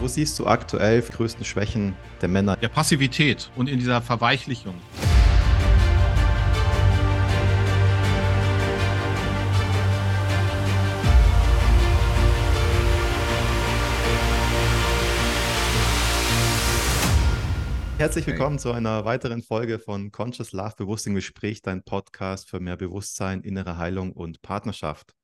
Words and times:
Wo 0.00 0.06
siehst 0.06 0.38
du 0.38 0.46
aktuell 0.46 1.02
die 1.02 1.10
größten 1.10 1.44
Schwächen 1.44 1.96
der 2.20 2.28
Männer? 2.28 2.56
Der 2.56 2.68
Passivität 2.68 3.50
und 3.56 3.68
in 3.68 3.80
dieser 3.80 4.00
Verweichlichung. 4.00 4.76
Herzlich 17.98 18.28
willkommen 18.28 18.60
zu 18.60 18.70
einer 18.70 19.04
weiteren 19.04 19.42
Folge 19.42 19.80
von 19.80 20.12
Conscious 20.12 20.52
Love 20.52 20.74
Bewusst 20.76 21.08
im 21.08 21.16
Gespräch, 21.16 21.62
dein 21.62 21.82
Podcast 21.82 22.48
für 22.48 22.60
mehr 22.60 22.76
Bewusstsein, 22.76 23.40
innere 23.40 23.78
Heilung 23.78 24.12
und 24.12 24.42
Partnerschaft 24.42 25.17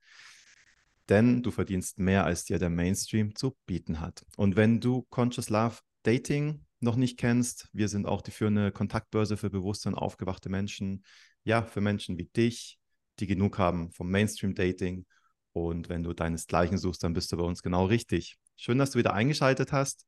denn 1.08 1.42
du 1.42 1.50
verdienst 1.50 1.98
mehr, 1.98 2.24
als 2.24 2.44
dir 2.44 2.58
der 2.58 2.70
Mainstream 2.70 3.34
zu 3.34 3.56
bieten 3.66 4.00
hat. 4.00 4.24
Und 4.36 4.56
wenn 4.56 4.80
du 4.80 5.02
Conscious 5.10 5.50
Love 5.50 5.78
Dating 6.02 6.64
noch 6.80 6.96
nicht 6.96 7.18
kennst, 7.18 7.68
wir 7.72 7.88
sind 7.88 8.06
auch 8.06 8.22
die 8.22 8.30
führende 8.30 8.72
Kontaktbörse 8.72 9.36
für 9.36 9.50
bewusste 9.50 9.88
und 9.88 9.94
aufgewachte 9.94 10.48
Menschen. 10.48 11.04
Ja, 11.44 11.62
für 11.62 11.80
Menschen 11.80 12.18
wie 12.18 12.24
dich, 12.24 12.78
die 13.18 13.26
genug 13.26 13.58
haben 13.58 13.90
vom 13.90 14.10
Mainstream 14.10 14.54
Dating. 14.54 15.06
Und 15.52 15.88
wenn 15.88 16.02
du 16.02 16.12
deinesgleichen 16.12 16.78
suchst, 16.78 17.02
dann 17.04 17.12
bist 17.12 17.32
du 17.32 17.36
bei 17.36 17.44
uns 17.44 17.62
genau 17.62 17.86
richtig. 17.86 18.36
Schön, 18.56 18.78
dass 18.78 18.92
du 18.92 18.98
wieder 18.98 19.14
eingeschaltet 19.14 19.72
hast. 19.72 20.06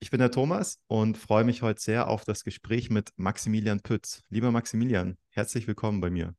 Ich 0.00 0.10
bin 0.10 0.20
der 0.20 0.30
Thomas 0.30 0.80
und 0.86 1.18
freue 1.18 1.44
mich 1.44 1.62
heute 1.62 1.80
sehr 1.80 2.08
auf 2.08 2.24
das 2.24 2.44
Gespräch 2.44 2.88
mit 2.88 3.10
Maximilian 3.16 3.80
Pütz. 3.80 4.22
Lieber 4.28 4.52
Maximilian, 4.52 5.18
herzlich 5.30 5.66
willkommen 5.66 6.00
bei 6.00 6.10
mir. 6.10 6.34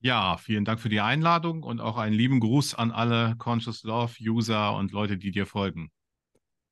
Ja, 0.00 0.36
vielen 0.36 0.64
Dank 0.64 0.80
für 0.80 0.88
die 0.88 1.00
Einladung 1.00 1.64
und 1.64 1.80
auch 1.80 1.96
einen 1.96 2.14
lieben 2.14 2.38
Gruß 2.38 2.74
an 2.74 2.92
alle 2.92 3.34
Conscious 3.36 3.82
Love 3.82 4.14
User 4.20 4.76
und 4.76 4.92
Leute, 4.92 5.18
die 5.18 5.32
dir 5.32 5.44
folgen. 5.44 5.90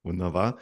Wunderbar. 0.04 0.60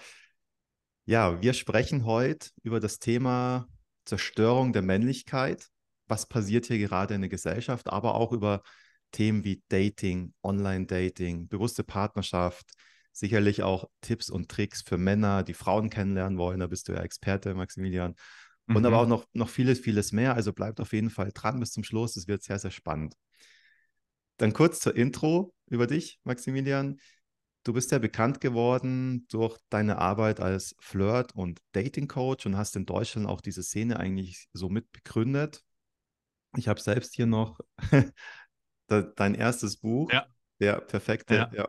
Ja, 1.04 1.42
wir 1.42 1.52
sprechen 1.52 2.06
heute 2.06 2.48
über 2.62 2.80
das 2.80 2.98
Thema 2.98 3.68
Zerstörung 4.06 4.72
der 4.72 4.80
Männlichkeit. 4.80 5.68
Was 6.06 6.26
passiert 6.26 6.64
hier 6.66 6.78
gerade 6.78 7.14
in 7.14 7.20
der 7.20 7.28
Gesellschaft, 7.28 7.90
aber 7.90 8.14
auch 8.14 8.32
über 8.32 8.62
Themen 9.10 9.44
wie 9.44 9.62
Dating, 9.68 10.32
Online-Dating, 10.42 11.48
bewusste 11.48 11.84
Partnerschaft, 11.84 12.72
sicherlich 13.12 13.62
auch 13.62 13.88
Tipps 14.00 14.30
und 14.30 14.50
Tricks 14.50 14.80
für 14.80 14.96
Männer, 14.96 15.42
die 15.42 15.54
Frauen 15.54 15.90
kennenlernen 15.90 16.38
wollen. 16.38 16.60
Da 16.60 16.66
bist 16.66 16.88
du 16.88 16.92
ja 16.92 17.02
Experte, 17.02 17.54
Maximilian. 17.54 18.14
Und 18.66 18.78
mhm. 18.78 18.86
aber 18.86 18.98
auch 19.00 19.06
noch, 19.06 19.26
noch 19.32 19.48
vieles, 19.48 19.80
vieles 19.80 20.12
mehr. 20.12 20.34
Also 20.34 20.52
bleibt 20.52 20.80
auf 20.80 20.92
jeden 20.92 21.10
Fall 21.10 21.30
dran 21.34 21.60
bis 21.60 21.72
zum 21.72 21.84
Schluss. 21.84 22.16
Es 22.16 22.28
wird 22.28 22.42
sehr, 22.42 22.58
sehr 22.58 22.70
spannend. 22.70 23.14
Dann 24.38 24.52
kurz 24.52 24.80
zur 24.80 24.96
Intro 24.96 25.54
über 25.68 25.86
dich, 25.86 26.18
Maximilian. 26.24 26.98
Du 27.62 27.72
bist 27.72 27.92
ja 27.92 27.98
bekannt 27.98 28.40
geworden 28.40 29.26
durch 29.30 29.56
deine 29.70 29.98
Arbeit 29.98 30.40
als 30.40 30.74
Flirt- 30.80 31.34
und 31.34 31.60
Dating-Coach 31.72 32.46
und 32.46 32.56
hast 32.56 32.76
in 32.76 32.84
Deutschland 32.84 33.26
auch 33.26 33.40
diese 33.40 33.62
Szene 33.62 33.98
eigentlich 33.98 34.48
so 34.52 34.68
mit 34.68 34.90
begründet. 34.92 35.62
Ich 36.56 36.68
habe 36.68 36.80
selbst 36.80 37.14
hier 37.14 37.26
noch 37.26 37.58
dein 38.88 39.34
erstes 39.34 39.78
Buch, 39.78 40.12
ja. 40.12 40.26
der 40.60 40.80
perfekte, 40.80 41.34
ja. 41.34 41.50
ja. 41.54 41.68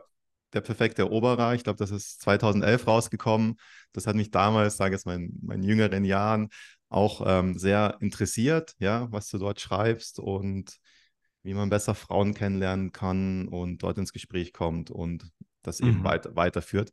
der 0.52 0.60
perfekte 0.60 1.02
Eroberer. 1.02 1.54
Ich 1.54 1.64
glaube, 1.64 1.78
das 1.78 1.90
ist 1.90 2.20
2011 2.20 2.86
rausgekommen. 2.86 3.56
Das 3.92 4.06
hat 4.06 4.16
mich 4.16 4.30
damals, 4.30 4.76
sage 4.76 4.94
ich 4.94 5.00
es 5.00 5.04
mal, 5.06 5.16
in 5.16 5.38
meinen 5.42 5.62
jüngeren 5.62 6.04
Jahren 6.04 6.50
auch 6.96 7.22
ähm, 7.26 7.58
sehr 7.58 7.98
interessiert, 8.00 8.74
ja, 8.78 9.06
was 9.12 9.28
du 9.28 9.38
dort 9.38 9.60
schreibst 9.60 10.18
und 10.18 10.78
wie 11.42 11.54
man 11.54 11.68
besser 11.68 11.94
Frauen 11.94 12.34
kennenlernen 12.34 12.90
kann 12.90 13.48
und 13.48 13.82
dort 13.82 13.98
ins 13.98 14.12
Gespräch 14.12 14.52
kommt 14.52 14.90
und 14.90 15.30
das 15.62 15.80
mhm. 15.80 15.88
eben 15.88 16.04
weiter, 16.04 16.34
weiterführt. 16.34 16.92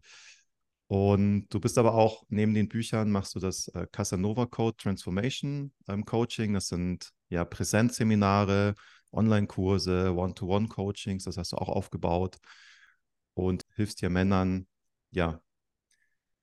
Und 0.87 1.47
du 1.49 1.59
bist 1.59 1.77
aber 1.77 1.95
auch 1.95 2.23
neben 2.27 2.53
den 2.53 2.67
Büchern 2.67 3.11
machst 3.11 3.33
du 3.33 3.39
das 3.39 3.69
äh, 3.69 3.87
Casanova 3.91 4.45
Code 4.45 4.75
Transformation 4.77 5.71
ähm, 5.87 6.05
Coaching. 6.05 6.53
Das 6.53 6.67
sind 6.67 7.09
ja 7.29 7.45
Präsenzseminare, 7.45 8.75
Online-Kurse, 9.11 10.13
One-to-One-Coachings. 10.13 11.23
Das 11.23 11.37
hast 11.37 11.53
du 11.53 11.55
auch 11.57 11.69
aufgebaut 11.69 12.37
und 13.33 13.63
hilfst 13.75 14.01
hier 14.01 14.09
Männern, 14.09 14.67
ja, 15.11 15.39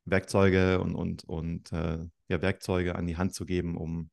Werkzeuge 0.07 0.81
und, 0.81 0.95
und, 0.95 1.25
und 1.25 1.73
äh, 1.73 2.07
ja, 2.31 2.41
Werkzeuge 2.41 2.95
an 2.95 3.07
die 3.07 3.17
Hand 3.17 3.35
zu 3.35 3.45
geben, 3.45 3.77
um 3.77 4.11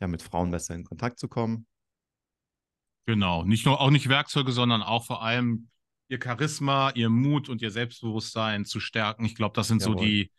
ja 0.00 0.06
mit 0.06 0.22
Frauen 0.22 0.50
besser 0.50 0.74
in 0.74 0.84
Kontakt 0.84 1.18
zu 1.18 1.28
kommen. 1.28 1.66
Genau, 3.06 3.44
nicht 3.44 3.64
nur 3.64 3.80
auch 3.80 3.90
nicht 3.90 4.08
Werkzeuge, 4.08 4.52
sondern 4.52 4.82
auch 4.82 5.06
vor 5.06 5.22
allem 5.22 5.70
ihr 6.08 6.20
Charisma, 6.22 6.90
ihr 6.90 7.08
Mut 7.08 7.48
und 7.48 7.62
ihr 7.62 7.70
Selbstbewusstsein 7.70 8.64
zu 8.64 8.80
stärken. 8.80 9.24
Ich 9.24 9.34
glaube, 9.34 9.54
das 9.54 9.68
sind 9.68 9.80
Jawohl. 9.80 9.98
so 9.98 10.04
die 10.04 10.30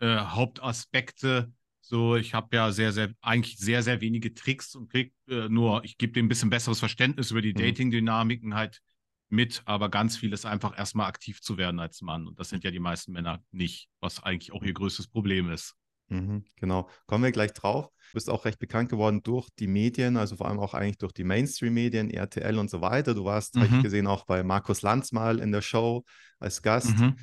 äh, 0.00 0.18
Hauptaspekte. 0.18 1.52
So, 1.80 2.16
ich 2.16 2.34
habe 2.34 2.56
ja 2.56 2.72
sehr, 2.72 2.92
sehr, 2.92 3.12
eigentlich 3.20 3.58
sehr, 3.58 3.84
sehr 3.84 4.00
wenige 4.00 4.34
Tricks 4.34 4.74
und 4.74 4.90
krieg 4.90 5.14
äh, 5.28 5.48
nur, 5.48 5.84
ich 5.84 5.98
gebe 5.98 6.12
dem 6.12 6.26
ein 6.26 6.28
bisschen 6.28 6.50
besseres 6.50 6.80
Verständnis 6.80 7.30
über 7.30 7.42
die 7.42 7.52
mhm. 7.52 7.58
Dating-Dynamiken 7.58 8.54
halt 8.54 8.80
mit, 9.28 9.62
aber 9.66 9.88
ganz 9.88 10.16
viel 10.16 10.32
ist 10.32 10.46
einfach 10.46 10.76
erstmal 10.76 11.06
aktiv 11.06 11.40
zu 11.40 11.58
werden 11.58 11.78
als 11.78 12.02
Mann. 12.02 12.26
Und 12.26 12.40
das 12.40 12.48
sind 12.48 12.64
ja 12.64 12.72
die 12.72 12.80
meisten 12.80 13.12
Männer 13.12 13.40
nicht, 13.52 13.88
was 14.00 14.20
eigentlich 14.20 14.52
auch 14.52 14.64
ihr 14.64 14.72
größtes 14.72 15.06
Problem 15.06 15.48
ist. 15.50 15.76
Mhm, 16.08 16.44
genau, 16.56 16.88
kommen 17.06 17.24
wir 17.24 17.32
gleich 17.32 17.52
drauf. 17.52 17.86
Du 17.86 18.14
bist 18.14 18.30
auch 18.30 18.44
recht 18.44 18.58
bekannt 18.58 18.88
geworden 18.88 19.22
durch 19.22 19.48
die 19.58 19.66
Medien, 19.66 20.16
also 20.16 20.36
vor 20.36 20.48
allem 20.48 20.60
auch 20.60 20.74
eigentlich 20.74 20.98
durch 20.98 21.12
die 21.12 21.24
Mainstream-Medien, 21.24 22.10
RTL 22.10 22.58
und 22.58 22.70
so 22.70 22.80
weiter. 22.80 23.14
Du 23.14 23.24
warst, 23.24 23.56
mhm. 23.56 23.62
habe 23.62 23.76
ich 23.76 23.82
gesehen, 23.82 24.06
auch 24.06 24.24
bei 24.24 24.42
Markus 24.42 24.82
Lanz 24.82 25.12
mal 25.12 25.40
in 25.40 25.50
der 25.50 25.62
Show 25.62 26.04
als 26.38 26.62
Gast. 26.62 26.96
Mhm. 26.96 27.16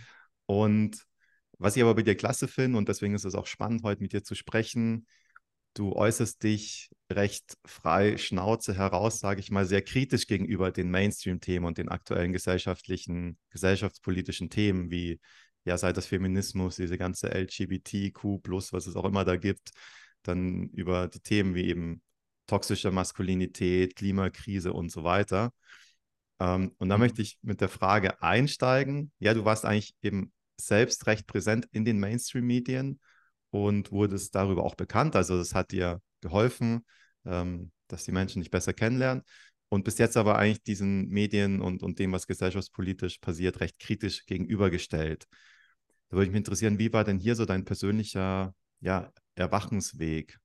Und 0.45 1.03
was 1.57 1.77
ich 1.77 1.81
aber 1.81 1.95
bei 1.95 2.01
dir 2.01 2.15
klasse 2.15 2.47
finde, 2.47 2.77
und 2.77 2.89
deswegen 2.89 3.15
ist 3.15 3.23
es 3.23 3.35
auch 3.35 3.47
spannend, 3.47 3.83
heute 3.83 4.01
mit 4.01 4.11
dir 4.11 4.23
zu 4.23 4.35
sprechen, 4.35 5.07
du 5.73 5.93
äußerst 5.93 6.43
dich 6.43 6.89
recht 7.11 7.57
frei 7.65 8.17
Schnauze 8.17 8.75
heraus, 8.75 9.19
sage 9.19 9.39
ich 9.39 9.51
mal, 9.51 9.65
sehr 9.65 9.81
kritisch 9.81 10.27
gegenüber 10.27 10.71
den 10.71 10.91
Mainstream-Themen 10.91 11.65
und 11.65 11.77
den 11.77 11.89
aktuellen 11.89 12.33
gesellschaftlichen, 12.33 13.37
gesellschaftspolitischen 13.49 14.49
Themen, 14.49 14.91
wie 14.91 15.19
ja, 15.65 15.77
sei 15.77 15.93
das 15.93 16.07
Feminismus, 16.07 16.75
diese 16.75 16.97
ganze 16.97 17.29
LGBTQ, 17.33 18.39
was 18.71 18.87
es 18.87 18.95
auch 18.95 19.05
immer 19.05 19.25
da 19.25 19.37
gibt, 19.37 19.71
dann 20.23 20.69
über 20.69 21.07
die 21.07 21.19
Themen 21.19 21.55
wie 21.55 21.65
eben 21.65 22.01
toxische 22.47 22.91
Maskulinität, 22.91 23.95
Klimakrise 23.95 24.73
und 24.73 24.91
so 24.91 25.03
weiter. 25.03 25.53
Ähm, 26.39 26.73
und 26.77 26.89
da 26.89 26.97
mhm. 26.97 27.03
möchte 27.03 27.21
ich 27.21 27.37
mit 27.41 27.61
der 27.61 27.69
Frage 27.69 28.21
einsteigen. 28.21 29.11
Ja, 29.19 29.33
du 29.33 29.45
warst 29.45 29.65
eigentlich 29.65 29.95
eben 30.01 30.33
selbst 30.57 31.07
recht 31.07 31.27
präsent 31.27 31.67
in 31.71 31.85
den 31.85 31.99
Mainstream-Medien 31.99 32.99
und 33.49 33.91
wurdest 33.91 34.35
darüber 34.35 34.63
auch 34.63 34.75
bekannt. 34.75 35.15
Also 35.15 35.37
das 35.37 35.53
hat 35.55 35.71
dir 35.71 36.01
geholfen, 36.21 36.85
ähm, 37.25 37.71
dass 37.87 38.03
die 38.05 38.11
Menschen 38.11 38.41
dich 38.41 38.51
besser 38.51 38.73
kennenlernen. 38.73 39.23
Und 39.69 39.85
bis 39.85 39.97
jetzt 39.97 40.17
aber 40.17 40.37
eigentlich 40.37 40.63
diesen 40.63 41.07
Medien 41.09 41.59
und, 41.61 41.81
und 41.81 41.97
dem, 41.97 42.11
was 42.11 42.27
gesellschaftspolitisch 42.27 43.17
passiert, 43.19 43.59
recht 43.59 43.79
kritisch 43.79 44.25
gegenübergestellt. 44.25 45.25
Da 46.13 46.17
würde 46.17 46.29
mich 46.29 46.37
interessieren, 46.37 46.77
wie 46.77 46.93
war 46.93 47.03
denn 47.03 47.17
hier 47.17 47.35
so 47.35 47.43
dein 47.43 47.65
persönlicher 47.65 48.53
ja, 48.81 49.11
Erwachensweg? 49.33 50.37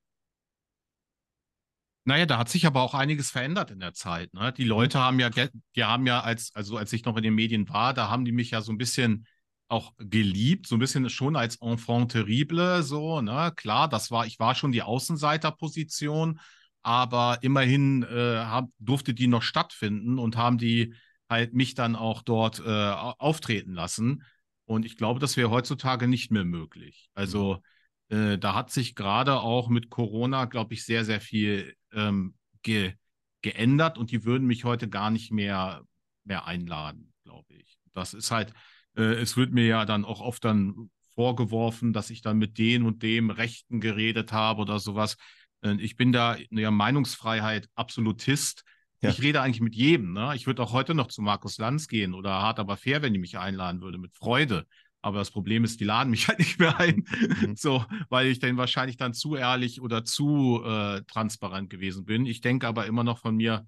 Naja, 2.04 2.24
da 2.24 2.38
hat 2.38 2.48
sich 2.48 2.64
aber 2.64 2.80
auch 2.80 2.94
einiges 2.94 3.30
verändert 3.30 3.70
in 3.70 3.78
der 3.78 3.92
Zeit. 3.92 4.32
Ne? 4.32 4.50
Die 4.50 4.62
mhm. 4.62 4.70
Leute 4.70 4.98
haben 4.98 5.20
ja, 5.20 5.28
die 5.28 5.84
haben 5.84 6.06
ja, 6.06 6.22
als, 6.22 6.54
also 6.54 6.78
als 6.78 6.90
ich 6.94 7.04
noch 7.04 7.18
in 7.18 7.22
den 7.22 7.34
Medien 7.34 7.68
war, 7.68 7.92
da 7.92 8.08
haben 8.08 8.24
die 8.24 8.32
mich 8.32 8.52
ja 8.52 8.62
so 8.62 8.72
ein 8.72 8.78
bisschen 8.78 9.26
auch 9.68 9.92
geliebt, 9.98 10.66
so 10.66 10.76
ein 10.76 10.78
bisschen 10.78 11.10
schon 11.10 11.36
als 11.36 11.56
Enfant 11.56 12.12
terrible, 12.12 12.82
so, 12.82 13.20
ne? 13.20 13.52
Klar, 13.54 13.90
das 13.90 14.10
war, 14.10 14.24
ich 14.24 14.38
war 14.38 14.54
schon 14.54 14.72
die 14.72 14.80
Außenseiterposition, 14.80 16.40
aber 16.80 17.40
immerhin 17.42 18.04
äh, 18.04 18.38
hab, 18.38 18.70
durfte 18.78 19.12
die 19.12 19.26
noch 19.26 19.42
stattfinden 19.42 20.18
und 20.18 20.38
haben 20.38 20.56
die 20.56 20.94
halt 21.28 21.52
mich 21.52 21.74
dann 21.74 21.94
auch 21.94 22.22
dort 22.22 22.58
äh, 22.64 22.70
auftreten 22.72 23.74
lassen. 23.74 24.24
Und 24.68 24.84
ich 24.84 24.98
glaube, 24.98 25.18
das 25.18 25.38
wäre 25.38 25.48
heutzutage 25.48 26.06
nicht 26.06 26.30
mehr 26.30 26.44
möglich. 26.44 27.08
Also 27.14 27.62
äh, 28.10 28.36
da 28.36 28.54
hat 28.54 28.70
sich 28.70 28.94
gerade 28.94 29.40
auch 29.40 29.70
mit 29.70 29.88
Corona, 29.88 30.44
glaube 30.44 30.74
ich, 30.74 30.84
sehr, 30.84 31.06
sehr 31.06 31.22
viel 31.22 31.74
ähm, 31.92 32.34
ge 32.62 32.92
geändert 33.40 33.96
und 33.96 34.10
die 34.10 34.24
würden 34.24 34.46
mich 34.46 34.64
heute 34.64 34.88
gar 34.88 35.10
nicht 35.10 35.30
mehr, 35.30 35.84
mehr 36.24 36.46
einladen, 36.46 37.14
glaube 37.24 37.54
ich. 37.54 37.78
Das 37.94 38.12
ist 38.12 38.30
halt, 38.30 38.52
äh, 38.94 39.14
es 39.14 39.38
wird 39.38 39.52
mir 39.52 39.64
ja 39.64 39.86
dann 39.86 40.04
auch 40.04 40.20
oft 40.20 40.44
dann 40.44 40.90
vorgeworfen, 41.14 41.94
dass 41.94 42.10
ich 42.10 42.20
dann 42.20 42.36
mit 42.36 42.58
den 42.58 42.82
und 42.82 43.02
dem 43.02 43.30
Rechten 43.30 43.80
geredet 43.80 44.32
habe 44.32 44.60
oder 44.60 44.80
sowas. 44.80 45.16
Äh, 45.62 45.76
ich 45.80 45.96
bin 45.96 46.12
da 46.12 46.34
in 46.34 46.56
der 46.56 46.72
Meinungsfreiheit 46.72 47.70
Absolutist. 47.74 48.64
Ja. 49.00 49.10
Ich 49.10 49.22
rede 49.22 49.40
eigentlich 49.40 49.60
mit 49.60 49.76
jedem. 49.76 50.12
Ne? 50.12 50.32
Ich 50.34 50.46
würde 50.46 50.62
auch 50.62 50.72
heute 50.72 50.94
noch 50.94 51.06
zu 51.06 51.22
Markus 51.22 51.58
Lanz 51.58 51.86
gehen 51.86 52.14
oder 52.14 52.42
Hart 52.42 52.58
aber 52.58 52.76
fair, 52.76 53.00
wenn 53.02 53.12
die 53.12 53.20
mich 53.20 53.38
einladen 53.38 53.80
würde, 53.80 53.98
mit 53.98 54.14
Freude. 54.14 54.66
Aber 55.00 55.18
das 55.18 55.30
Problem 55.30 55.62
ist, 55.62 55.78
die 55.80 55.84
laden 55.84 56.10
mich 56.10 56.26
halt 56.28 56.40
nicht 56.40 56.58
mehr 56.58 56.78
ein. 56.78 57.04
Mhm. 57.40 57.56
So, 57.56 57.84
weil 58.08 58.26
ich 58.26 58.40
dann 58.40 58.56
wahrscheinlich 58.56 58.96
dann 58.96 59.14
zu 59.14 59.36
ehrlich 59.36 59.80
oder 59.80 60.04
zu 60.04 60.62
äh, 60.64 61.02
transparent 61.02 61.70
gewesen 61.70 62.04
bin. 62.04 62.26
Ich 62.26 62.40
denke 62.40 62.66
aber 62.66 62.86
immer 62.86 63.04
noch 63.04 63.18
von 63.18 63.36
mir, 63.36 63.66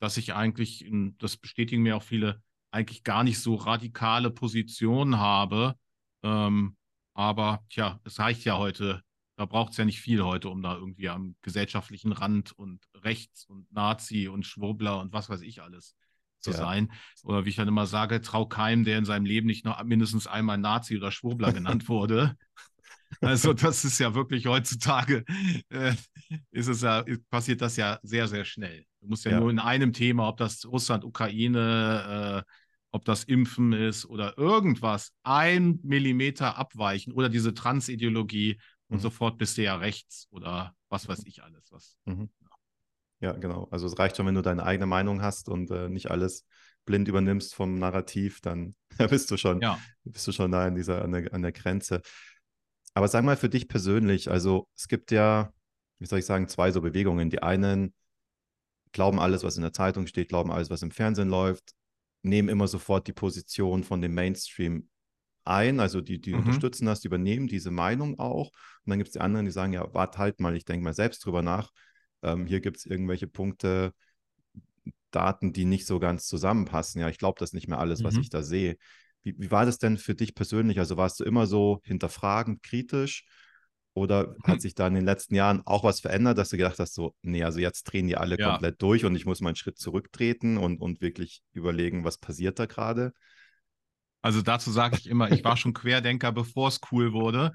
dass 0.00 0.16
ich 0.16 0.34
eigentlich, 0.34 0.84
das 1.18 1.36
bestätigen 1.36 1.82
mir 1.82 1.96
auch 1.96 2.02
viele, 2.02 2.42
eigentlich 2.72 3.04
gar 3.04 3.22
nicht 3.22 3.38
so 3.38 3.54
radikale 3.54 4.30
Positionen 4.30 5.18
habe. 5.18 5.76
Ähm, 6.24 6.76
aber 7.14 7.64
tja, 7.70 8.00
es 8.04 8.18
reicht 8.18 8.44
ja 8.44 8.58
heute. 8.58 9.02
Da 9.42 9.46
braucht 9.46 9.72
es 9.72 9.76
ja 9.76 9.84
nicht 9.84 10.00
viel 10.00 10.22
heute, 10.22 10.48
um 10.50 10.62
da 10.62 10.76
irgendwie 10.76 11.08
am 11.08 11.34
gesellschaftlichen 11.42 12.12
Rand 12.12 12.52
und 12.52 12.78
rechts 12.94 13.44
und 13.44 13.66
Nazi 13.72 14.28
und 14.28 14.46
Schwurbler 14.46 15.00
und 15.00 15.12
was 15.12 15.28
weiß 15.28 15.40
ich 15.40 15.60
alles 15.60 15.96
zu 16.38 16.52
ja. 16.52 16.58
sein. 16.58 16.92
Oder 17.24 17.44
wie 17.44 17.48
ich 17.48 17.56
dann 17.56 17.66
immer 17.66 17.86
sage, 17.86 18.20
trau 18.20 18.46
keinem, 18.46 18.84
der 18.84 18.98
in 18.98 19.04
seinem 19.04 19.24
Leben 19.24 19.48
nicht 19.48 19.64
noch 19.64 19.82
mindestens 19.82 20.28
einmal 20.28 20.58
Nazi 20.58 20.96
oder 20.96 21.10
Schwurbler 21.10 21.52
genannt 21.52 21.88
wurde. 21.88 22.36
Also 23.20 23.52
das 23.52 23.84
ist 23.84 23.98
ja 23.98 24.14
wirklich 24.14 24.46
heutzutage, 24.46 25.24
äh, 25.70 25.96
ist 26.52 26.68
es 26.68 26.82
ja, 26.82 27.04
passiert 27.28 27.62
das 27.62 27.76
ja 27.76 27.98
sehr, 28.04 28.28
sehr 28.28 28.44
schnell. 28.44 28.86
Du 29.00 29.08
musst 29.08 29.24
ja, 29.24 29.32
ja. 29.32 29.40
nur 29.40 29.50
in 29.50 29.58
einem 29.58 29.92
Thema, 29.92 30.28
ob 30.28 30.36
das 30.36 30.64
Russland, 30.66 31.02
Ukraine, 31.02 32.44
äh, 32.46 32.50
ob 32.92 33.04
das 33.04 33.24
Impfen 33.24 33.72
ist 33.72 34.06
oder 34.06 34.38
irgendwas, 34.38 35.12
ein 35.24 35.80
Millimeter 35.82 36.56
abweichen 36.56 37.12
oder 37.12 37.28
diese 37.28 37.54
Transideologie 37.54 38.60
mhm. 38.92 38.96
und 38.96 39.00
sofort 39.00 39.38
bist 39.38 39.58
du 39.58 39.62
ja 39.62 39.76
rechts 39.76 40.28
oder 40.30 40.76
was 40.88 41.08
weiß 41.08 41.24
ich 41.26 41.42
alles. 41.42 41.72
Was, 41.72 41.96
mhm. 42.04 42.30
Ja, 43.20 43.32
genau. 43.32 43.68
Also 43.70 43.86
es 43.86 43.98
reicht 43.98 44.16
schon, 44.16 44.26
wenn 44.26 44.34
du 44.34 44.42
deine 44.42 44.64
eigene 44.64 44.86
Meinung 44.86 45.22
hast 45.22 45.48
und 45.48 45.70
äh, 45.70 45.88
nicht 45.88 46.10
alles 46.10 46.44
blind 46.84 47.08
übernimmst 47.08 47.54
vom 47.54 47.78
Narrativ, 47.78 48.40
dann 48.40 48.74
bist 49.10 49.30
du 49.30 49.36
schon, 49.36 49.60
ja. 49.60 49.78
bist 50.04 50.26
du 50.26 50.32
schon 50.32 50.50
da 50.50 50.66
in 50.66 50.74
dieser, 50.74 51.02
an 51.02 51.12
der, 51.12 51.32
an 51.32 51.42
der 51.42 51.52
Grenze. 51.52 52.02
Aber 52.94 53.08
sag 53.08 53.24
mal 53.24 53.36
für 53.36 53.48
dich 53.48 53.68
persönlich, 53.68 54.30
also 54.30 54.68
es 54.76 54.88
gibt 54.88 55.10
ja, 55.12 55.52
wie 55.98 56.06
soll 56.06 56.18
ich 56.18 56.26
sagen, 56.26 56.48
zwei 56.48 56.72
so 56.72 56.80
Bewegungen. 56.82 57.30
Die 57.30 57.42
einen 57.42 57.94
glauben 58.90 59.18
alles, 59.18 59.44
was 59.44 59.56
in 59.56 59.62
der 59.62 59.72
Zeitung 59.72 60.06
steht, 60.06 60.28
glauben 60.28 60.52
alles, 60.52 60.68
was 60.68 60.82
im 60.82 60.90
Fernsehen 60.90 61.28
läuft, 61.28 61.72
nehmen 62.22 62.48
immer 62.48 62.68
sofort 62.68 63.06
die 63.06 63.12
Position 63.12 63.84
von 63.84 64.00
dem 64.00 64.14
Mainstream 64.14 64.90
ein, 65.44 65.80
also 65.80 66.00
die, 66.00 66.20
die 66.20 66.32
mhm. 66.32 66.40
unterstützen 66.40 66.86
das, 66.86 67.00
die 67.00 67.08
übernehmen 67.08 67.48
diese 67.48 67.70
Meinung 67.70 68.18
auch. 68.18 68.50
Und 68.84 68.90
dann 68.90 68.98
gibt 68.98 69.08
es 69.08 69.12
die 69.12 69.20
anderen, 69.20 69.46
die 69.46 69.52
sagen, 69.52 69.72
ja, 69.72 69.92
warte 69.92 70.18
halt 70.18 70.40
mal, 70.40 70.56
ich 70.56 70.64
denke 70.64 70.84
mal 70.84 70.94
selbst 70.94 71.24
drüber 71.24 71.42
nach 71.42 71.70
ähm, 72.22 72.46
hier 72.46 72.60
gibt 72.60 72.78
es 72.78 72.86
irgendwelche 72.86 73.26
Punkte, 73.26 73.92
Daten, 75.10 75.52
die 75.52 75.66
nicht 75.66 75.86
so 75.86 75.98
ganz 75.98 76.26
zusammenpassen. 76.26 77.00
Ja, 77.00 77.08
ich 77.08 77.18
glaube 77.18 77.38
das 77.38 77.52
nicht 77.52 77.68
mehr 77.68 77.78
alles, 77.78 78.00
mhm. 78.00 78.04
was 78.04 78.16
ich 78.16 78.30
da 78.30 78.42
sehe. 78.42 78.76
Wie, 79.22 79.34
wie, 79.38 79.50
war 79.50 79.66
das 79.66 79.78
denn 79.78 79.98
für 79.98 80.14
dich 80.14 80.34
persönlich? 80.34 80.78
Also 80.78 80.96
warst 80.96 81.20
du 81.20 81.24
immer 81.24 81.46
so 81.46 81.80
hinterfragend, 81.84 82.62
kritisch? 82.62 83.26
Oder 83.94 84.34
hat 84.44 84.54
hm. 84.54 84.60
sich 84.60 84.74
da 84.74 84.86
in 84.86 84.94
den 84.94 85.04
letzten 85.04 85.34
Jahren 85.34 85.60
auch 85.66 85.84
was 85.84 86.00
verändert, 86.00 86.38
dass 86.38 86.48
du 86.48 86.56
gedacht 86.56 86.78
hast, 86.78 86.94
so, 86.94 87.14
nee, 87.20 87.44
also 87.44 87.60
jetzt 87.60 87.82
drehen 87.84 88.06
die 88.06 88.16
alle 88.16 88.38
ja. 88.38 88.52
komplett 88.52 88.80
durch 88.80 89.04
und 89.04 89.14
ich 89.14 89.26
muss 89.26 89.42
mal 89.42 89.50
einen 89.50 89.56
Schritt 89.56 89.78
zurücktreten 89.78 90.56
und, 90.56 90.80
und 90.80 91.02
wirklich 91.02 91.42
überlegen, 91.52 92.02
was 92.02 92.16
passiert 92.16 92.58
da 92.58 92.64
gerade? 92.64 93.12
Also 94.22 94.40
dazu 94.40 94.70
sage 94.70 94.96
ich 94.98 95.08
immer, 95.08 95.32
ich 95.32 95.42
war 95.42 95.56
schon 95.56 95.72
Querdenker, 95.72 96.30
bevor 96.30 96.68
es 96.68 96.80
cool 96.92 97.12
wurde. 97.12 97.52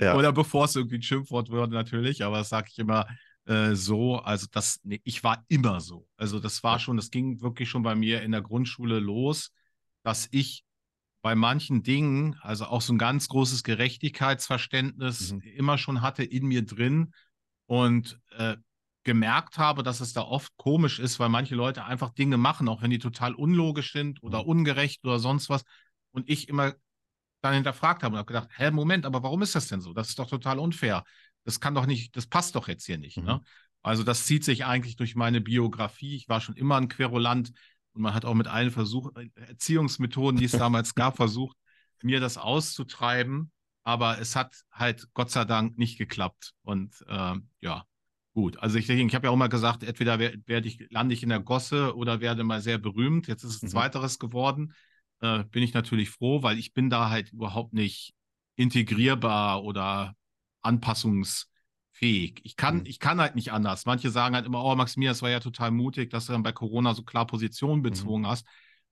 ja. 0.00 0.16
Oder 0.16 0.32
bevor 0.32 0.64
es 0.64 0.74
irgendwie 0.74 0.96
ein 0.96 1.02
Schimpfwort 1.02 1.50
wurde 1.50 1.72
natürlich, 1.72 2.24
aber 2.24 2.38
das 2.38 2.48
sage 2.48 2.68
ich 2.70 2.78
immer 2.80 3.06
äh, 3.46 3.74
so. 3.74 4.16
Also 4.16 4.48
das, 4.50 4.80
nee, 4.82 5.00
ich 5.04 5.22
war 5.22 5.44
immer 5.48 5.80
so. 5.80 6.08
Also 6.16 6.40
das 6.40 6.64
war 6.64 6.80
schon, 6.80 6.96
das 6.96 7.10
ging 7.10 7.40
wirklich 7.40 7.70
schon 7.70 7.84
bei 7.84 7.94
mir 7.94 8.22
in 8.22 8.32
der 8.32 8.42
Grundschule 8.42 8.98
los, 8.98 9.52
dass 10.02 10.28
ich 10.32 10.64
bei 11.22 11.36
manchen 11.36 11.82
Dingen, 11.82 12.36
also 12.40 12.66
auch 12.66 12.82
so 12.82 12.92
ein 12.92 12.98
ganz 12.98 13.28
großes 13.28 13.62
Gerechtigkeitsverständnis 13.62 15.32
mhm. 15.32 15.40
immer 15.42 15.78
schon 15.78 16.02
hatte 16.02 16.24
in 16.24 16.46
mir 16.46 16.66
drin. 16.66 17.14
Und 17.66 18.18
äh, 18.36 18.56
gemerkt 19.04 19.58
habe, 19.58 19.82
dass 19.82 20.00
es 20.00 20.12
da 20.12 20.22
oft 20.22 20.56
komisch 20.56 20.98
ist, 20.98 21.20
weil 21.20 21.28
manche 21.28 21.54
Leute 21.54 21.84
einfach 21.84 22.10
Dinge 22.10 22.36
machen, 22.36 22.68
auch 22.68 22.82
wenn 22.82 22.90
die 22.90 22.98
total 22.98 23.34
unlogisch 23.34 23.92
sind 23.92 24.22
oder 24.22 24.42
mhm. 24.42 24.48
ungerecht 24.48 25.04
oder 25.04 25.18
sonst 25.18 25.48
was. 25.48 25.64
Und 26.10 26.28
ich 26.28 26.48
immer 26.48 26.74
dann 27.42 27.54
hinterfragt 27.54 28.02
habe 28.02 28.14
und 28.14 28.18
habe 28.18 28.26
gedacht, 28.26 28.48
hä, 28.56 28.70
Moment, 28.70 29.04
aber 29.04 29.22
warum 29.22 29.42
ist 29.42 29.54
das 29.54 29.68
denn 29.68 29.82
so? 29.82 29.92
Das 29.92 30.08
ist 30.08 30.18
doch 30.18 30.28
total 30.28 30.58
unfair. 30.58 31.04
Das 31.44 31.60
kann 31.60 31.74
doch 31.74 31.86
nicht, 31.86 32.16
das 32.16 32.26
passt 32.26 32.54
doch 32.54 32.68
jetzt 32.68 32.86
hier 32.86 32.98
nicht. 32.98 33.18
Ne? 33.18 33.22
Mhm. 33.22 33.28
Ne? 33.28 33.40
Also 33.82 34.02
das 34.02 34.24
zieht 34.24 34.44
sich 34.44 34.64
eigentlich 34.64 34.96
durch 34.96 35.14
meine 35.14 35.42
Biografie. 35.42 36.16
Ich 36.16 36.28
war 36.28 36.40
schon 36.40 36.56
immer 36.56 36.78
ein 36.78 36.88
Querulant 36.88 37.52
und 37.92 38.00
man 38.00 38.14
hat 38.14 38.24
auch 38.24 38.34
mit 38.34 38.48
allen 38.48 38.70
Versuchen, 38.70 39.30
Erziehungsmethoden, 39.34 40.40
die 40.40 40.46
es 40.46 40.52
damals 40.52 40.94
gab, 40.94 41.16
versucht, 41.16 41.56
mir 42.02 42.20
das 42.20 42.38
auszutreiben. 42.38 43.52
Aber 43.82 44.18
es 44.18 44.34
hat 44.34 44.54
halt 44.72 45.06
Gott 45.12 45.30
sei 45.30 45.44
Dank 45.44 45.76
nicht 45.76 45.98
geklappt. 45.98 46.54
Und 46.62 47.04
äh, 47.06 47.34
ja, 47.60 47.84
Gut, 48.34 48.58
also 48.58 48.78
ich 48.78 48.88
denke, 48.88 49.06
ich 49.06 49.14
habe 49.14 49.28
ja 49.28 49.30
auch 49.30 49.36
mal 49.36 49.48
gesagt, 49.48 49.84
entweder 49.84 50.18
werde 50.18 50.66
ich, 50.66 50.84
lande 50.90 51.14
ich 51.14 51.22
in 51.22 51.28
der 51.28 51.38
Gosse 51.38 51.96
oder 51.96 52.20
werde 52.20 52.42
mal 52.42 52.60
sehr 52.60 52.78
berühmt. 52.78 53.28
Jetzt 53.28 53.44
ist 53.44 53.54
es 53.54 53.62
mhm. 53.62 53.68
zweiteres 53.68 54.18
geworden. 54.18 54.74
Äh, 55.20 55.44
bin 55.44 55.62
ich 55.62 55.72
natürlich 55.72 56.10
froh, 56.10 56.42
weil 56.42 56.58
ich 56.58 56.74
bin 56.74 56.90
da 56.90 57.10
halt 57.10 57.32
überhaupt 57.32 57.74
nicht 57.74 58.12
integrierbar 58.56 59.62
oder 59.62 60.16
anpassungsfähig. 60.62 62.40
Ich 62.42 62.56
kann, 62.56 62.78
mhm. 62.78 62.86
ich 62.86 62.98
kann 62.98 63.20
halt 63.20 63.36
nicht 63.36 63.52
anders. 63.52 63.86
Manche 63.86 64.10
sagen 64.10 64.34
halt 64.34 64.46
immer, 64.46 64.64
oh 64.64 64.74
Maximilian, 64.74 65.12
das 65.12 65.22
war 65.22 65.30
ja 65.30 65.38
total 65.38 65.70
mutig, 65.70 66.10
dass 66.10 66.26
du 66.26 66.32
dann 66.32 66.42
bei 66.42 66.52
Corona 66.52 66.94
so 66.94 67.04
klar 67.04 67.28
Position 67.28 67.78
mhm. 67.78 67.82
bezogen 67.82 68.22
mhm. 68.22 68.26
hast. 68.26 68.46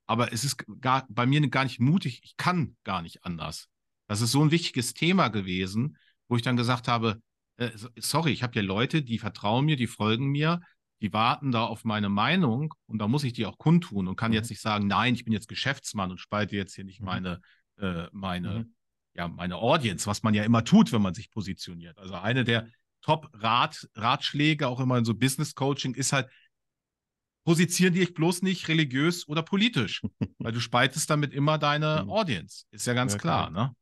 Aber 0.07 0.33
es 0.33 0.45
ist 0.45 0.65
gar, 0.81 1.05
bei 1.09 1.27
mir 1.27 1.41
gar 1.49 1.65
nicht 1.65 1.81
mutig. 1.81 2.21
Ich 2.23 2.37
kann 2.37 2.77
gar 2.85 3.03
nicht 3.03 3.25
anders. 3.25 3.69
Das 4.07 4.21
ist 4.21 4.31
so 4.31 4.41
ein 4.41 4.53
wichtiges 4.53 4.95
Thema 4.95 5.29
gewesen, 5.29 5.97
wo 6.29 6.37
ich 6.37 6.43
dann 6.43 6.57
gesagt 6.57 6.87
habe, 6.87 7.21
äh, 7.57 7.71
sorry, 7.97 8.33
ich 8.33 8.43
habe 8.43 8.55
ja 8.57 8.63
Leute, 8.63 9.03
die 9.03 9.19
vertrauen 9.19 9.65
mir, 9.65 9.77
die 9.77 9.87
folgen 9.87 10.27
mir, 10.27 10.61
die 11.01 11.13
warten 11.13 11.51
da 11.51 11.65
auf 11.65 11.85
meine 11.85 12.09
Meinung 12.09 12.75
und 12.87 12.99
da 12.99 13.09
muss 13.09 13.25
ich 13.25 13.33
die 13.33 13.47
auch 13.47 13.59
kundtun 13.59 14.09
und 14.09 14.17
kann 14.17 14.31
mhm. 14.31 14.37
jetzt 14.37 14.51
nicht 14.51 14.61
sagen, 14.61 14.87
nein, 14.87 15.15
ich 15.15 15.25
bin 15.25 15.33
jetzt 15.33 15.49
Geschäftsmann 15.49 16.11
und 16.11 16.19
spalte 16.21 16.57
jetzt 16.57 16.75
hier 16.75 16.85
nicht 16.85 17.01
mhm. 17.01 17.07
meine, 17.07 17.41
äh, 17.79 18.07
meine, 18.13 18.51
mhm. 18.61 18.75
ja, 19.15 19.29
meine 19.29 19.57
Audience, 19.57 20.07
was 20.07 20.23
man 20.23 20.35
ja 20.35 20.45
immer 20.45 20.65
tut, 20.65 20.93
wenn 20.93 21.03
man 21.03 21.15
sich 21.15 21.31
positioniert. 21.31 21.99
Also 21.99 22.15
eine 22.15 22.45
der 22.45 22.69
Top-Ratschläge, 23.03 24.69
auch 24.69 24.79
immer 24.79 24.97
in 24.97 25.05
so 25.05 25.15
Business-Coaching, 25.15 25.95
ist 25.95 26.13
halt, 26.13 26.29
positioniere 27.45 28.07
dich 28.07 28.15
bloß 28.15 28.43
nicht 28.43 28.69
religiös 28.69 29.27
oder 29.27 29.43
politisch, 29.43 30.03
weil 30.39 30.53
du 30.53 30.61
spaltest 30.61 31.11
damit 31.11 31.33
immer 31.33 31.59
deine 31.59 32.03
mhm. 32.05 32.11
Audience. 32.11 32.65
Ist 32.71 32.87
ja 32.87 32.95
ganz 32.95 33.15
ja, 33.15 33.19
klar, 33.19 33.51
klar, 33.51 33.69
ne? 33.69 33.77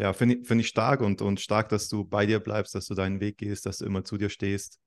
Ja, 0.00 0.14
finde 0.14 0.36
ich, 0.36 0.46
find 0.46 0.62
ich 0.62 0.68
stark 0.68 1.02
und, 1.02 1.20
und 1.20 1.40
stark, 1.40 1.68
dass 1.68 1.90
du 1.90 2.04
bei 2.04 2.24
dir 2.24 2.40
bleibst, 2.40 2.74
dass 2.74 2.86
du 2.86 2.94
deinen 2.94 3.20
Weg 3.20 3.36
gehst, 3.36 3.66
dass 3.66 3.78
du 3.78 3.84
immer 3.84 4.02
zu 4.02 4.16
dir 4.16 4.30
stehst. 4.30 4.80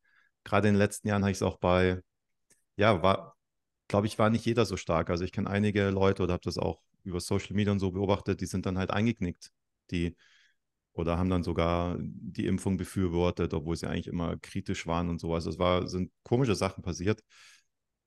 Gerade 0.43 0.67
in 0.67 0.73
den 0.73 0.79
letzten 0.79 1.07
Jahren 1.07 1.21
habe 1.21 1.29
ich 1.29 1.37
es 1.37 1.43
auch 1.43 1.57
bei, 1.59 2.01
ja, 2.77 3.03
war, 3.03 3.37
glaube 3.87 4.07
ich, 4.07 4.17
war 4.17 4.31
nicht 4.31 4.43
jeder 4.43 4.65
so 4.65 4.75
stark. 4.75 5.11
Also 5.11 5.23
ich 5.23 5.31
kenne 5.31 5.51
einige 5.51 5.91
Leute 5.91 6.23
oder 6.23 6.33
habe 6.33 6.41
das 6.43 6.57
auch 6.57 6.81
über 7.03 7.19
Social 7.19 7.55
Media 7.55 7.71
und 7.71 7.77
so 7.77 7.91
beobachtet, 7.91 8.41
die 8.41 8.47
sind 8.47 8.65
dann 8.65 8.79
halt 8.79 8.89
eingeknickt, 8.89 9.51
die 9.91 10.15
oder 10.93 11.19
haben 11.19 11.29
dann 11.29 11.43
sogar 11.43 11.95
die 11.99 12.47
Impfung 12.47 12.77
befürwortet, 12.77 13.53
obwohl 13.53 13.75
sie 13.75 13.87
eigentlich 13.87 14.07
immer 14.07 14.37
kritisch 14.37 14.87
waren 14.87 15.09
und 15.09 15.21
so. 15.21 15.35
Also 15.35 15.51
es 15.51 15.59
war, 15.59 15.87
sind 15.87 16.11
komische 16.23 16.55
Sachen 16.55 16.81
passiert. 16.81 17.21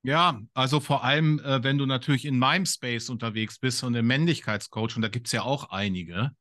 Ja, 0.02 0.40
also 0.54 0.80
vor 0.80 1.04
allem, 1.04 1.38
äh, 1.38 1.62
wenn 1.62 1.78
du 1.78 1.86
natürlich 1.86 2.24
in 2.24 2.36
meinem 2.36 2.66
Space 2.66 3.10
unterwegs 3.10 3.60
bist 3.60 3.84
und 3.84 3.94
im 3.94 4.08
Männlichkeitscoach, 4.08 4.96
und 4.96 5.02
da 5.02 5.08
gibt 5.08 5.28
es 5.28 5.32
ja 5.32 5.42
auch 5.42 5.70
einige, 5.70 6.32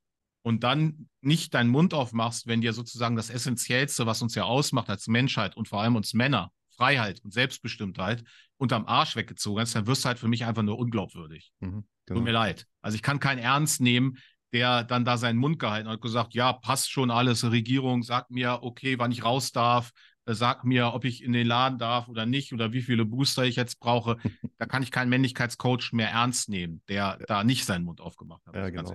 und 0.46 0.62
dann 0.62 1.08
nicht 1.22 1.54
deinen 1.54 1.70
Mund 1.70 1.92
aufmachst, 1.92 2.46
wenn 2.46 2.60
dir 2.60 2.72
sozusagen 2.72 3.16
das 3.16 3.30
Essentiellste, 3.30 4.06
was 4.06 4.22
uns 4.22 4.36
ja 4.36 4.44
ausmacht 4.44 4.88
als 4.88 5.08
Menschheit 5.08 5.56
und 5.56 5.66
vor 5.66 5.82
allem 5.82 5.96
uns 5.96 6.14
Männer, 6.14 6.52
Freiheit 6.68 7.20
und 7.24 7.32
Selbstbestimmtheit, 7.32 8.22
unterm 8.56 8.86
Arsch 8.86 9.16
weggezogen 9.16 9.60
hast, 9.60 9.74
dann 9.74 9.88
wirst 9.88 10.04
du 10.04 10.06
halt 10.06 10.20
für 10.20 10.28
mich 10.28 10.44
einfach 10.44 10.62
nur 10.62 10.78
unglaubwürdig. 10.78 11.50
Mhm, 11.58 11.84
genau. 12.06 12.20
Tut 12.20 12.22
mir 12.22 12.30
leid. 12.30 12.68
Also 12.80 12.94
ich 12.94 13.02
kann 13.02 13.18
keinen 13.18 13.38
ernst 13.38 13.80
nehmen, 13.80 14.18
der 14.52 14.84
dann 14.84 15.04
da 15.04 15.16
seinen 15.16 15.38
Mund 15.40 15.58
gehalten 15.58 15.88
hat 15.88 15.96
und 15.96 16.02
gesagt, 16.02 16.32
ja, 16.32 16.52
passt 16.52 16.92
schon 16.92 17.10
alles, 17.10 17.42
Regierung, 17.50 18.04
sag 18.04 18.30
mir, 18.30 18.60
okay, 18.62 19.00
wann 19.00 19.10
ich 19.10 19.24
raus 19.24 19.50
darf, 19.50 19.90
äh, 20.26 20.34
sag 20.34 20.62
mir, 20.62 20.94
ob 20.94 21.04
ich 21.04 21.24
in 21.24 21.32
den 21.32 21.48
Laden 21.48 21.76
darf 21.76 22.06
oder 22.06 22.24
nicht 22.24 22.52
oder 22.52 22.72
wie 22.72 22.82
viele 22.82 23.04
Booster 23.04 23.42
ich 23.42 23.56
jetzt 23.56 23.80
brauche. 23.80 24.16
da 24.58 24.66
kann 24.66 24.84
ich 24.84 24.92
keinen 24.92 25.08
Männlichkeitscoach 25.08 25.90
mehr 25.92 26.10
ernst 26.10 26.48
nehmen, 26.48 26.82
der 26.88 27.18
da 27.26 27.42
nicht 27.42 27.64
seinen 27.64 27.84
Mund 27.84 28.00
aufgemacht 28.00 28.46
hat. 28.46 28.54
Ja, 28.54 28.70
genau. 28.70 28.92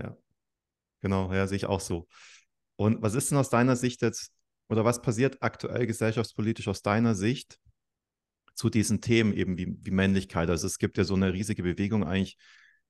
Ja. 0.00 0.16
Genau, 1.00 1.32
ja, 1.32 1.46
sehe 1.46 1.56
ich 1.56 1.66
auch 1.66 1.80
so. 1.80 2.08
Und 2.76 3.02
was 3.02 3.14
ist 3.14 3.30
denn 3.30 3.38
aus 3.38 3.50
deiner 3.50 3.76
Sicht 3.76 4.02
jetzt, 4.02 4.32
oder 4.68 4.84
was 4.84 5.02
passiert 5.02 5.38
aktuell 5.40 5.86
gesellschaftspolitisch 5.86 6.68
aus 6.68 6.82
deiner 6.82 7.14
Sicht 7.14 7.58
zu 8.54 8.70
diesen 8.70 9.00
Themen 9.00 9.32
eben 9.32 9.58
wie, 9.58 9.76
wie 9.82 9.90
Männlichkeit? 9.90 10.50
Also 10.50 10.66
es 10.66 10.78
gibt 10.78 10.98
ja 10.98 11.04
so 11.04 11.14
eine 11.14 11.32
riesige 11.32 11.62
Bewegung 11.62 12.04
eigentlich, 12.04 12.36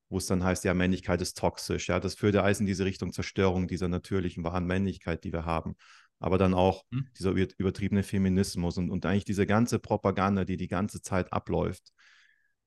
wo 0.09 0.19
es 0.19 0.27
dann 0.27 0.43
heißt, 0.43 0.65
ja, 0.65 0.75
Männlichkeit 0.75 1.21
ist 1.21 1.39
toxisch. 1.39 1.89
Ja, 1.89 2.01
das 2.01 2.15
führt 2.15 2.35
ja 2.35 2.43
alles 2.43 2.61
in 2.61 2.67
diese 2.67 2.85
Richtung 2.85 3.13
Zerstörung 3.13 3.69
dieser 3.69 3.89
natürlichen, 3.89 4.45
wahren 4.45 4.67
Männlichkeit, 4.67 5.25
die 5.25 5.33
wir 5.33 5.45
haben. 5.45 5.77
Aber 6.19 6.39
dann 6.39 6.55
auch 6.55 6.85
hm. 6.91 7.09
dieser 7.19 7.31
übertriebene 7.31 8.03
Feminismus 8.03 8.79
und, 8.79 8.91
und 8.91 9.07
eigentlich 9.07 9.25
diese 9.25 9.47
ganze 9.47 9.79
Propaganda, 9.79 10.45
die 10.45 10.57
die 10.57 10.69
ganze 10.69 11.03
Zeit 11.03 11.33
abläuft. 11.33 11.93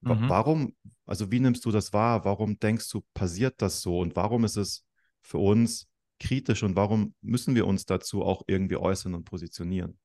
Mhm. 0.01 0.29
Warum, 0.29 0.75
also 1.05 1.31
wie 1.31 1.39
nimmst 1.39 1.63
du 1.65 1.71
das 1.71 1.93
wahr? 1.93 2.25
Warum 2.25 2.60
denkst 2.60 2.89
du, 2.89 3.01
passiert 3.13 3.62
das 3.62 3.81
so? 3.81 4.00
Und 4.00 4.15
warum 4.15 4.43
ist 4.43 4.57
es 4.57 4.83
für 5.21 5.37
uns 5.37 5.87
kritisch 6.19 6.63
und 6.63 6.75
warum 6.75 7.15
müssen 7.21 7.55
wir 7.55 7.65
uns 7.65 7.85
dazu 7.85 8.23
auch 8.23 8.43
irgendwie 8.47 8.77
äußern 8.77 9.15
und 9.15 9.25
positionieren? 9.25 9.97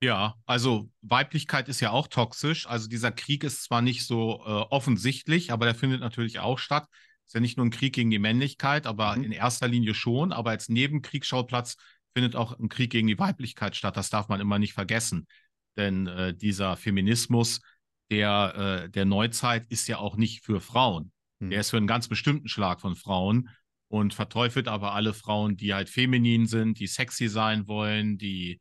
Ja, 0.00 0.34
also 0.44 0.90
Weiblichkeit 1.00 1.68
ist 1.68 1.80
ja 1.80 1.90
auch 1.90 2.08
toxisch. 2.08 2.66
Also 2.66 2.88
dieser 2.88 3.10
Krieg 3.10 3.42
ist 3.42 3.64
zwar 3.64 3.80
nicht 3.80 4.06
so 4.06 4.42
äh, 4.44 4.50
offensichtlich, 4.70 5.50
aber 5.50 5.64
der 5.64 5.74
findet 5.74 6.00
natürlich 6.00 6.40
auch 6.40 6.58
statt. 6.58 6.86
Ist 7.26 7.34
ja 7.34 7.40
nicht 7.40 7.56
nur 7.56 7.64
ein 7.64 7.70
Krieg 7.70 7.94
gegen 7.94 8.10
die 8.10 8.18
Männlichkeit, 8.18 8.86
aber 8.86 9.16
mhm. 9.16 9.24
in 9.24 9.32
erster 9.32 9.66
Linie 9.66 9.94
schon. 9.94 10.32
Aber 10.32 10.50
als 10.50 10.68
Nebenkriegsschauplatz 10.68 11.76
findet 12.12 12.36
auch 12.36 12.58
ein 12.58 12.68
Krieg 12.68 12.90
gegen 12.90 13.08
die 13.08 13.18
Weiblichkeit 13.18 13.76
statt. 13.76 13.96
Das 13.96 14.10
darf 14.10 14.28
man 14.28 14.40
immer 14.40 14.58
nicht 14.58 14.74
vergessen. 14.74 15.26
Denn 15.76 16.06
äh, 16.06 16.34
dieser 16.34 16.76
Feminismus 16.76 17.60
der, 18.10 18.84
äh, 18.84 18.90
der 18.90 19.06
Neuzeit 19.06 19.64
ist 19.70 19.88
ja 19.88 19.98
auch 19.98 20.16
nicht 20.16 20.44
für 20.44 20.60
Frauen. 20.60 21.12
Mhm. 21.38 21.50
Der 21.50 21.60
ist 21.60 21.70
für 21.70 21.78
einen 21.78 21.86
ganz 21.86 22.08
bestimmten 22.08 22.48
Schlag 22.48 22.80
von 22.80 22.94
Frauen 22.94 23.48
und 23.94 24.12
verteufelt 24.12 24.66
aber 24.66 24.92
alle 24.92 25.14
Frauen, 25.14 25.56
die 25.56 25.72
halt 25.72 25.88
feminin 25.88 26.46
sind, 26.48 26.80
die 26.80 26.88
sexy 26.88 27.28
sein 27.28 27.68
wollen, 27.68 28.18
die 28.18 28.60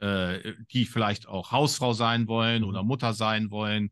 äh, 0.00 0.52
die 0.72 0.84
vielleicht 0.84 1.26
auch 1.26 1.52
Hausfrau 1.52 1.94
sein 1.94 2.28
wollen 2.28 2.60
mhm. 2.60 2.68
oder 2.68 2.82
Mutter 2.82 3.14
sein 3.14 3.50
wollen 3.50 3.90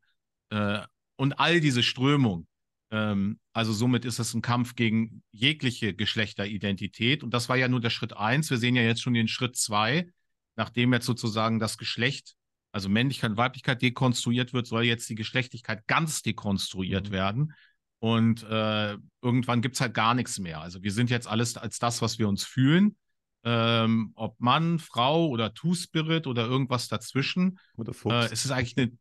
äh, 0.51 0.81
und 1.17 1.41
all 1.41 1.61
diese 1.61 1.83
Strömungen. 1.83 2.47
Ähm, 2.91 3.41
also 3.55 3.73
somit 3.73 4.05
ist 4.05 4.19
es 4.19 4.35
ein 4.35 4.43
Kampf 4.43 4.75
gegen 4.75 5.23
jegliche 5.31 5.95
Geschlechteridentität 5.95 7.25
und 7.25 7.33
das 7.33 7.49
war 7.49 7.57
ja 7.57 7.69
nur 7.69 7.81
der 7.81 7.89
Schritt 7.89 8.15
eins. 8.15 8.51
Wir 8.51 8.59
sehen 8.59 8.77
ja 8.77 8.83
jetzt 8.83 9.01
schon 9.01 9.15
den 9.15 9.29
Schritt 9.29 9.57
zwei, 9.57 10.11
nachdem 10.57 10.93
jetzt 10.93 11.07
sozusagen 11.07 11.59
das 11.59 11.79
Geschlecht, 11.79 12.35
also 12.71 12.91
Männlichkeit 12.91 13.31
und 13.31 13.37
Weiblichkeit 13.39 13.81
dekonstruiert 13.81 14.53
wird, 14.53 14.67
soll 14.67 14.85
jetzt 14.85 15.09
die 15.09 15.15
Geschlechtlichkeit 15.15 15.87
ganz 15.87 16.21
dekonstruiert 16.21 17.09
mhm. 17.09 17.13
werden. 17.13 17.53
Und 18.03 18.43
äh, 18.43 18.97
irgendwann 19.23 19.63
gibt 19.63 19.77
es 19.77 19.81
halt 19.81 19.95
gar 19.95 20.15
nichts 20.15 20.41
mehr. 20.41 20.61
Also 20.61 20.83
wir 20.83 20.91
sind 20.91 21.09
jetzt 21.09 21.29
alles 21.29 21.57
als 21.57 21.79
das, 21.79 22.03
was 22.03 22.19
wir 22.19 22.29
uns 22.29 22.45
fühlen 22.45 22.97
ähm, 23.45 24.13
ob 24.15 24.39
Mann, 24.41 24.79
Frau 24.79 25.29
oder 25.29 25.55
Two-Spirit 25.55 26.27
oder 26.27 26.47
irgendwas 26.47 26.89
dazwischen. 26.89 27.59
Oder 27.77 27.93
Fuchs. 27.93 28.15
Äh, 28.15 28.33
es 28.33 28.45
ist 28.45 28.51
eigentlich 28.51 28.77
eine, 28.77 28.93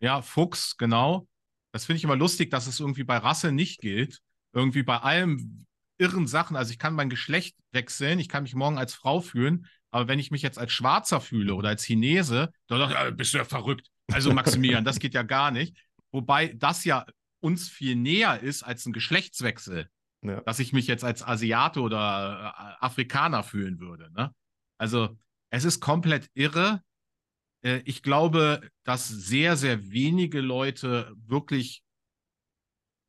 ja, 0.00 0.22
Fuchs, 0.22 0.76
genau. 0.76 1.28
Das 1.72 1.84
finde 1.86 1.98
ich 1.98 2.04
immer 2.04 2.16
lustig, 2.16 2.50
dass 2.50 2.66
es 2.66 2.80
irgendwie 2.80 3.04
bei 3.04 3.18
Rasse 3.18 3.52
nicht 3.52 3.80
gilt. 3.80 4.20
Irgendwie 4.52 4.82
bei 4.82 4.98
allem 4.98 5.66
irren 5.98 6.26
Sachen. 6.26 6.56
Also 6.56 6.72
ich 6.72 6.78
kann 6.78 6.94
mein 6.94 7.10
Geschlecht 7.10 7.56
wechseln, 7.70 8.18
ich 8.18 8.28
kann 8.28 8.42
mich 8.42 8.54
morgen 8.54 8.78
als 8.78 8.94
Frau 8.94 9.20
fühlen, 9.20 9.66
aber 9.90 10.08
wenn 10.08 10.18
ich 10.18 10.30
mich 10.30 10.42
jetzt 10.42 10.58
als 10.58 10.72
Schwarzer 10.72 11.20
fühle 11.20 11.54
oder 11.54 11.68
als 11.68 11.84
Chinese, 11.84 12.50
dann 12.66 12.90
ja, 12.90 13.10
bist 13.10 13.34
du 13.34 13.38
ja 13.38 13.44
verrückt. 13.44 13.88
Also 14.10 14.32
Maximilian, 14.34 14.84
das 14.84 14.98
geht 14.98 15.14
ja 15.14 15.22
gar 15.22 15.50
nicht. 15.50 15.76
Wobei 16.10 16.54
das 16.54 16.84
ja 16.84 17.06
uns 17.42 17.68
viel 17.68 17.96
näher 17.96 18.40
ist 18.40 18.62
als 18.62 18.86
ein 18.86 18.92
Geschlechtswechsel 18.92 19.88
ja. 20.22 20.40
dass 20.42 20.58
ich 20.58 20.72
mich 20.72 20.86
jetzt 20.86 21.04
als 21.04 21.22
Asiate 21.22 21.80
oder 21.80 22.54
äh, 22.56 22.84
Afrikaner 22.84 23.42
fühlen 23.42 23.80
würde. 23.80 24.10
Ne? 24.12 24.34
Also 24.78 25.16
es 25.50 25.64
ist 25.64 25.80
komplett 25.80 26.30
irre. 26.34 26.82
Äh, 27.62 27.82
ich 27.84 28.02
glaube, 28.02 28.68
dass 28.84 29.08
sehr, 29.08 29.56
sehr 29.56 29.90
wenige 29.90 30.40
Leute 30.40 31.12
wirklich 31.16 31.82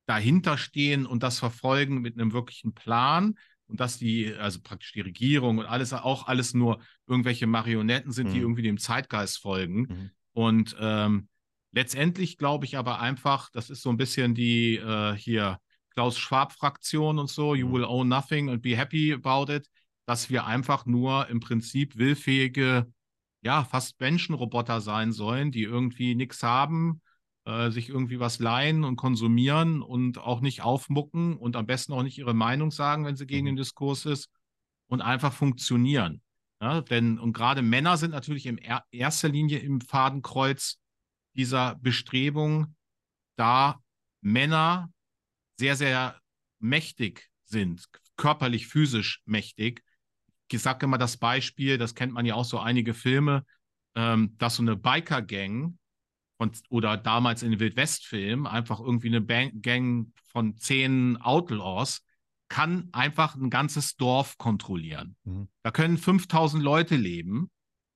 dahinter 0.06 0.58
stehen 0.58 1.06
und 1.06 1.24
das 1.24 1.40
verfolgen 1.40 2.02
mit 2.02 2.16
einem 2.16 2.34
wirklichen 2.34 2.74
Plan 2.74 3.38
und 3.68 3.80
dass 3.80 3.98
die, 3.98 4.34
also 4.34 4.60
praktisch 4.62 4.92
die 4.92 5.02
Regierung 5.02 5.60
und 5.60 5.66
alles 5.66 5.94
auch 5.94 6.28
alles 6.28 6.54
nur 6.54 6.82
irgendwelche 7.08 7.48
Marionetten 7.48 8.12
sind, 8.12 8.30
mhm. 8.30 8.34
die 8.34 8.40
irgendwie 8.40 8.64
dem 8.64 8.78
Zeitgeist 8.78 9.40
folgen. 9.40 9.82
Mhm. 9.82 10.12
Und 10.34 10.76
ähm, 10.80 11.30
letztendlich 11.74 12.38
glaube 12.38 12.66
ich 12.66 12.78
aber 12.78 13.00
einfach, 13.02 13.50
das 13.52 13.70
ist 13.70 13.82
so 13.82 13.90
ein 13.90 13.98
bisschen 13.98 14.34
die 14.34 14.78
äh, 14.78 15.14
hier 15.16 15.60
Klaus 15.90 16.18
Schwab-Fraktion 16.18 17.20
und 17.20 17.30
so, 17.30 17.54
you 17.56 17.68
mhm. 17.68 17.74
will 17.74 17.84
own 17.84 18.08
nothing 18.08 18.50
and 18.50 18.62
be 18.62 18.78
happy 18.78 19.14
about 19.14 19.52
it, 19.52 19.68
dass 20.06 20.30
wir 20.30 20.46
einfach 20.46 20.86
nur 20.86 21.28
im 21.28 21.40
Prinzip 21.40 21.98
willfähige, 21.98 22.92
ja, 23.42 23.64
fast 23.64 24.00
Menschenroboter 24.00 24.82
sein 24.82 25.12
sollen, 25.12 25.52
die 25.52 25.64
irgendwie 25.64 26.16
nichts 26.16 26.44
haben, 26.44 27.02
äh, 27.46 27.70
sich 27.72 27.90
irgendwie 27.90 28.20
was 28.20 28.40
leihen 28.40 28.84
und 28.84 28.96
konsumieren 28.96 29.82
und 29.82 30.18
auch 30.18 30.42
nicht 30.42 30.62
aufmucken 30.62 31.38
und 31.38 31.56
am 31.56 31.66
besten 31.66 31.94
auch 31.94 32.04
nicht 32.04 32.18
ihre 32.18 32.34
Meinung 32.34 32.72
sagen, 32.72 33.06
wenn 33.06 33.16
sie 33.16 33.28
gegen 33.28 33.44
mhm. 33.44 33.52
den 33.52 33.58
Diskurs 33.58 34.06
ist 34.06 34.30
und 34.88 35.02
einfach 35.02 35.34
funktionieren. 35.34 36.22
Ja, 36.62 36.82
denn 36.82 37.20
und 37.20 37.34
gerade 37.34 37.62
Männer 37.62 37.98
sind 37.98 38.12
natürlich 38.12 38.46
in 38.46 38.58
er 38.58 38.84
erster 38.92 39.28
Linie 39.28 39.60
im 39.60 39.82
Fadenkreuz 39.82 40.80
dieser 41.36 41.76
Bestrebung, 41.76 42.76
da 43.36 43.82
Männer 44.22 44.92
sehr, 45.60 45.76
sehr 45.76 46.20
mächtig 46.60 47.30
sind, 47.46 47.86
körperlich, 48.16 48.68
physisch 48.68 49.22
mächtig. 49.26 49.84
Ich 50.52 50.62
sage 50.62 50.86
immer 50.86 51.00
das 51.00 51.18
Beispiel, 51.18 51.78
das 51.78 51.96
kennt 51.96 52.14
man 52.14 52.26
ja 52.26 52.36
auch 52.36 52.46
so 52.46 52.60
einige 52.60 52.94
Filme, 52.94 53.44
ähm, 53.96 54.36
dass 54.38 54.58
so 54.58 54.64
eine 54.64 54.76
Biker-Gang 54.76 55.78
oder 56.70 56.98
damals 56.98 57.42
in 57.42 57.52
den 57.52 57.60
Wildwest-Filmen 57.60 58.48
einfach 58.48 58.80
irgendwie 58.80 59.08
eine 59.08 59.22
Bang 59.22 59.62
Gang 59.62 60.12
von 60.26 60.58
zehn 60.58 61.18
Outlaws 61.18 62.04
kann 62.50 62.90
einfach 62.92 63.36
ein 63.36 63.50
ganzes 63.50 63.96
Dorf 63.96 64.38
kontrollieren. 64.38 65.16
Mhm. 65.24 65.48
Da 65.64 65.72
können 65.72 65.98
5000 65.98 66.62
Leute 66.62 66.96
leben, 66.96 67.50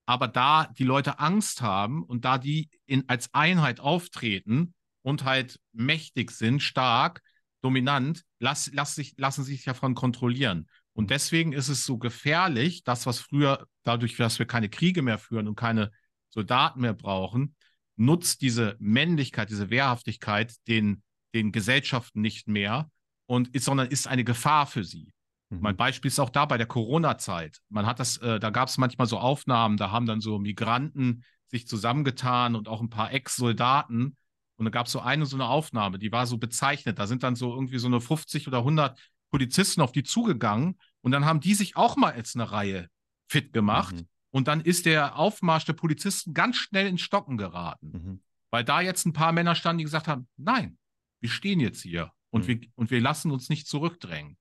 aber 0.07 0.27
da 0.27 0.67
die 0.77 0.85
Leute 0.85 1.19
Angst 1.19 1.61
haben 1.61 2.01
und 2.01 2.25
da 2.25 2.37
die 2.37 2.69
in, 2.85 3.07
als 3.07 3.33
Einheit 3.33 3.81
auftreten 3.81 4.73
und 5.03 5.25
halt 5.25 5.59
mächtig 5.73 6.31
sind, 6.31 6.63
stark, 6.63 7.21
dominant, 7.61 8.23
lass, 8.39 8.71
lass 8.73 8.95
sich, 8.95 9.15
lassen 9.17 9.43
sich 9.43 9.65
davon 9.65 9.95
kontrollieren. 9.95 10.69
Und 10.93 11.11
deswegen 11.11 11.51
ist 11.51 11.67
es 11.67 11.85
so 11.85 11.97
gefährlich, 11.97 12.83
das, 12.83 13.05
was 13.05 13.19
früher, 13.19 13.67
dadurch, 13.83 14.15
dass 14.15 14.39
wir 14.39 14.47
keine 14.47 14.69
Kriege 14.69 15.01
mehr 15.01 15.19
führen 15.19 15.47
und 15.47 15.55
keine 15.55 15.91
Soldaten 16.29 16.81
mehr 16.81 16.93
brauchen, 16.93 17.55
nutzt 17.97 18.41
diese 18.41 18.77
Männlichkeit, 18.79 19.49
diese 19.49 19.69
Wehrhaftigkeit 19.69 20.55
den, 20.67 21.03
den 21.35 21.51
Gesellschaften 21.51 22.21
nicht 22.21 22.47
mehr 22.47 22.89
und 23.25 23.53
ist, 23.53 23.65
sondern 23.65 23.89
ist 23.89 24.07
eine 24.07 24.23
Gefahr 24.23 24.67
für 24.67 24.85
sie. 24.85 25.11
Mhm. 25.49 25.59
Mein 25.61 25.77
Beispiel 25.77 26.09
ist 26.09 26.19
auch 26.19 26.29
da 26.29 26.45
bei 26.45 26.57
der 26.57 26.67
Corona-Zeit. 26.67 27.59
Man 27.69 27.85
hat 27.85 27.99
das, 27.99 28.17
äh, 28.17 28.39
da 28.39 28.49
gab 28.49 28.69
es 28.69 28.77
manchmal 28.77 29.07
so 29.07 29.19
Aufnahmen, 29.19 29.77
da 29.77 29.91
haben 29.91 30.05
dann 30.05 30.21
so 30.21 30.39
Migranten 30.39 31.23
sich 31.47 31.67
zusammengetan 31.67 32.55
und 32.55 32.67
auch 32.67 32.81
ein 32.81 32.89
paar 32.89 33.13
Ex-Soldaten 33.13 34.17
und 34.57 34.65
da 34.65 34.71
gab 34.71 34.87
es 34.87 34.91
so 34.91 34.99
eine 34.99 35.25
so 35.25 35.37
eine 35.37 35.47
Aufnahme, 35.47 35.99
die 35.99 36.11
war 36.11 36.25
so 36.25 36.37
bezeichnet. 36.37 36.99
Da 36.99 37.07
sind 37.07 37.23
dann 37.23 37.35
so 37.35 37.53
irgendwie 37.53 37.77
so 37.77 37.87
eine 37.87 38.01
50 38.01 38.47
oder 38.47 38.59
100 38.59 38.99
Polizisten 39.29 39.81
auf 39.81 39.91
die 39.91 40.03
zugegangen 40.03 40.77
und 41.01 41.11
dann 41.11 41.25
haben 41.25 41.39
die 41.39 41.53
sich 41.53 41.75
auch 41.75 41.95
mal 41.95 42.13
als 42.13 42.35
eine 42.35 42.51
Reihe 42.51 42.89
fit 43.29 43.53
gemacht. 43.53 43.95
Mhm. 43.95 44.07
Und 44.31 44.47
dann 44.47 44.61
ist 44.61 44.85
der 44.85 45.15
Aufmarsch 45.15 45.65
der 45.65 45.73
Polizisten 45.73 46.33
ganz 46.33 46.57
schnell 46.57 46.87
ins 46.87 47.01
Stocken 47.01 47.37
geraten. 47.37 47.91
Mhm. 47.91 48.21
Weil 48.49 48.63
da 48.63 48.81
jetzt 48.81 49.05
ein 49.05 49.13
paar 49.13 49.31
Männer 49.31 49.55
standen, 49.55 49.79
die 49.79 49.83
gesagt 49.83 50.07
haben: 50.07 50.27
Nein, 50.37 50.77
wir 51.21 51.29
stehen 51.29 51.59
jetzt 51.59 51.81
hier 51.81 52.11
und, 52.31 52.43
mhm. 52.43 52.47
wir, 52.47 52.59
und 52.75 52.91
wir 52.91 53.01
lassen 53.01 53.31
uns 53.31 53.49
nicht 53.49 53.67
zurückdrängen. 53.67 54.37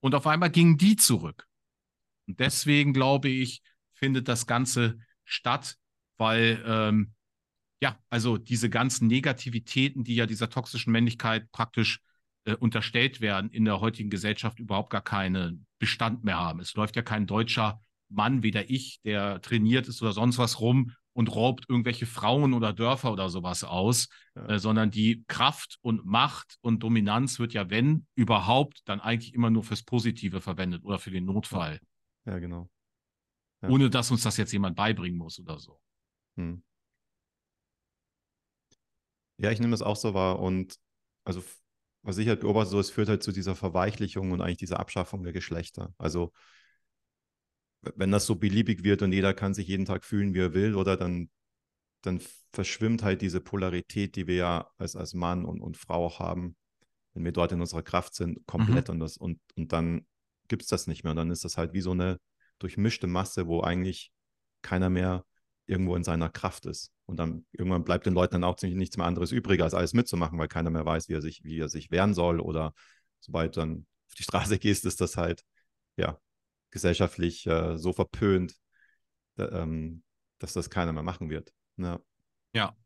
Und 0.00 0.14
auf 0.14 0.26
einmal 0.26 0.50
gingen 0.50 0.78
die 0.78 0.96
zurück. 0.96 1.46
Und 2.26 2.40
deswegen 2.40 2.92
glaube 2.92 3.28
ich, 3.28 3.62
findet 3.92 4.28
das 4.28 4.46
Ganze 4.46 4.98
statt, 5.24 5.76
weil 6.16 6.62
ähm, 6.66 7.14
ja, 7.82 7.98
also 8.10 8.36
diese 8.36 8.68
ganzen 8.70 9.06
Negativitäten, 9.08 10.04
die 10.04 10.14
ja 10.14 10.26
dieser 10.26 10.50
toxischen 10.50 10.92
Männlichkeit 10.92 11.50
praktisch 11.50 12.00
äh, 12.44 12.54
unterstellt 12.54 13.20
werden, 13.20 13.50
in 13.50 13.64
der 13.64 13.80
heutigen 13.80 14.10
Gesellschaft 14.10 14.58
überhaupt 14.58 14.90
gar 14.90 15.02
keinen 15.02 15.66
Bestand 15.78 16.24
mehr 16.24 16.38
haben. 16.38 16.60
Es 16.60 16.74
läuft 16.74 16.96
ja 16.96 17.02
kein 17.02 17.26
deutscher 17.26 17.80
Mann, 18.08 18.42
weder 18.42 18.68
ich, 18.68 19.00
der 19.02 19.40
trainiert 19.40 19.88
ist 19.88 20.02
oder 20.02 20.12
sonst 20.12 20.38
was 20.38 20.60
rum 20.60 20.92
und 21.12 21.34
raubt 21.34 21.66
irgendwelche 21.68 22.06
Frauen 22.06 22.54
oder 22.54 22.72
Dörfer 22.72 23.12
oder 23.12 23.28
sowas 23.28 23.64
aus, 23.64 24.08
ja. 24.36 24.48
äh, 24.48 24.58
sondern 24.58 24.90
die 24.90 25.24
Kraft 25.26 25.78
und 25.82 26.04
Macht 26.04 26.56
und 26.60 26.82
Dominanz 26.82 27.38
wird 27.38 27.52
ja, 27.52 27.68
wenn 27.70 28.06
überhaupt, 28.14 28.82
dann 28.84 29.00
eigentlich 29.00 29.34
immer 29.34 29.50
nur 29.50 29.64
fürs 29.64 29.82
Positive 29.82 30.40
verwendet 30.40 30.84
oder 30.84 30.98
für 30.98 31.10
den 31.10 31.24
Notfall. 31.24 31.80
Ja, 32.26 32.38
genau. 32.38 32.70
Ja. 33.62 33.68
Ohne 33.68 33.90
dass 33.90 34.10
uns 34.10 34.22
das 34.22 34.36
jetzt 34.36 34.52
jemand 34.52 34.76
beibringen 34.76 35.18
muss 35.18 35.38
oder 35.38 35.58
so. 35.58 35.80
Hm. 36.36 36.62
Ja, 39.38 39.50
ich 39.50 39.58
nehme 39.58 39.72
das 39.72 39.82
auch 39.82 39.96
so 39.96 40.14
wahr 40.14 40.38
und 40.38 40.76
also 41.24 41.42
was 42.02 42.18
ich 42.18 42.28
halt 42.28 42.40
beobachte, 42.40 42.70
so 42.70 42.80
es 42.80 42.90
führt 42.90 43.08
halt 43.08 43.22
zu 43.22 43.32
dieser 43.32 43.54
Verweichlichung 43.54 44.32
und 44.32 44.40
eigentlich 44.40 44.58
dieser 44.58 44.80
Abschaffung 44.80 45.22
der 45.22 45.32
Geschlechter. 45.32 45.92
Also 45.98 46.32
wenn 47.82 48.10
das 48.10 48.26
so 48.26 48.36
beliebig 48.36 48.84
wird 48.84 49.02
und 49.02 49.12
jeder 49.12 49.34
kann 49.34 49.54
sich 49.54 49.68
jeden 49.68 49.86
Tag 49.86 50.04
fühlen, 50.04 50.34
wie 50.34 50.40
er 50.40 50.54
will, 50.54 50.74
oder 50.74 50.96
dann, 50.96 51.30
dann 52.02 52.20
verschwimmt 52.52 53.02
halt 53.02 53.22
diese 53.22 53.40
Polarität, 53.40 54.16
die 54.16 54.26
wir 54.26 54.36
ja 54.36 54.70
als, 54.76 54.96
als 54.96 55.14
Mann 55.14 55.44
und, 55.44 55.60
und 55.60 55.76
Frau 55.76 56.18
haben, 56.18 56.56
wenn 57.14 57.24
wir 57.24 57.32
dort 57.32 57.52
in 57.52 57.60
unserer 57.60 57.82
Kraft 57.82 58.14
sind, 58.14 58.46
komplett 58.46 58.88
mhm. 58.88 58.94
und, 58.94 59.00
das, 59.00 59.16
und, 59.16 59.40
und 59.56 59.72
dann 59.72 60.06
gibt 60.48 60.62
es 60.62 60.68
das 60.68 60.86
nicht 60.86 61.04
mehr. 61.04 61.12
Und 61.12 61.16
dann 61.16 61.30
ist 61.30 61.44
das 61.44 61.56
halt 61.56 61.72
wie 61.72 61.80
so 61.80 61.92
eine 61.92 62.18
durchmischte 62.58 63.06
Masse, 63.06 63.46
wo 63.46 63.62
eigentlich 63.62 64.12
keiner 64.62 64.90
mehr 64.90 65.24
irgendwo 65.66 65.96
in 65.96 66.04
seiner 66.04 66.28
Kraft 66.28 66.66
ist. 66.66 66.92
Und 67.06 67.16
dann 67.18 67.46
irgendwann 67.52 67.84
bleibt 67.84 68.06
den 68.06 68.14
Leuten 68.14 68.34
dann 68.34 68.44
auch 68.44 68.56
ziemlich 68.56 68.76
nichts 68.76 68.96
mehr 68.96 69.06
anderes 69.06 69.32
übrig, 69.32 69.62
als 69.62 69.74
alles 69.74 69.94
mitzumachen, 69.94 70.38
weil 70.38 70.48
keiner 70.48 70.70
mehr 70.70 70.84
weiß, 70.84 71.08
wie 71.08 71.14
er 71.14 71.22
sich, 71.22 71.42
wie 71.44 71.58
er 71.58 71.68
sich 71.68 71.90
wehren 71.90 72.14
soll. 72.14 72.40
Oder 72.40 72.74
sobald 73.20 73.56
du 73.56 73.60
dann 73.60 73.86
auf 74.08 74.14
die 74.14 74.22
Straße 74.24 74.58
gehst, 74.60 74.84
ist 74.84 75.00
das 75.00 75.16
halt, 75.16 75.44
ja, 75.96 76.18
gesellschaftlich 76.70 77.46
äh, 77.46 77.76
so 77.76 77.92
verpönt, 77.92 78.54
da, 79.36 79.62
ähm, 79.62 80.02
dass 80.38 80.52
das 80.52 80.70
keiner 80.70 80.92
mehr 80.92 81.02
machen 81.02 81.30
wird. 81.30 81.52
Ja. 81.76 82.00
Ja. 82.54 82.76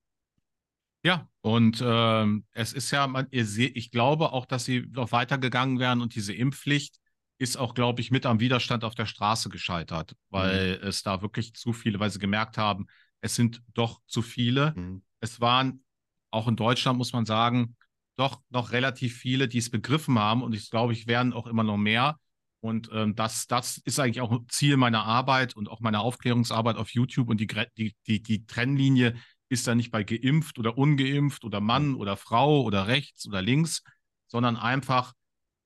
Ja, 1.03 1.29
und 1.43 1.83
ähm, 1.85 2.47
es 2.53 2.73
ist 2.73 2.91
ja, 2.91 3.07
man, 3.07 3.27
ihr 3.31 3.45
seht, 3.45 3.77
ich 3.77 3.91
glaube 3.91 4.33
auch, 4.33 4.47
dass 4.47 4.65
sie 4.65 4.87
noch 4.91 5.13
weitergegangen 5.13 5.79
wären 5.79 6.01
und 6.01 6.15
diese 6.15 6.33
Impfpflicht 6.33 6.97
ist 7.37 7.59
auch, 7.59 7.75
glaube 7.75 8.01
ich, 8.01 8.11
mit 8.11 8.25
am 8.25 8.41
Widerstand 8.41 8.85
auf 8.85 8.95
der 8.95 9.05
Straße 9.05 9.51
gescheitert, 9.51 10.17
weil 10.31 10.79
mhm. 10.79 10.89
es 10.89 11.03
da 11.03 11.21
wirklich 11.21 11.53
zu 11.55 11.75
viele, 11.75 12.01
weil 12.01 12.11
sie 12.11 12.19
gemerkt 12.19 12.57
haben, 12.57 12.87
es 13.21 13.35
sind 13.35 13.63
doch 13.75 14.01
zu 14.07 14.23
viele. 14.23 14.73
Mhm. 14.77 15.03
Es 15.21 15.43
waren 15.43 15.85
auch 16.31 16.49
in 16.49 16.57
Deutschland, 16.57 16.97
muss 16.97 17.13
man 17.13 17.27
sagen, 17.27 17.77
doch 18.17 18.41
noch 18.49 18.73
relativ 18.73 19.17
viele, 19.17 19.49
die 19.49 19.59
es 19.59 19.71
begriffen 19.71 20.19
haben 20.19 20.43
und 20.43 20.55
ich 20.55 20.71
glaube, 20.71 20.93
ich 20.93 21.07
werden 21.07 21.33
auch 21.33 21.47
immer 21.47 21.65
noch 21.65 21.77
mehr. 21.77 22.19
Und 22.65 22.89
ähm, 22.95 23.15
das, 23.15 23.47
das 23.47 23.77
ist 23.85 24.01
eigentlich 24.01 24.23
auch 24.23 24.41
Ziel 24.49 24.79
meiner 24.79 25.05
Arbeit 25.05 25.55
und 25.55 25.69
auch 25.69 25.81
meiner 25.81 26.01
Aufklärungsarbeit 26.01 26.77
auf 26.77 26.89
YouTube. 26.95 27.29
Und 27.29 27.39
die, 27.39 27.47
die, 27.77 27.95
die, 28.07 28.23
die 28.23 28.47
Trennlinie 28.47 29.17
ist 29.51 29.67
da 29.67 29.75
nicht 29.75 29.91
bei 29.91 30.03
geimpft 30.03 30.59
oder 30.59 30.79
ungeimpft 30.79 31.45
oder 31.45 31.61
Mann 31.61 31.95
oder 31.95 32.17
Frau 32.17 32.63
oder 32.63 32.87
rechts 32.87 33.29
oder 33.29 33.43
links, 33.43 33.83
sondern 34.29 34.57
einfach 34.57 35.13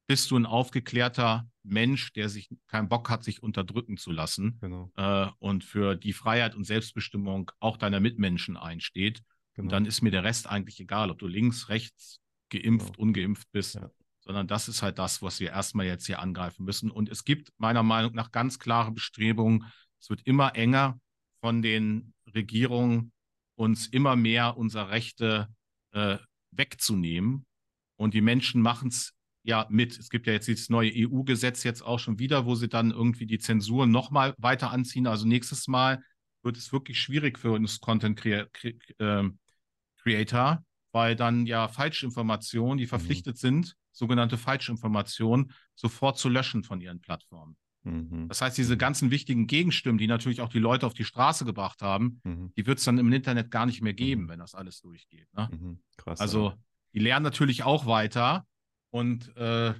bist 0.09 0.33
du 0.33 0.37
ein 0.37 0.45
aufgeklärter 0.45 1.49
Mensch, 1.63 2.13
der 2.15 2.29
sich 2.29 2.51
keinen 2.67 2.89
Bock 2.89 3.11
hat, 3.11 3.23
sich 3.23 3.45
unterdrücken 3.45 3.97
zu 3.97 4.11
lassen 4.11 4.59
genau. 4.61 4.91
äh, 4.97 5.29
und 5.39 5.63
für 5.63 5.95
die 5.95 6.13
Freiheit 6.13 6.57
und 6.57 6.65
Selbstbestimmung 6.65 7.53
auch 7.61 7.77
deiner 7.77 8.01
Mitmenschen 8.01 8.57
einsteht. 8.57 9.23
Genau. 9.55 9.67
Und 9.67 9.71
dann 9.71 9.87
ist 9.87 10.03
mir 10.03 10.11
der 10.11 10.25
Rest 10.25 10.49
eigentlich 10.49 10.81
egal, 10.81 11.13
ob 11.13 11.21
du 11.21 11.29
links, 11.29 11.69
rechts, 11.69 12.19
geimpft, 12.51 12.95
genau. 12.95 13.03
ungeimpft 13.07 13.47
bist. 13.53 13.77
Ja 13.77 13.89
sondern 14.29 14.47
das 14.47 14.69
ist 14.69 14.83
halt 14.83 14.99
das, 14.99 15.23
was 15.23 15.41
wir 15.41 15.53
erstmal 15.53 15.87
jetzt 15.87 16.05
hier 16.05 16.19
angreifen 16.19 16.67
müssen. 16.67 16.91
Und 16.91 17.09
es 17.09 17.25
gibt 17.25 17.51
meiner 17.57 17.83
Meinung 17.83 18.15
nach 18.15 18.31
ganz 18.31 18.59
klare 18.59 18.93
Bestrebungen. 18.93 19.65
Es 19.99 20.11
wird 20.11 20.21
immer 20.27 20.55
enger 20.55 21.01
von 21.41 21.63
den 21.63 22.13
Regierungen, 22.35 23.11
uns 23.55 23.87
immer 23.87 24.17
mehr 24.17 24.59
unsere 24.59 24.91
Rechte 24.91 25.49
äh, 25.93 26.19
wegzunehmen. 26.51 27.47
Und 27.97 28.13
die 28.13 28.21
Menschen 28.21 28.61
machen 28.61 28.89
es 28.89 29.15
ja 29.45 29.67
mit. 29.71 29.99
Es 29.99 30.11
gibt 30.11 30.27
ja 30.27 30.35
jetzt 30.35 30.47
dieses 30.47 30.69
neue 30.69 30.93
EU-Gesetz 30.95 31.65
jetzt 31.65 31.81
auch 31.81 31.99
schon 31.99 32.19
wieder, 32.19 32.45
wo 32.45 32.55
sie 32.55 32.69
dann 32.69 32.91
irgendwie 32.91 33.25
die 33.25 33.39
Zensur 33.39 33.87
nochmal 33.87 34.35
weiter 34.37 34.71
anziehen. 34.71 35.07
Also 35.07 35.27
nächstes 35.27 35.69
Mal 35.69 36.03
wird 36.43 36.59
es 36.59 36.71
wirklich 36.71 37.01
schwierig 37.01 37.39
für 37.39 37.53
uns 37.53 37.81
Content 37.81 38.23
ähm, 38.99 39.39
Creator, 40.03 40.63
weil 40.93 41.17
dann 41.17 41.47
ja 41.47 41.67
Falschinformationen, 41.69 42.77
die 42.77 42.85
mhm. 42.85 42.91
verpflichtet 42.91 43.37
mhm. 43.37 43.41
sind, 43.41 43.78
sogenannte 43.99 44.39
Falschinformationen 44.39 45.53
sofort 45.75 46.19
zu 46.19 46.29
löschen 46.29 46.63
von 46.63 46.81
ihren 46.81 47.01
Plattformen. 47.01 47.57
Mhm. 47.83 48.29
Das 48.29 48.41
heißt, 48.41 48.57
diese 48.57 48.75
mhm. 48.75 48.79
ganzen 48.79 49.11
wichtigen 49.11 49.47
Gegenstimmen, 49.47 49.99
die 49.99 50.07
natürlich 50.07 50.41
auch 50.41 50.49
die 50.49 50.59
Leute 50.59 50.87
auf 50.87 50.95
die 50.95 51.05
Straße 51.05 51.45
gebracht 51.45 51.83
haben, 51.83 52.21
mhm. 52.25 52.53
die 52.57 52.67
wird 52.67 52.79
es 52.79 52.85
dann 52.85 52.99
im 52.99 53.13
Internet 53.13 53.51
gar 53.51 53.67
nicht 53.67 53.83
mehr 53.83 53.95
geben, 53.95 54.25
mhm. 54.25 54.29
wenn 54.29 54.39
das 54.39 54.55
alles 54.55 54.81
durchgeht. 54.81 55.29
Ne? 55.35 55.79
Krass, 55.97 56.21
also 56.21 56.55
die 56.95 57.01
lernen 57.01 57.25
natürlich 57.25 57.65
auch 57.65 57.87
weiter 57.87 58.47
und 58.91 59.37
äh, 59.37 59.75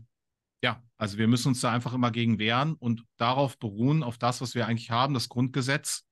ja, 0.63 0.83
also 0.97 1.19
wir 1.19 1.29
müssen 1.29 1.49
uns 1.49 1.61
da 1.61 1.73
einfach 1.73 1.95
immer 1.95 2.11
gegen 2.11 2.39
wehren 2.39 2.75
und 2.75 3.05
darauf 3.17 3.59
beruhen, 3.59 4.03
auf 4.03 4.19
das, 4.19 4.41
was 4.41 4.55
wir 4.55 4.67
eigentlich 4.67 4.91
haben, 4.91 5.15
das 5.15 5.29
Grundgesetz, 5.29 6.05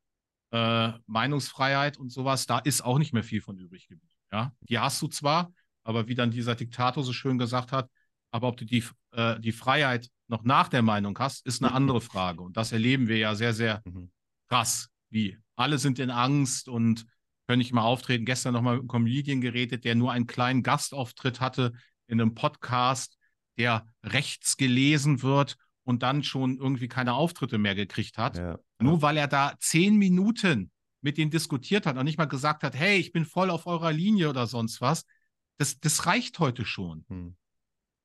äh, 0.52 0.92
Meinungsfreiheit 1.06 1.96
und 1.96 2.10
sowas, 2.10 2.46
da 2.46 2.58
ist 2.58 2.82
auch 2.82 2.98
nicht 2.98 3.12
mehr 3.12 3.25
viel 3.25 3.40
von 3.40 3.58
übrig 3.58 3.88
geblieben. 3.88 4.14
Ja, 4.32 4.52
die 4.60 4.78
hast 4.78 5.02
du 5.02 5.08
zwar, 5.08 5.52
aber 5.87 6.09
wie 6.09 6.14
dann 6.14 6.31
dieser 6.31 6.55
Diktator 6.55 7.05
so 7.05 7.12
schön 7.12 7.38
gesagt 7.38 7.73
hat, 7.73 7.88
aber 8.31 8.49
ob 8.49 8.57
du 8.57 8.64
die, 8.64 8.85
äh, 9.12 9.38
die 9.40 9.52
Freiheit 9.52 10.09
noch 10.26 10.43
nach 10.43 10.69
der 10.69 10.83
Meinung 10.83 11.16
hast, 11.19 11.47
ist 11.47 11.62
eine 11.62 11.73
andere 11.73 12.00
Frage. 12.00 12.43
Und 12.43 12.57
das 12.57 12.73
erleben 12.73 13.09
wir 13.09 13.16
ja 13.19 13.35
sehr, 13.35 13.55
sehr 13.55 13.83
mhm. 13.85 14.11
krass. 14.49 14.88
Wie 15.11 15.38
alle 15.55 15.78
sind 15.78 15.99
in 15.99 16.11
Angst 16.11 16.69
und 16.69 17.07
können 17.47 17.59
nicht 17.59 17.73
mal 17.73 17.83
auftreten. 17.83 18.25
Gestern 18.25 18.52
nochmal 18.52 18.75
mit 18.75 18.81
einem 18.81 18.88
Comedian 18.88 19.40
geredet, 19.40 19.85
der 19.85 19.95
nur 19.95 20.11
einen 20.11 20.26
kleinen 20.26 20.64
Gastauftritt 20.64 21.40
hatte 21.40 21.73
in 22.09 22.21
einem 22.21 22.35
Podcast, 22.35 23.16
der 23.57 23.87
rechts 24.02 24.57
gelesen 24.57 25.23
wird 25.23 25.57
und 25.85 26.02
dann 26.02 26.25
schon 26.25 26.59
irgendwie 26.59 26.88
keine 26.88 27.14
Auftritte 27.14 27.59
mehr 27.59 27.77
gekriegt 27.77 28.18
hat. 28.18 28.37
Ja. 28.38 28.59
Nur 28.81 29.03
weil 29.03 29.16
er 29.16 29.29
da 29.29 29.55
zehn 29.61 29.96
Minuten 29.96 30.72
mit 31.01 31.16
denen 31.16 31.31
diskutiert 31.31 31.87
hat 31.87 31.96
und 31.96 32.05
nicht 32.05 32.18
mal 32.18 32.25
gesagt 32.25 32.64
hat, 32.64 32.75
hey, 32.75 32.99
ich 32.99 33.12
bin 33.12 33.25
voll 33.25 33.51
auf 33.51 33.66
eurer 33.66 33.92
Linie 33.92 34.29
oder 34.29 34.49
sonst 34.49 34.81
was. 34.81 35.05
Das, 35.59 35.81
das 35.81 36.07
reicht 36.07 36.38
heute 36.38 36.64
schon. 36.64 37.05
Hm. 37.09 37.37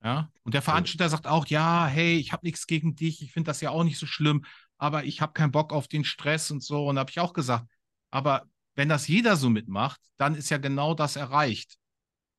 Ja, 0.04 0.32
und 0.44 0.56
der 0.56 0.64
Veranstalter 0.64 1.10
sagt 1.10 1.28
auch, 1.28 1.46
ja, 1.48 1.86
hey, 1.86 2.18
ich 2.18 2.32
habe 2.32 2.46
nichts 2.46 2.66
gegen 2.66 2.96
dich, 2.96 3.22
ich 3.22 3.32
finde 3.32 3.50
das 3.50 3.62
ja 3.62 3.70
auch 3.70 3.84
nicht 3.84 4.00
so 4.00 4.08
schlimm, 4.08 4.46
aber 4.78 5.04
ich 5.04 5.22
habe 5.22 5.34
keinen 5.34 5.52
Bock 5.52 5.74
auf 5.74 5.88
den 5.88 6.04
Stress 6.04 6.50
und 6.50 6.64
so. 6.64 6.88
Und 6.88 6.96
da 6.96 7.02
habe 7.02 7.12
ich 7.12 7.20
auch 7.20 7.34
gesagt, 7.34 7.68
aber 8.10 8.50
wenn 8.76 8.90
das 8.90 9.08
jeder 9.08 9.36
so 9.36 9.50
mitmacht, 9.50 10.02
dann 10.18 10.34
ist 10.34 10.50
ja 10.50 10.58
genau 10.58 10.96
das 10.96 11.18
erreicht, 11.18 11.78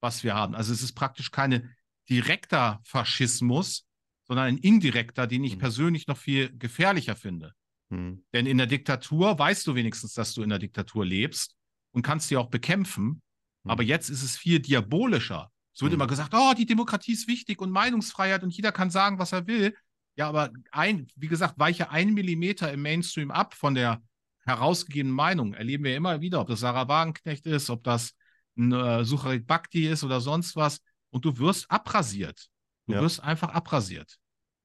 was 0.01 0.25
wir 0.25 0.35
haben. 0.35 0.55
Also 0.55 0.73
es 0.73 0.83
ist 0.83 0.95
praktisch 0.95 1.31
keine 1.31 1.71
direkter 2.09 2.81
Faschismus, 2.85 3.87
sondern 4.25 4.47
ein 4.47 4.59
indirekter, 4.59 5.27
den 5.27 5.45
ich 5.45 5.57
mhm. 5.57 5.61
persönlich 5.61 6.07
noch 6.09 6.17
viel 6.17 6.57
gefährlicher 6.59 7.15
finde. 7.15 7.55
Mhm. 7.91 8.25
Denn 8.33 8.47
in 8.47 8.59
der 8.59 8.67
Diktatur 8.67 9.39
weißt 9.39 9.67
du 9.67 9.75
wenigstens, 9.75 10.15
dass 10.15 10.35
du 10.35 10.43
in 10.43 10.51
der 10.51 10.59
Diktatur 10.59 11.05
lebst 11.05 11.55
und 11.93 12.03
kannst 12.03 12.29
sie 12.29 12.37
auch 12.37 12.49
bekämpfen. 12.49 13.23
Mhm. 13.65 13.71
Aber 13.71 13.83
jetzt 13.83 14.11
ist 14.11 14.23
es 14.23 14.37
viel 14.37 14.61
diabolischer. 14.61 15.51
Es 15.75 15.81
wird 15.81 15.93
mhm. 15.93 16.01
immer 16.01 16.07
gesagt, 16.07 16.35
oh, 16.35 16.53
die 16.57 16.67
Demokratie 16.67 17.13
ist 17.13 17.29
wichtig 17.29 17.61
und 17.61 17.71
Meinungsfreiheit 17.71 18.43
und 18.43 18.55
jeder 18.55 18.73
kann 18.73 18.91
sagen, 18.91 19.19
was 19.19 19.33
er 19.33 19.47
will. 19.47 19.75
Ja, 20.17 20.29
aber 20.29 20.51
ein, 20.71 21.07
wie 21.17 21.29
gesagt, 21.29 21.59
weiche 21.59 21.91
ein 21.91 22.13
Millimeter 22.13 22.71
im 22.73 22.83
Mainstream 22.83 23.31
ab 23.31 23.55
von 23.55 23.75
der 23.75 24.03
herausgegebenen 24.45 25.15
Meinung. 25.15 25.55
Erleben 25.55 25.85
wir 25.85 25.97
immer 25.97 26.21
wieder, 26.21 26.41
ob 26.41 26.49
das 26.49 26.61
Sarah 26.61 26.89
Wagenknecht 26.89 27.47
ist, 27.47 27.71
ob 27.71 27.83
das 27.85 28.15
ein 28.57 28.73
äh, 28.73 29.05
Sucharit 29.05 29.47
Bhakti 29.47 29.89
ist 29.89 30.05
oder 30.05 30.21
sonst 30.21 30.57
was. 30.57 30.81
Und 31.11 31.25
du 31.25 31.39
wirst 31.39 31.71
abrasiert. 31.71 32.49
Du 32.87 32.95
ja. 32.95 33.01
wirst 33.01 33.21
einfach 33.21 33.51
abrasiert. 33.51 34.19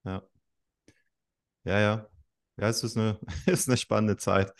Ja. 0.03 0.23
Ja, 1.63 1.79
ja. 1.79 2.07
Ja, 2.57 2.69
es 2.69 2.83
ist 2.83 2.97
eine, 2.97 3.19
ist 3.45 3.69
eine 3.69 3.77
spannende 3.77 4.17
Zeit. 4.17 4.51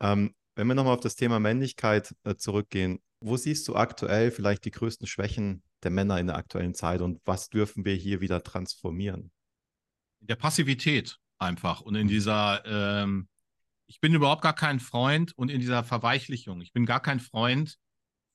Ähm, 0.00 0.34
wenn 0.56 0.66
wir 0.66 0.74
nochmal 0.74 0.94
auf 0.94 1.00
das 1.00 1.16
Thema 1.16 1.38
Männlichkeit 1.38 2.14
äh, 2.24 2.34
zurückgehen, 2.34 3.00
wo 3.20 3.36
siehst 3.36 3.68
du 3.68 3.76
aktuell 3.76 4.30
vielleicht 4.30 4.64
die 4.64 4.70
größten 4.70 5.06
Schwächen 5.06 5.62
der 5.82 5.90
Männer 5.90 6.18
in 6.18 6.26
der 6.26 6.36
aktuellen 6.36 6.74
Zeit 6.74 7.02
und 7.02 7.20
was 7.24 7.48
dürfen 7.50 7.84
wir 7.84 7.94
hier 7.94 8.20
wieder 8.20 8.42
transformieren? 8.42 9.30
In 10.20 10.26
der 10.26 10.36
Passivität 10.36 11.18
einfach 11.38 11.82
und 11.82 11.94
in 11.94 12.06
mhm. 12.06 12.10
dieser, 12.10 12.64
ähm, 12.64 13.28
ich 13.86 14.00
bin 14.00 14.14
überhaupt 14.14 14.42
gar 14.42 14.54
kein 14.54 14.80
Freund 14.80 15.36
und 15.36 15.50
in 15.50 15.60
dieser 15.60 15.84
Verweichlichung. 15.84 16.60
Ich 16.62 16.72
bin 16.72 16.86
gar 16.86 17.00
kein 17.00 17.20
Freund 17.20 17.76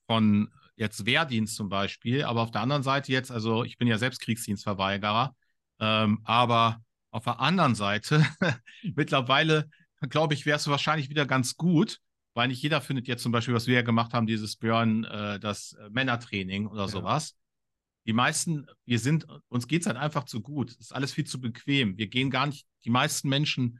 von 0.07 0.53
jetzt 0.75 1.05
Wehrdienst 1.05 1.55
zum 1.55 1.69
Beispiel, 1.69 2.23
aber 2.23 2.41
auf 2.41 2.51
der 2.51 2.61
anderen 2.61 2.83
Seite 2.83 3.11
jetzt, 3.11 3.31
also 3.31 3.63
ich 3.63 3.77
bin 3.77 3.87
ja 3.87 3.97
selbst 3.97 4.21
Kriegsdienstverweigerer, 4.21 5.35
ähm, 5.79 6.21
aber 6.23 6.81
auf 7.09 7.23
der 7.23 7.39
anderen 7.39 7.75
Seite, 7.75 8.25
mittlerweile, 8.95 9.69
glaube 10.09 10.33
ich, 10.35 10.45
wäre 10.45 10.57
es 10.57 10.67
wahrscheinlich 10.67 11.09
wieder 11.09 11.25
ganz 11.25 11.55
gut, 11.55 11.99
weil 12.33 12.47
nicht 12.47 12.61
jeder 12.61 12.81
findet 12.81 13.07
jetzt 13.07 13.23
zum 13.23 13.31
Beispiel, 13.31 13.53
was 13.53 13.67
wir 13.67 13.75
ja 13.75 13.81
gemacht 13.81 14.13
haben, 14.13 14.27
dieses 14.27 14.55
Björn, 14.55 15.03
äh, 15.03 15.39
das 15.39 15.73
äh, 15.73 15.89
Männertraining 15.89 16.67
oder 16.67 16.83
ja. 16.83 16.87
sowas. 16.87 17.35
Die 18.05 18.13
meisten, 18.13 18.65
wir 18.85 18.99
sind, 18.99 19.27
uns 19.49 19.67
geht 19.67 19.81
es 19.81 19.87
halt 19.87 19.97
einfach 19.97 20.23
zu 20.23 20.41
gut. 20.41 20.71
Es 20.71 20.79
ist 20.79 20.95
alles 20.95 21.13
viel 21.13 21.25
zu 21.25 21.39
bequem. 21.39 21.97
Wir 21.97 22.07
gehen 22.07 22.31
gar 22.31 22.47
nicht, 22.47 22.65
die 22.83 22.89
meisten 22.89 23.29
Menschen 23.29 23.79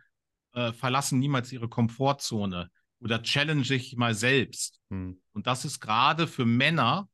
äh, 0.54 0.74
verlassen 0.74 1.20
niemals 1.20 1.52
ihre 1.52 1.70
Komfortzone 1.70 2.70
oder 3.00 3.24
challenge 3.24 3.64
sich 3.64 3.96
mal 3.96 4.14
selbst. 4.14 4.80
Hm. 4.90 5.20
Und 5.34 5.48
das 5.48 5.66
ist 5.66 5.80
gerade 5.80 6.28
für 6.28 6.46
Männer 6.46 7.10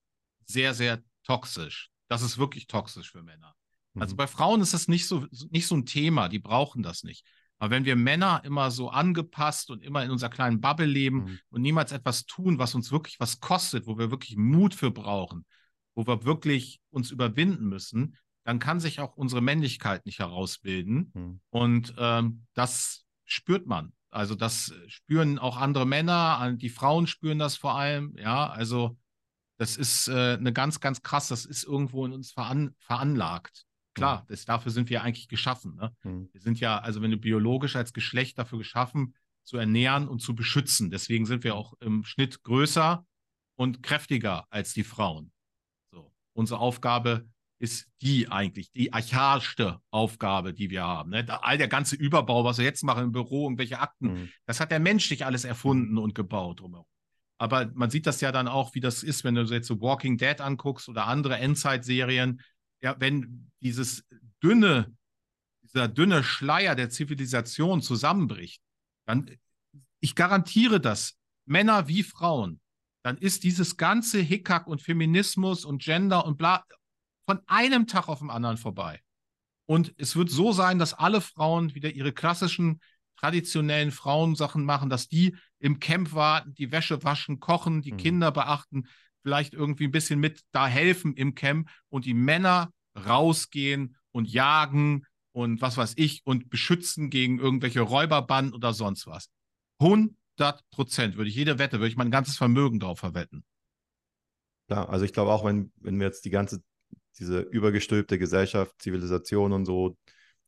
sehr, 0.45 0.73
sehr 0.73 1.01
toxisch. 1.23 1.89
Das 2.09 2.21
ist 2.21 2.37
wirklich 2.37 2.67
toxisch 2.67 3.11
für 3.11 3.23
Männer. 3.23 3.53
Also 3.95 4.11
hm. 4.11 4.17
bei 4.17 4.27
Frauen 4.27 4.61
ist 4.61 4.73
das 4.73 4.87
nicht 4.87 5.07
so, 5.07 5.25
nicht 5.49 5.67
so 5.67 5.75
ein 5.75 5.85
Thema, 5.85 6.29
die 6.29 6.39
brauchen 6.39 6.83
das 6.83 7.03
nicht. 7.03 7.25
Aber 7.59 7.71
wenn 7.71 7.85
wir 7.85 7.95
Männer 7.95 8.41
immer 8.43 8.71
so 8.71 8.89
angepasst 8.89 9.71
und 9.71 9.83
immer 9.83 10.03
in 10.03 10.11
unserer 10.11 10.29
kleinen 10.29 10.61
Bubble 10.61 10.85
leben 10.85 11.23
mhm. 11.23 11.39
und 11.49 11.61
niemals 11.61 11.91
etwas 11.91 12.25
tun, 12.25 12.59
was 12.59 12.75
uns 12.75 12.91
wirklich 12.91 13.19
was 13.19 13.39
kostet, 13.39 13.87
wo 13.87 13.97
wir 13.97 14.11
wirklich 14.11 14.37
Mut 14.37 14.75
für 14.75 14.91
brauchen, 14.91 15.45
wo 15.95 16.05
wir 16.05 16.23
wirklich 16.23 16.79
uns 16.91 17.09
überwinden 17.09 17.67
müssen, 17.67 18.17
dann 18.43 18.59
kann 18.59 18.79
sich 18.79 18.99
auch 18.99 19.17
unsere 19.17 19.41
Männlichkeit 19.41 20.05
nicht 20.05 20.19
herausbilden. 20.19 21.11
Mhm. 21.13 21.41
Und 21.49 21.95
ähm, 21.97 22.45
das 22.53 23.05
spürt 23.25 23.65
man. 23.65 23.91
Also 24.09 24.35
das 24.35 24.73
spüren 24.87 25.37
auch 25.37 25.57
andere 25.57 25.85
Männer, 25.85 26.53
die 26.55 26.69
Frauen 26.69 27.07
spüren 27.07 27.39
das 27.39 27.57
vor 27.57 27.75
allem. 27.75 28.15
Ja, 28.17 28.47
also 28.47 28.97
das 29.57 29.75
ist 29.75 30.07
äh, 30.07 30.37
eine 30.39 30.53
ganz, 30.53 30.79
ganz 30.79 31.01
krass, 31.01 31.27
das 31.27 31.45
ist 31.45 31.65
irgendwo 31.65 32.05
in 32.05 32.13
uns 32.13 32.31
veran 32.31 32.73
veranlagt. 32.79 33.66
Klar, 33.97 34.25
das, 34.27 34.45
dafür 34.45 34.71
sind 34.71 34.89
wir 34.89 35.03
eigentlich 35.03 35.27
geschaffen. 35.27 35.75
Ne? 35.75 35.95
Mhm. 36.03 36.29
Wir 36.31 36.41
sind 36.41 36.59
ja, 36.59 36.79
also 36.79 37.01
wenn 37.01 37.11
du 37.11 37.17
biologisch 37.17 37.75
als 37.75 37.93
Geschlecht 37.93 38.37
dafür 38.37 38.59
geschaffen, 38.59 39.15
zu 39.43 39.57
ernähren 39.57 40.07
und 40.07 40.19
zu 40.19 40.35
beschützen. 40.35 40.91
Deswegen 40.91 41.25
sind 41.25 41.43
wir 41.43 41.55
auch 41.55 41.73
im 41.79 42.03
Schnitt 42.03 42.43
größer 42.43 43.05
und 43.55 43.81
kräftiger 43.81 44.45
als 44.49 44.73
die 44.73 44.83
Frauen. 44.83 45.31
So. 45.91 46.11
Unsere 46.33 46.59
Aufgabe 46.59 47.27
ist 47.59 47.87
die 48.01 48.29
eigentlich, 48.29 48.71
die 48.71 48.93
archaischste 48.93 49.79
Aufgabe, 49.89 50.53
die 50.53 50.69
wir 50.69 50.83
haben. 50.83 51.09
Ne? 51.09 51.25
All 51.43 51.57
der 51.57 51.67
ganze 51.67 51.95
Überbau, 51.95 52.43
was 52.43 52.57
wir 52.59 52.65
jetzt 52.65 52.83
machen 52.83 53.05
im 53.05 53.11
Büro, 53.11 53.45
irgendwelche 53.45 53.79
Akten, 53.79 54.07
mhm. 54.07 54.29
das 54.45 54.59
hat 54.59 54.69
der 54.69 54.79
Mensch 54.79 55.09
nicht 55.09 55.25
alles 55.25 55.43
erfunden 55.43 55.97
und 55.97 56.13
gebaut 56.13 56.59
drumherum. 56.59 56.85
Aber 57.39 57.69
man 57.73 57.89
sieht 57.89 58.07
das 58.07 58.21
ja 58.21 58.31
dann 58.31 58.47
auch, 58.47 58.73
wie 58.73 58.79
das 58.79 59.03
ist, 59.03 59.23
wenn 59.23 59.35
du 59.35 59.43
jetzt 59.43 59.67
so 59.67 59.79
Walking 59.79 60.17
Dead 60.17 60.41
anguckst 60.41 60.89
oder 60.89 61.05
andere 61.05 61.37
Endzeit-Serien. 61.37 62.41
Ja, 62.81 62.95
wenn 62.99 63.51
dieses 63.61 64.05
dünne, 64.43 64.95
dieser 65.63 65.87
dünne 65.87 66.23
Schleier 66.23 66.75
der 66.75 66.89
Zivilisation 66.89 67.81
zusammenbricht, 67.81 68.61
dann, 69.05 69.29
ich 69.99 70.15
garantiere 70.15 70.79
das, 70.79 71.17
Männer 71.45 71.87
wie 71.87 72.03
Frauen, 72.03 72.59
dann 73.03 73.17
ist 73.17 73.43
dieses 73.43 73.77
ganze 73.77 74.19
Hickhack 74.19 74.67
und 74.67 74.81
Feminismus 74.81 75.65
und 75.65 75.81
Gender 75.81 76.25
und 76.25 76.37
bla 76.37 76.65
von 77.25 77.41
einem 77.47 77.87
Tag 77.87 78.07
auf 78.07 78.19
den 78.19 78.29
anderen 78.29 78.57
vorbei. 78.57 79.01
Und 79.65 79.93
es 79.97 80.15
wird 80.15 80.29
so 80.29 80.53
sein, 80.53 80.79
dass 80.79 80.93
alle 80.93 81.19
Frauen 81.19 81.75
wieder 81.75 81.91
ihre 81.91 82.13
klassischen, 82.13 82.81
traditionellen 83.17 83.91
Frauensachen 83.91 84.63
machen, 84.63 84.89
dass 84.89 85.07
die 85.07 85.35
im 85.59 85.79
Camp 85.79 86.13
warten, 86.13 86.53
die 86.53 86.71
Wäsche 86.71 87.03
waschen, 87.03 87.39
kochen, 87.39 87.81
die 87.81 87.91
mhm. 87.91 87.97
Kinder 87.97 88.31
beachten, 88.31 88.87
vielleicht 89.27 89.53
irgendwie 89.53 89.83
ein 89.83 89.91
bisschen 89.91 90.21
mit 90.21 90.39
da 90.53 90.67
helfen 90.67 91.13
im 91.13 91.35
Camp 91.35 91.69
und 91.89 92.05
die 92.05 92.13
Männer 92.13 92.71
rausgehen 92.97 93.97
und 94.13 94.31
jagen 94.31 95.05
und 95.33 95.61
was 95.61 95.75
weiß 95.75 95.95
ich 95.97 96.21
und 96.23 96.49
beschützen 96.49 97.09
gegen 97.09 97.37
irgendwelche 97.37 97.81
Räuberbanden 97.81 98.53
oder 98.53 98.71
sonst 98.71 99.05
was. 99.05 99.29
100 99.81 100.15
Prozent 100.71 101.17
würde 101.17 101.29
ich 101.29 101.35
jede 101.35 101.59
Wette, 101.59 101.79
würde 101.79 101.89
ich 101.89 101.97
mein 101.97 102.09
ganzes 102.09 102.37
Vermögen 102.37 102.79
drauf 102.79 102.99
verwetten. 102.99 103.43
Ja, 104.69 104.87
also 104.87 105.03
ich 105.03 105.11
glaube 105.11 105.33
auch, 105.33 105.43
wenn, 105.43 105.73
wenn 105.75 105.99
wir 105.99 106.07
jetzt 106.07 106.23
die 106.23 106.29
ganze 106.29 106.63
diese 107.19 107.41
übergestülpte 107.41 108.17
Gesellschaft, 108.17 108.81
Zivilisation 108.81 109.51
und 109.51 109.65
so, 109.65 109.97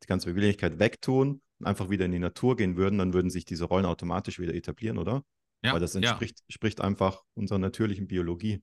die 0.02 0.08
ganze 0.08 0.30
Beweglichkeit 0.30 0.80
wegtun 0.80 1.42
und 1.60 1.66
einfach 1.66 1.90
wieder 1.90 2.06
in 2.06 2.14
die 2.14 2.20
Natur 2.20 2.56
gehen 2.56 2.78
würden, 2.78 2.98
dann 2.98 3.14
würden 3.14 3.30
sich 3.30 3.44
diese 3.44 3.66
Rollen 3.66 3.86
automatisch 3.86 4.40
wieder 4.40 4.54
etablieren, 4.54 5.00
oder? 5.00 5.26
Ja. 5.64 5.74
Weil 5.74 5.82
das 5.82 5.96
entspricht 5.96 6.80
ja. 6.80 6.86
einfach 6.86 7.24
unserer 7.34 7.60
natürlichen 7.60 8.08
Biologie. 8.08 8.62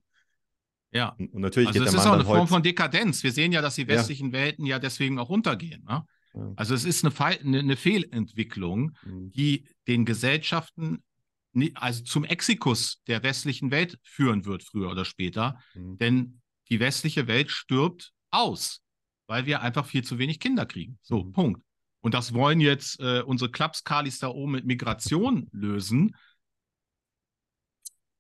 Ja. 0.93 1.11
Und, 1.19 1.35
natürlich 1.35 1.69
also 1.69 1.85
es 1.85 1.95
ist 1.95 2.07
auch 2.07 2.13
eine 2.13 2.25
Form 2.25 2.49
von 2.49 2.63
Dekadenz. 2.63 3.23
Wir 3.23 3.33
sehen 3.33 3.53
ja, 3.53 3.61
dass 3.61 3.75
die 3.75 3.89
westlichen 3.89 4.29
ja. 4.29 4.33
Welten 4.33 4.67
ja 4.67 4.79
deswegen 4.79 5.19
auch 5.19 5.29
untergehen. 5.29 5.85
Ne? 5.85 6.05
Ja. 6.35 6.53
Also 6.57 6.75
es 6.75 6.85
ist 6.85 7.05
eine, 7.05 7.15
eine, 7.41 7.59
eine 7.59 7.77
Fehlentwicklung, 7.77 8.97
mhm. 9.05 9.33
die 9.33 9.69
den 9.87 10.05
Gesellschaften 10.05 11.03
also 11.75 12.05
zum 12.05 12.25
Exikus 12.25 13.03
der 13.07 13.23
westlichen 13.23 13.71
Welt 13.71 13.99
führen 14.03 14.45
wird, 14.45 14.63
früher 14.63 14.91
oder 14.91 15.05
später. 15.05 15.59
Mhm. 15.75 15.99
Denn 15.99 16.41
die 16.69 16.81
westliche 16.81 17.27
Welt 17.27 17.51
stirbt 17.51 18.13
aus, 18.31 18.83
weil 19.27 19.47
wir 19.47 19.63
einfach 19.63 19.87
viel 19.87 20.05
zu 20.05 20.19
wenig 20.19 20.41
Kinder 20.41 20.67
kriegen. 20.67 20.99
So, 21.03 21.25
mhm. 21.25 21.33
Punkt. 21.33 21.63
Und 22.01 22.15
das 22.15 22.35
wollen 22.35 22.61
jetzt 22.61 23.01
äh, 23.01 23.23
unsere 23.23 23.51
Klapskalis 23.51 24.19
da 24.19 24.29
oben 24.29 24.53
mit 24.53 24.67
Migration 24.67 25.49
lösen. 25.51 26.15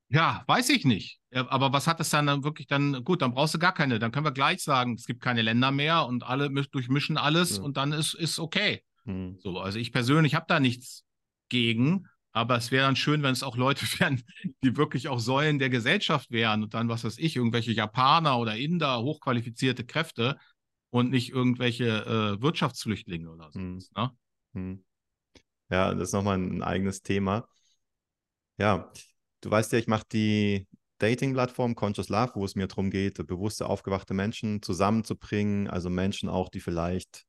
Ja, 0.09 0.45
weiß 0.47 0.69
ich 0.71 0.85
nicht. 0.85 1.19
Aber 1.33 1.73
was 1.73 1.87
hat 1.87 1.99
das 2.01 2.11
dann, 2.11 2.45
wirklich 2.45 2.66
dann? 2.66 3.03
Gut, 3.05 3.23
dann 3.23 3.33
brauchst 3.35 3.55
du 3.55 3.59
gar 3.59 3.75
keine. 3.75 3.99
Dann 3.99 4.12
können 4.12 4.27
wir 4.27 4.33
gleich 4.33 4.62
sagen, 4.62 4.95
es 4.95 5.07
gibt 5.07 5.21
keine 5.21 5.42
Länder 5.42 5.73
mehr 5.73 6.07
und 6.07 6.23
alle 6.23 6.49
durchmischen 6.51 7.16
alles 7.16 7.57
ja. 7.57 7.62
und 7.62 7.77
dann 7.77 7.92
ist, 7.92 8.14
ist 8.14 8.38
okay. 8.38 8.83
Mhm. 9.05 9.38
So, 9.40 9.59
also 9.59 9.79
ich 9.79 9.92
persönlich 9.92 10.35
habe 10.35 10.47
da 10.49 10.61
nichts 10.61 11.05
gegen. 11.49 12.07
Aber 12.33 12.57
es 12.57 12.71
wäre 12.71 12.85
dann 12.85 12.97
schön, 12.97 13.23
wenn 13.23 13.33
es 13.33 13.42
auch 13.42 13.57
Leute 13.57 13.87
wären, 13.99 14.23
die 14.62 14.77
wirklich 14.77 15.09
auch 15.09 15.19
Säulen 15.19 15.59
der 15.59 15.71
Gesellschaft 15.71 16.31
wären 16.31 16.62
und 16.62 16.75
dann, 16.75 16.88
was 16.88 17.03
weiß 17.03 17.16
ich, 17.19 17.35
irgendwelche 17.35 17.73
Japaner 17.73 18.38
oder 18.38 18.57
Inder, 18.57 19.01
hochqualifizierte 19.01 19.87
Kräfte 19.87 20.37
und 20.90 21.11
nicht 21.11 21.31
irgendwelche 21.31 22.05
äh, 22.05 22.42
Wirtschaftsflüchtlinge 22.42 23.31
oder 23.31 23.51
so. 23.51 23.59
Hm. 23.59 23.83
Ne? 23.97 24.11
Hm. 24.53 24.85
Ja, 25.71 25.95
das 25.95 26.09
ist 26.09 26.12
nochmal 26.12 26.38
ein 26.38 26.62
eigenes 26.62 27.03
Thema. 27.03 27.49
Ja, 28.59 28.92
du 29.40 29.51
weißt 29.51 29.72
ja, 29.72 29.79
ich 29.79 29.87
mache 29.87 30.07
die 30.12 30.66
Dating-Plattform 30.99 31.75
Conscious 31.75 32.09
Love, 32.09 32.33
wo 32.35 32.44
es 32.44 32.55
mir 32.55 32.66
darum 32.66 32.90
geht, 32.90 33.25
bewusste, 33.27 33.66
aufgewachte 33.66 34.14
Menschen 34.14 34.62
zusammenzubringen, 34.62 35.68
also 35.68 35.90
Menschen 35.90 36.29
auch, 36.29 36.49
die 36.49 36.61
vielleicht 36.61 37.25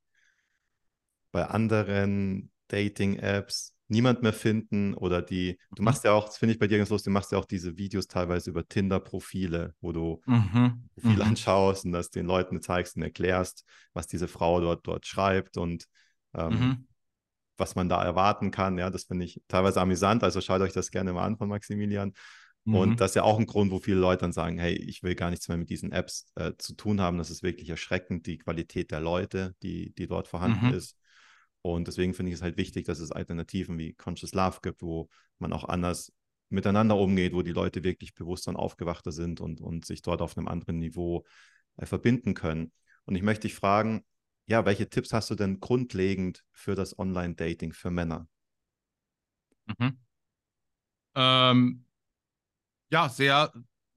bei 1.32 1.46
anderen 1.46 2.52
Dating-Apps 2.70 3.74
niemand 3.90 4.22
mehr 4.22 4.34
finden 4.34 4.94
oder 4.94 5.22
die, 5.22 5.58
du 5.76 5.82
mhm. 5.82 5.86
machst 5.86 6.04
ja 6.04 6.12
auch, 6.12 6.26
das 6.26 6.38
finde 6.38 6.54
ich 6.54 6.60
bei 6.60 6.68
dir 6.68 6.78
ganz 6.78 6.90
lustig, 6.90 7.06
du 7.06 7.14
machst 7.14 7.32
ja 7.32 7.38
auch 7.38 7.46
diese 7.46 7.78
Videos 7.78 8.08
teilweise 8.08 8.50
über 8.50 8.68
Tinder-Profile, 8.68 9.74
wo 9.80 9.92
du 9.92 10.22
mhm. 10.26 10.90
Profil 10.96 11.16
mhm. 11.16 11.22
anschaust 11.22 11.86
und 11.86 11.94
das 11.94 12.10
den 12.10 12.26
Leuten 12.26 12.62
zeigst 12.62 12.98
und 12.98 13.04
erklärst, 13.04 13.64
was 13.94 14.08
diese 14.08 14.28
Frau 14.28 14.60
dort, 14.60 14.86
dort 14.86 15.06
schreibt 15.06 15.58
und 15.58 15.86
ähm, 16.34 16.60
mhm. 16.60 16.87
Was 17.58 17.76
man 17.76 17.90
da 17.90 18.04
erwarten 18.04 18.52
kann. 18.52 18.78
Ja, 18.78 18.90
das 18.90 19.06
finde 19.06 19.26
ich 19.26 19.42
teilweise 19.48 19.82
amüsant, 19.82 20.24
also 20.24 20.42
schaut 20.42 20.62
euch 20.62 20.74
das 20.74 20.92
gerne 20.92 21.14
mal 21.14 21.26
an 21.26 21.38
von 21.38 21.50
Maximilian. 21.50 22.14
Und 22.66 22.90
mhm. 22.90 22.98
das 22.98 23.12
ist 23.12 23.16
ja 23.16 23.24
auch 23.24 23.40
ein 23.40 23.46
Grund, 23.46 23.72
wo 23.72 23.80
viele 23.80 24.00
Leute 24.00 24.22
dann 24.22 24.34
sagen, 24.34 24.58
hey, 24.58 24.74
ich 24.74 25.02
will 25.02 25.16
gar 25.16 25.30
nichts 25.30 25.48
mehr 25.48 25.58
mit 25.58 25.70
diesen 25.70 25.94
Apps 25.94 26.30
äh, 26.36 26.52
zu 26.58 26.74
tun 26.74 27.00
haben. 27.00 27.18
Das 27.18 27.30
ist 27.30 27.42
wirklich 27.42 27.70
erschreckend, 27.70 28.26
die 28.26 28.40
Qualität 28.40 28.92
der 28.92 29.00
Leute, 29.00 29.56
die, 29.64 29.94
die 29.94 30.06
dort 30.06 30.28
vorhanden 30.28 30.68
mhm. 30.68 30.74
ist. 30.74 30.98
Und 31.62 31.88
deswegen 31.88 32.14
finde 32.14 32.32
ich 32.32 32.36
es 32.36 32.42
halt 32.42 32.58
wichtig, 32.58 32.86
dass 32.86 33.00
es 33.00 33.14
Alternativen 33.14 33.78
wie 33.78 33.94
Conscious 33.94 34.34
Love 34.34 34.60
gibt, 34.62 34.82
wo 34.82 35.08
man 35.40 35.54
auch 35.54 35.64
anders 35.64 36.12
miteinander 36.50 36.98
umgeht, 36.98 37.34
wo 37.34 37.42
die 37.42 37.52
Leute 37.52 37.86
wirklich 37.86 38.14
bewusster 38.14 38.50
und 38.50 38.58
aufgewachter 38.58 39.14
sind 39.14 39.40
und, 39.40 39.62
und 39.62 39.86
sich 39.86 40.02
dort 40.02 40.22
auf 40.22 40.38
einem 40.38 40.50
anderen 40.50 40.80
Niveau 40.80 41.26
äh, 41.78 41.86
verbinden 41.86 42.34
können. 42.34 42.74
Und 43.06 43.16
ich 43.16 43.22
möchte 43.22 43.48
dich 43.48 43.56
fragen, 43.56 44.04
ja, 44.48 44.66
welche 44.66 44.90
Tipps 44.90 45.14
hast 45.14 45.30
du 45.30 45.36
denn 45.36 45.60
grundlegend 45.60 46.44
für 46.52 46.76
das 46.76 46.98
Online-Dating 46.98 47.74
für 47.74 47.92
Männer? 47.92 48.28
Mhm. 49.66 49.98
Ähm, 51.16 51.86
ja, 52.90 53.10
sehr, 53.10 53.52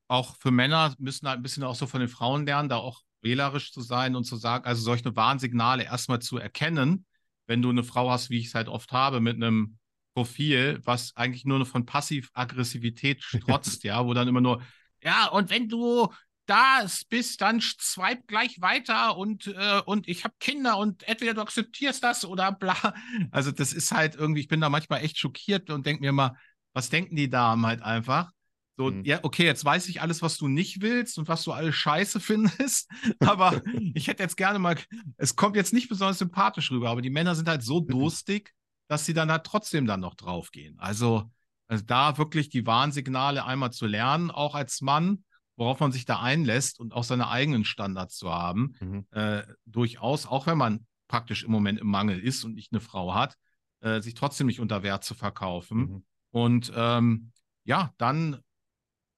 auch 0.09 0.37
für 0.37 0.51
Männer 0.51 0.95
müssen 0.99 1.29
halt 1.29 1.39
ein 1.39 1.43
bisschen 1.43 1.63
auch 1.63 1.77
so 1.77 1.87
von 1.87 2.01
den 2.01 2.09
Frauen 2.09 2.45
lernen, 2.47 2.69
da 2.69 2.77
auch 2.77 3.03
wählerisch 3.23 3.73
zu 3.73 3.81
sein 3.81 4.17
und 4.17 4.25
zu 4.25 4.37
sagen, 4.37 4.65
also 4.65 4.83
solche 4.83 5.15
Warnsignale 5.15 5.85
erstmal 5.85 6.21
zu 6.21 6.39
erkennen 6.39 7.07
wenn 7.51 7.63
du 7.63 7.71
eine 7.71 7.83
Frau 7.83 8.09
hast, 8.09 8.31
wie 8.31 8.39
ich 8.39 8.47
es 8.47 8.55
halt 8.55 8.69
oft 8.69 8.93
habe, 8.93 9.21
mit 9.21 9.35
einem 9.35 9.77
Profil, 10.15 10.81
was 10.85 11.17
eigentlich 11.17 11.45
nur 11.45 11.67
von 11.67 11.85
Passiv-Aggressivität 11.85 13.23
strotzt, 13.25 13.83
ja, 13.83 14.07
wo 14.07 14.15
dann 14.15 14.29
immer 14.29 14.41
nur, 14.41 14.63
ja, 15.03 15.27
und 15.27 15.51
wenn 15.51 15.69
du 15.69 16.13
da 16.51 16.85
bist, 17.09 17.41
dann 17.41 17.61
swipe 17.61 18.25
gleich 18.27 18.61
weiter 18.61 19.17
und, 19.17 19.47
äh, 19.47 19.83
und 19.87 20.09
ich 20.09 20.25
habe 20.25 20.35
Kinder 20.41 20.79
und 20.79 21.05
entweder 21.05 21.35
du 21.35 21.43
akzeptierst 21.43 22.03
das 22.03 22.25
oder 22.25 22.51
bla. 22.51 22.75
Also 23.31 23.53
das 23.53 23.73
ist 23.73 23.93
halt 23.93 24.17
irgendwie, 24.17 24.41
ich 24.41 24.49
bin 24.49 24.61
da 24.61 24.69
manchmal 24.69 25.05
echt 25.05 25.17
schockiert 25.17 25.71
und 25.71 25.87
denke 25.87 26.01
mir 26.01 26.13
mal, 26.13 26.37
was 26.73 26.91
denken 26.91 27.15
die 27.15 27.31
Damen 27.31 27.65
halt 27.67 27.83
einfach? 27.83 28.33
So, 28.77 28.91
mhm. 28.91 29.05
ja, 29.05 29.21
okay, 29.23 29.45
jetzt 29.45 29.65
weiß 29.65 29.89
ich 29.89 30.01
alles, 30.01 30.23
was 30.23 30.39
du 30.39 30.49
nicht 30.49 30.81
willst 30.81 31.19
und 31.19 31.29
was 31.29 31.45
du 31.45 31.53
alles 31.53 31.77
scheiße 31.77 32.19
findest. 32.21 32.91
Aber 33.21 33.63
ich 33.95 34.09
hätte 34.09 34.23
jetzt 34.23 34.37
gerne 34.37 34.59
mal, 34.59 34.77
es 35.19 35.37
kommt 35.37 35.55
jetzt 35.55 35.73
nicht 35.73 35.89
besonders 35.89 36.19
sympathisch 36.19 36.71
rüber, 36.73 36.91
aber 36.91 37.03
die 37.03 37.11
Männer 37.11 37.37
sind 37.37 37.49
halt 37.49 37.63
so 37.63 37.81
mhm. 37.81 37.89
durstig, 37.89 38.53
dass 38.89 39.07
sie 39.07 39.15
dann 39.15 39.31
halt 39.31 39.45
trotzdem 39.45 39.87
dann 39.87 40.01
noch 40.01 40.17
draufgehen. 40.17 40.79
Also, 40.81 41.31
also 41.69 41.85
da 41.87 42.19
wirklich 42.19 42.49
die 42.49 42.67
Warnsignale 42.67 43.45
einmal 43.45 43.71
zu 43.71 43.87
lernen, 43.87 44.33
auch 44.33 44.57
als 44.57 44.81
Mann, 44.81 45.25
worauf 45.61 45.79
man 45.79 45.93
sich 45.93 46.07
da 46.07 46.21
einlässt 46.21 46.81
und 46.81 46.95
auch 46.95 47.05
seine 47.05 47.29
eigenen 47.29 47.65
Standards 47.65 48.17
zu 48.17 48.33
haben, 48.33 48.75
mhm. 48.81 49.07
äh, 49.11 49.43
durchaus, 49.67 50.27
auch 50.27 50.47
wenn 50.47 50.57
man 50.57 50.87
praktisch 51.07 51.45
im 51.45 51.51
Moment 51.51 51.79
im 51.79 51.89
Mangel 51.89 52.19
ist 52.19 52.45
und 52.45 52.55
nicht 52.55 52.73
eine 52.73 52.81
Frau 52.81 53.15
hat, 53.15 53.37
äh, 53.81 54.01
sich 54.01 54.15
trotzdem 54.15 54.47
nicht 54.47 54.61
unter 54.61 54.83
Wert 54.83 55.05
zu 55.05 55.15
verkaufen. 55.15 55.79
Mhm. 55.79 56.05
Und 56.31 56.73
ähm, 56.75 57.33
ja, 57.65 57.93
dann 57.99 58.41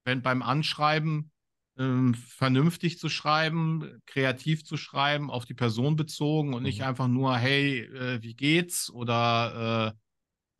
wenn 0.03 0.21
beim 0.21 0.41
Anschreiben 0.41 1.31
ähm, 1.77 2.13
vernünftig 2.13 2.99
zu 2.99 3.07
schreiben, 3.07 4.01
kreativ 4.05 4.65
zu 4.65 4.75
schreiben, 4.75 5.31
auf 5.31 5.45
die 5.45 5.53
Person 5.53 5.95
bezogen 5.95 6.53
und 6.53 6.63
mhm. 6.63 6.67
nicht 6.67 6.83
einfach 6.83 7.07
nur, 7.07 7.37
hey, 7.37 7.79
äh, 7.79 8.21
wie 8.21 8.35
geht's 8.35 8.89
oder 8.91 9.93
äh, 9.95 9.99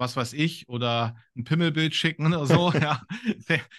was 0.04 0.18
weiß 0.18 0.34
ich 0.34 0.68
oder 0.68 1.16
ein 1.36 1.46
Pimmelbild 1.46 1.96
schicken 1.96 2.28
oder 2.28 2.46
so. 2.46 2.72
ja, 2.80 3.02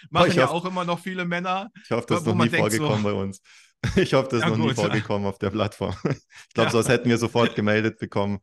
machen 0.09 0.33
ja 0.33 0.49
auch 0.49 0.65
immer 0.65 0.83
noch 0.83 0.99
viele 0.99 1.25
Männer. 1.25 1.71
Ich 1.83 1.91
hoffe, 1.91 2.05
das 2.09 2.21
ist 2.21 2.25
noch 2.25 2.35
nie 2.35 2.49
vorgekommen 2.49 3.03
so, 3.03 3.03
bei 3.03 3.13
uns. 3.13 3.41
Ich 3.95 4.15
hoffe, 4.15 4.29
das 4.31 4.39
ist 4.39 4.45
ja, 4.45 4.49
noch 4.49 4.57
gut. 4.57 4.69
nie 4.69 4.73
vorgekommen 4.73 5.27
auf 5.27 5.37
der 5.37 5.51
Plattform. 5.51 5.95
Ich 6.03 6.53
glaube, 6.53 6.67
ja. 6.67 6.71
sonst 6.71 6.89
hätten 6.89 7.09
wir 7.09 7.17
sofort 7.19 7.55
gemeldet 7.55 7.99
bekommen. 7.99 8.39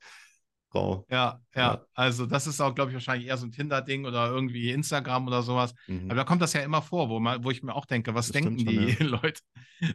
Frau. 0.70 1.04
Ja, 1.10 1.40
ja, 1.54 1.60
ja, 1.60 1.86
Also 1.94 2.26
das 2.26 2.46
ist 2.46 2.60
auch, 2.60 2.74
glaube 2.74 2.90
ich, 2.90 2.94
wahrscheinlich 2.94 3.28
eher 3.28 3.36
so 3.36 3.46
ein 3.46 3.52
Tinder-Ding 3.52 4.06
oder 4.06 4.28
irgendwie 4.28 4.70
Instagram 4.70 5.26
oder 5.26 5.42
sowas. 5.42 5.74
Mhm. 5.86 6.06
Aber 6.06 6.14
da 6.14 6.24
kommt 6.24 6.40
das 6.40 6.54
ja 6.54 6.62
immer 6.62 6.80
vor, 6.80 7.10
wo, 7.10 7.20
man, 7.20 7.44
wo 7.44 7.50
ich 7.50 7.62
mir 7.62 7.74
auch 7.74 7.84
denke, 7.84 8.14
was 8.14 8.28
das 8.28 8.32
denken 8.32 8.56
die 8.56 8.92
schon, 8.92 9.06
ja. 9.06 9.18
Leute, 9.20 9.40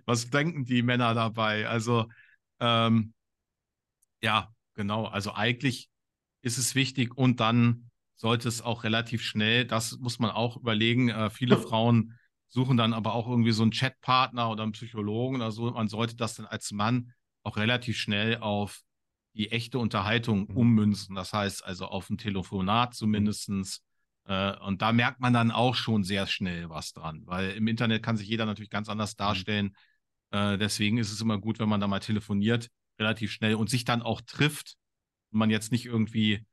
was 0.06 0.30
denken 0.30 0.66
die 0.66 0.84
Männer 0.84 1.16
dabei? 1.16 1.68
Also 1.68 2.06
ähm, 2.60 3.14
ja, 4.22 4.54
genau. 4.76 5.06
Also 5.06 5.34
eigentlich 5.34 5.90
ist 6.42 6.58
es 6.58 6.76
wichtig 6.76 7.18
und 7.18 7.40
dann 7.40 7.90
sollte 8.16 8.48
es 8.48 8.62
auch 8.62 8.84
relativ 8.84 9.22
schnell, 9.22 9.66
das 9.66 9.98
muss 10.00 10.20
man 10.20 10.32
auch 10.32 10.58
überlegen, 10.58 11.10
äh, 11.10 11.30
viele 11.30 11.58
Frauen 11.58 12.18
suchen 12.50 12.78
dann 12.78 12.94
aber 12.94 13.14
auch 13.14 13.28
irgendwie 13.28 13.52
so 13.52 13.62
einen 13.62 13.72
Chatpartner 13.72 14.50
oder 14.50 14.64
einen 14.64 14.72
Psychologen 14.72 15.38
oder 15.38 15.52
so. 15.52 15.70
Man 15.72 15.88
sollte 15.88 16.16
das 16.16 16.36
dann 16.36 16.46
als 16.46 16.72
Mann 16.72 17.14
auch 17.44 17.58
relativ 17.58 17.98
schnell 17.98 18.38
auf 18.38 18.82
die 19.34 19.52
echte 19.52 19.80
Unterhaltung 19.80 20.48
mhm. 20.50 20.58
ummünzen. 20.58 21.16
Das 21.16 21.34
heißt 21.34 21.64
also 21.64 21.86
auf 21.86 22.10
ein 22.10 22.18
Telefonat 22.18 22.96
zumindest. 22.96 23.50
Äh, 24.26 24.58
und 24.60 24.82
da 24.82 24.92
merkt 24.92 25.20
man 25.20 25.34
dann 25.34 25.52
auch 25.52 25.76
schon 25.76 26.04
sehr 26.04 26.26
schnell 26.26 26.70
was 26.70 26.94
dran, 26.94 27.22
weil 27.26 27.52
im 27.52 27.68
Internet 27.68 28.02
kann 28.02 28.18
sich 28.18 28.28
jeder 28.28 28.46
natürlich 28.46 28.72
ganz 28.72 28.90
anders 28.90 29.14
mhm. 29.14 29.18
darstellen. 29.18 29.76
Mhm. 30.32 30.60
deswegen 30.60 30.98
ist 30.98 31.12
es 31.12 31.22
immer 31.22 31.38
gut, 31.38 31.60
wenn 31.60 31.70
man 31.70 31.80
da 31.80 31.88
mal 31.88 32.00
telefoniert, 32.00 32.70
relativ 33.00 33.32
schnell 33.32 33.56
und 33.56 33.70
sich 33.70 33.86
dann 33.86 34.02
auch 34.02 34.20
trifft. 34.22 34.76
Und 35.32 35.40
man 35.40 35.50
jetzt 35.50 35.72
nicht 35.72 35.86
irgendwie, 35.86 36.46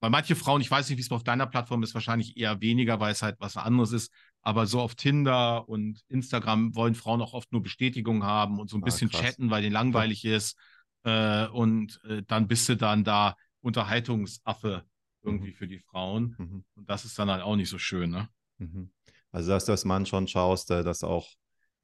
weil 0.00 0.10
manche 0.10 0.36
Frauen, 0.36 0.60
ich 0.60 0.70
weiß 0.70 0.88
nicht, 0.88 0.98
wie 0.98 1.02
es 1.02 1.10
auf 1.10 1.24
deiner 1.24 1.46
Plattform 1.46 1.82
ist, 1.82 1.94
wahrscheinlich 1.94 2.36
eher 2.36 2.60
weniger, 2.60 3.00
weil 3.00 3.12
es 3.12 3.22
halt 3.22 3.36
was 3.38 3.56
anderes 3.56 3.92
ist. 3.92 4.12
Aber 4.42 4.66
so 4.66 4.80
auf 4.80 4.94
Tinder 4.94 5.68
und 5.68 6.00
Instagram 6.08 6.74
wollen 6.74 6.94
Frauen 6.94 7.20
auch 7.20 7.34
oft 7.34 7.52
nur 7.52 7.62
Bestätigung 7.62 8.24
haben 8.24 8.60
und 8.60 8.70
so 8.70 8.76
ein 8.76 8.82
ah, 8.82 8.84
bisschen 8.84 9.10
krass. 9.10 9.20
chatten, 9.20 9.50
weil 9.50 9.62
denen 9.62 9.72
langweilig 9.72 10.24
ist. 10.24 10.56
Äh, 11.04 11.46
und 11.48 12.00
äh, 12.04 12.22
dann 12.26 12.48
bist 12.48 12.68
du 12.68 12.76
dann 12.76 13.04
da 13.04 13.34
Unterhaltungsaffe 13.60 14.84
irgendwie 15.22 15.50
mhm. 15.50 15.54
für 15.54 15.68
die 15.68 15.78
Frauen. 15.80 16.36
Mhm. 16.38 16.64
Und 16.74 16.88
das 16.88 17.04
ist 17.04 17.18
dann 17.18 17.30
halt 17.30 17.42
auch 17.42 17.56
nicht 17.56 17.68
so 17.68 17.78
schön, 17.78 18.10
ne? 18.10 18.28
Mhm. 18.58 18.90
Also, 19.30 19.50
dass 19.50 19.66
du 19.66 19.72
als 19.72 19.84
Mann 19.84 20.06
schon 20.06 20.26
schaust, 20.26 20.70
äh, 20.70 20.82
dass 20.82 21.04
auch 21.04 21.28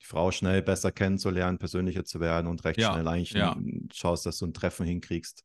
die 0.00 0.06
Frau 0.06 0.30
schnell 0.30 0.62
besser 0.62 0.92
kennenzulernen, 0.92 1.58
persönlicher 1.58 2.04
zu 2.04 2.20
werden 2.20 2.46
und 2.46 2.64
recht 2.64 2.78
ja, 2.78 2.92
schnell 2.92 3.08
eigentlich 3.08 3.32
ja. 3.32 3.56
schaust, 3.92 4.26
dass 4.26 4.38
du 4.38 4.46
ein 4.46 4.54
Treffen 4.54 4.86
hinkriegst, 4.86 5.44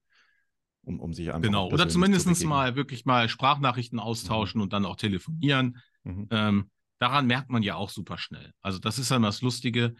um, 0.83 0.99
um 0.99 1.13
sich 1.13 1.29
einfach 1.29 1.41
Genau, 1.41 1.69
oder 1.69 1.87
zumindest 1.89 2.43
mal 2.45 2.75
wirklich 2.75 3.05
mal 3.05 3.29
Sprachnachrichten 3.29 3.99
austauschen 3.99 4.59
mhm. 4.59 4.63
und 4.63 4.73
dann 4.73 4.85
auch 4.85 4.95
telefonieren. 4.95 5.77
Mhm. 6.03 6.27
Ähm, 6.31 6.71
daran 6.99 7.27
merkt 7.27 7.49
man 7.49 7.63
ja 7.63 7.75
auch 7.75 7.89
super 7.89 8.17
schnell. 8.17 8.53
Also, 8.61 8.79
das 8.79 8.99
ist 8.99 9.09
ja 9.09 9.17
immer 9.17 9.27
das 9.27 9.41
Lustige. 9.41 9.95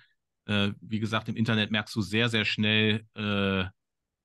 Äh, 0.45 0.71
wie 0.81 0.99
gesagt, 0.99 1.29
im 1.29 1.35
Internet 1.35 1.71
merkst 1.71 1.95
du 1.95 2.01
sehr, 2.01 2.29
sehr 2.29 2.45
schnell, 2.45 3.05
äh, 3.15 3.61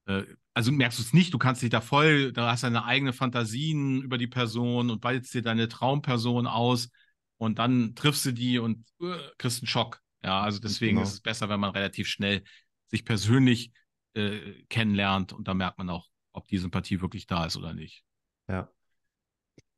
äh, 0.06 0.24
also 0.54 0.72
merkst 0.72 0.98
du 0.98 1.02
es 1.02 1.12
nicht, 1.12 1.34
du 1.34 1.38
kannst 1.38 1.62
dich 1.62 1.70
da 1.70 1.80
voll, 1.80 2.32
da 2.32 2.50
hast 2.50 2.62
deine 2.62 2.84
eigene 2.84 3.12
Fantasien 3.12 4.02
über 4.02 4.18
die 4.18 4.26
Person 4.26 4.90
und 4.90 5.00
baldest 5.00 5.34
dir 5.34 5.42
deine 5.42 5.68
Traumperson 5.68 6.46
aus 6.46 6.88
und 7.36 7.58
dann 7.58 7.94
triffst 7.94 8.24
du 8.24 8.32
die 8.32 8.58
und 8.58 8.86
uh, 9.00 9.16
kriegst 9.36 9.60
einen 9.60 9.66
Schock. 9.66 10.00
Ja, 10.22 10.40
also 10.40 10.60
deswegen 10.60 10.96
genau. 10.96 11.06
ist 11.06 11.14
es 11.14 11.20
besser, 11.20 11.48
wenn 11.48 11.60
man 11.60 11.72
relativ 11.72 12.08
schnell 12.08 12.42
sich 12.86 13.04
persönlich 13.04 13.72
äh, 14.14 14.64
kennenlernt 14.68 15.32
und 15.32 15.48
da 15.48 15.54
merkt 15.54 15.76
man 15.78 15.90
auch, 15.90 16.08
ob 16.34 16.46
die 16.48 16.58
Sympathie 16.58 17.00
wirklich 17.00 17.26
da 17.26 17.46
ist 17.46 17.56
oder 17.56 17.72
nicht. 17.72 18.04
Ja. 18.48 18.70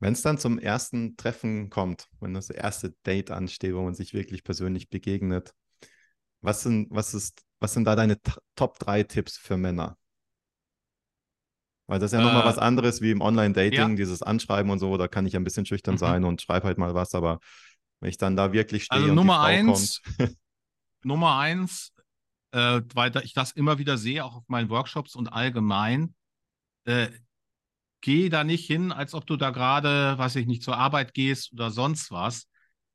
Wenn 0.01 0.13
es 0.13 0.23
dann 0.23 0.39
zum 0.39 0.59
ersten 0.59 1.17
Treffen 1.17 1.71
kommt, 1.71 2.09
wenn 2.21 2.35
das 2.35 2.51
erste 2.51 2.95
Date 3.07 3.31
ansteht, 3.31 3.75
wo 3.75 3.83
man 3.83 3.95
sich 3.95 4.13
wirklich 4.13 4.43
persönlich 4.43 4.91
begegnet, 4.91 5.55
was 6.41 6.63
sind, 6.63 6.89
was 6.91 7.15
ist, 7.15 7.45
was 7.61 7.73
sind 7.73 7.85
da 7.85 7.97
deine 7.97 8.19
Top 8.57 8.79
3 8.79 9.05
Tipps 9.05 9.39
für 9.39 9.57
Männer? 9.57 9.97
Weil 11.87 11.99
das 11.99 12.13
ist 12.13 12.19
ja 12.19 12.21
äh, 12.21 12.25
nochmal 12.25 12.45
was 12.45 12.59
anderes 12.59 13.01
wie 13.01 13.11
im 13.11 13.21
Online-Dating, 13.21 13.91
ja. 13.91 13.95
dieses 13.95 14.23
Anschreiben 14.23 14.71
und 14.71 14.79
so, 14.79 14.97
da 14.97 15.09
kann 15.09 15.25
ich 15.25 15.37
ein 15.37 15.45
bisschen 15.45 15.67
schüchtern 15.67 15.95
mhm. 15.95 15.99
sein 15.99 16.25
und 16.25 16.43
schreibe 16.43 16.67
halt 16.67 16.79
mal 16.79 16.95
was, 16.95 17.15
aber 17.15 17.39
wenn 18.01 18.11
ich 18.11 18.19
dann 18.19 18.37
da 18.37 18.53
wirklich 18.53 18.85
stehe 18.85 19.01
also 19.01 19.11
und 19.11 19.17
Nummer 19.17 19.41
eins, 19.41 20.03
Nummer 21.05 21.39
eins, 21.39 21.93
äh, 22.53 22.83
weil 22.95 23.17
ich 23.23 23.33
das 23.33 23.53
immer 23.53 23.79
wieder 23.79 23.97
sehe, 23.97 24.25
auch 24.25 24.37
auf 24.37 24.49
meinen 24.49 24.69
Workshops 24.69 25.15
und 25.15 25.29
allgemein, 25.29 26.15
äh, 26.87 27.11
geh 28.01 28.29
da 28.29 28.45
nicht 28.45 28.67
hin, 28.67 28.93
als 28.93 29.15
ob 29.15 29.27
du 29.27 29.37
da 29.37 29.51
gerade, 29.51 30.17
weiß 30.19 30.37
ich 30.37 30.47
nicht, 30.47 30.63
zur 30.63 30.77
Arbeit 30.79 31.15
gehst 31.15 31.53
oder 31.53 31.71
sonst 31.71 32.11
was. 32.11 32.49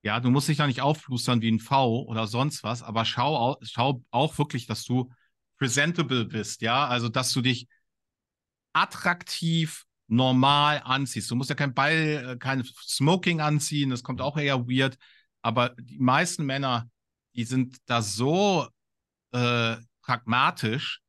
Ja, 0.04 0.20
du 0.20 0.32
musst 0.32 0.48
dich 0.48 0.58
da 0.58 0.68
nicht 0.68 0.82
aufflustern 0.82 1.42
wie 1.42 1.52
ein 1.52 1.60
V 1.60 2.04
oder 2.04 2.28
sonst 2.28 2.64
was, 2.64 2.82
aber 2.82 3.06
schau, 3.06 3.58
schau 3.62 4.04
auch 4.12 4.38
wirklich, 4.38 4.66
dass 4.66 4.84
du 4.84 5.12
presentable 5.60 6.26
bist, 6.26 6.62
ja, 6.62 6.88
also 6.88 7.08
dass 7.10 7.32
du 7.34 7.42
dich 7.42 7.68
attraktiv 8.74 9.86
normal 10.08 10.82
anziehst. 10.84 11.30
Du 11.30 11.36
musst 11.36 11.50
ja 11.50 11.56
kein 11.56 11.74
Ball, 11.74 12.34
äh, 12.34 12.38
kein 12.38 12.64
Smoking 12.66 13.42
anziehen, 13.42 13.90
das 13.90 14.04
kommt 14.04 14.22
auch 14.22 14.38
eher 14.38 14.68
weird, 14.68 14.98
aber 15.42 15.70
die 15.80 16.00
meisten 16.00 16.46
Männer, 16.46 16.90
die 17.36 17.44
sind 17.46 17.78
da 17.86 18.02
so 18.02 18.68
äh, 19.34 19.78
pragmatisch 20.02 21.01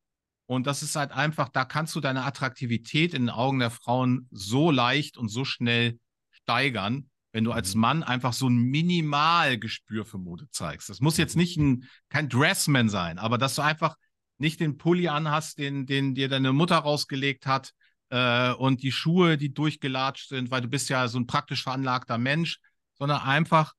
und 0.53 0.67
das 0.67 0.83
ist 0.83 0.95
halt 0.95 1.11
einfach, 1.11 1.49
da 1.49 1.65
kannst 1.65 1.95
du 1.95 1.99
deine 1.99 2.23
Attraktivität 2.23 3.13
in 3.13 3.23
den 3.23 3.29
Augen 3.29 3.59
der 3.59 3.71
Frauen 3.71 4.27
so 4.31 4.71
leicht 4.71 5.17
und 5.17 5.29
so 5.29 5.45
schnell 5.45 5.99
steigern, 6.31 7.09
wenn 7.31 7.43
du 7.43 7.51
als 7.51 7.75
mhm. 7.75 7.81
Mann 7.81 8.03
einfach 8.03 8.33
so 8.33 8.47
ein 8.47 8.57
Minimalgespür 8.57 10.05
für 10.05 10.17
Mode 10.17 10.49
zeigst. 10.51 10.89
Das 10.89 11.01
muss 11.01 11.17
jetzt 11.17 11.35
nicht 11.35 11.57
ein, 11.57 11.89
kein 12.09 12.29
Dressman 12.29 12.89
sein, 12.89 13.19
aber 13.19 13.37
dass 13.37 13.55
du 13.55 13.61
einfach 13.61 13.95
nicht 14.37 14.59
den 14.59 14.77
Pulli 14.77 15.07
anhast, 15.07 15.57
den, 15.57 15.85
den 15.85 16.15
dir 16.15 16.29
deine 16.29 16.53
Mutter 16.53 16.77
rausgelegt 16.77 17.45
hat 17.45 17.73
äh, 18.09 18.51
und 18.51 18.83
die 18.83 18.91
Schuhe, 18.91 19.37
die 19.37 19.53
durchgelatscht 19.53 20.29
sind, 20.29 20.51
weil 20.51 20.61
du 20.61 20.67
bist 20.67 20.89
ja 20.89 21.07
so 21.07 21.19
ein 21.19 21.27
praktisch 21.27 21.63
veranlagter 21.63 22.17
Mensch, 22.17 22.59
sondern 22.93 23.21
einfach 23.21 23.73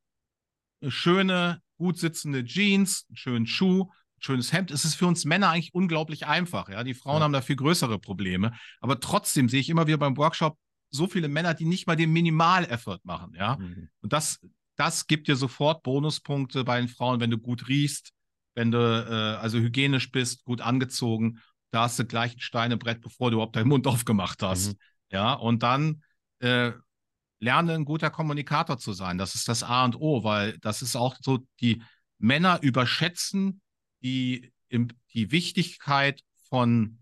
schöne, 0.89 1.61
gut 1.77 1.99
sitzende 1.99 2.45
Jeans, 2.45 3.07
einen 3.09 3.17
schönen 3.17 3.47
Schuh, 3.47 3.91
schönes 4.25 4.53
Hemd. 4.53 4.71
Es 4.71 4.85
ist 4.85 4.95
für 4.95 5.07
uns 5.07 5.25
Männer 5.25 5.51
eigentlich 5.51 5.75
unglaublich 5.75 6.27
einfach. 6.27 6.69
Ja? 6.69 6.83
Die 6.83 6.95
Frauen 6.95 7.19
ja. 7.19 7.25
haben 7.25 7.33
da 7.33 7.43
viel 7.43 7.57
größere 7.57 7.99
Probleme. 7.99 8.53
Aber 8.81 8.99
trotzdem 8.99 9.49
sehe 9.49 9.61
ich 9.61 9.69
immer 9.69 9.87
wieder 9.87 9.99
beim 9.99 10.17
Workshop 10.17 10.59
so 10.91 11.07
viele 11.07 11.29
Männer, 11.29 11.55
die 11.55 11.65
nicht 11.65 11.87
mal 11.87 11.97
den 11.97 12.13
Minimal-Effort 12.13 13.01
machen. 13.05 13.35
Ja? 13.37 13.57
Mhm. 13.57 13.89
Und 14.01 14.13
das, 14.13 14.41
das 14.77 15.07
gibt 15.07 15.29
dir 15.29 15.37
sofort 15.37 15.83
Bonuspunkte 15.83 16.65
bei 16.65 16.81
den 16.81 16.89
Frauen, 16.89 17.21
wenn 17.21 17.31
du 17.31 17.39
gut 17.39 17.69
riechst, 17.69 18.13
wenn 18.55 18.71
du 18.71 18.79
äh, 18.79 19.41
also 19.41 19.59
hygienisch 19.59 20.11
bist, 20.11 20.45
gut 20.45 20.61
angezogen, 20.61 21.41
da 21.71 21.83
hast 21.83 21.99
du 21.99 22.05
gleich 22.05 22.37
ein 22.37 22.41
Steinebrett, 22.41 23.01
bevor 23.01 23.31
du 23.31 23.37
überhaupt 23.37 23.57
deinen 23.57 23.69
Mund 23.69 23.87
aufgemacht 23.87 24.43
hast. 24.43 24.69
Mhm. 24.69 24.79
Ja, 25.11 25.33
und 25.35 25.63
dann 25.63 26.03
äh, 26.39 26.73
lerne 27.41 27.75
ein 27.75 27.85
guter 27.85 28.11
Kommunikator 28.11 28.79
zu 28.79 28.93
sein. 28.93 29.19
Das 29.19 29.35
ist 29.35 29.49
das 29.49 29.63
A 29.63 29.85
und 29.85 29.97
O, 29.97 30.25
weil 30.25 30.57
das 30.59 30.83
ist 30.83 30.97
auch 30.97 31.17
so, 31.21 31.41
die 31.61 31.83
Männer 32.19 32.61
überschätzen 32.63 33.61
die, 34.05 34.53
die 34.71 35.33
Wichtigkeit 35.33 36.23
von 36.49 37.01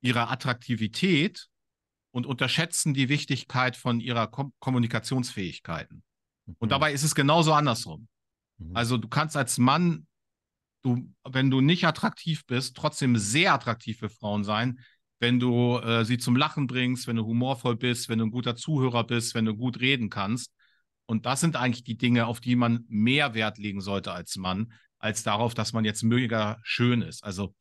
ihrer 0.00 0.30
Attraktivität 0.30 1.48
und 2.10 2.26
unterschätzen 2.26 2.94
die 2.94 3.08
Wichtigkeit 3.08 3.76
von 3.76 4.00
ihrer 4.00 4.26
Kom 4.26 4.52
Kommunikationsfähigkeiten. 4.58 6.02
Mhm. 6.46 6.56
Und 6.58 6.72
dabei 6.72 6.92
ist 6.92 7.04
es 7.04 7.14
genauso 7.14 7.52
andersrum. 7.52 8.08
Mhm. 8.58 8.74
Also 8.74 8.96
du 8.96 9.08
kannst 9.08 9.36
als 9.36 9.58
Mann 9.58 10.06
du, 10.82 11.12
wenn 11.28 11.50
du 11.50 11.60
nicht 11.60 11.84
attraktiv 11.84 12.46
bist, 12.46 12.76
trotzdem 12.76 13.16
sehr 13.16 13.54
attraktiv 13.54 13.98
für 13.98 14.08
Frauen 14.08 14.44
sein, 14.44 14.80
wenn 15.18 15.38
du 15.38 15.78
äh, 15.78 16.04
sie 16.04 16.18
zum 16.18 16.36
Lachen 16.36 16.66
bringst, 16.66 17.06
wenn 17.06 17.16
du 17.16 17.26
humorvoll 17.26 17.76
bist, 17.76 18.08
wenn 18.08 18.18
du 18.18 18.26
ein 18.26 18.30
guter 18.30 18.56
Zuhörer 18.56 19.04
bist, 19.04 19.34
wenn 19.34 19.44
du 19.44 19.54
gut 19.54 19.80
reden 19.80 20.08
kannst. 20.08 20.52
Und 21.06 21.26
das 21.26 21.40
sind 21.40 21.56
eigentlich 21.56 21.84
die 21.84 21.98
Dinge, 21.98 22.26
auf 22.26 22.40
die 22.40 22.56
man 22.56 22.84
mehr 22.88 23.34
Wert 23.34 23.58
legen 23.58 23.80
sollte 23.80 24.12
als 24.12 24.36
Mann, 24.36 24.72
als 25.00 25.22
darauf, 25.22 25.54
dass 25.54 25.72
man 25.72 25.84
jetzt 25.84 26.02
mega 26.02 26.58
schön 26.62 27.02
ist. 27.02 27.24
Also 27.24 27.54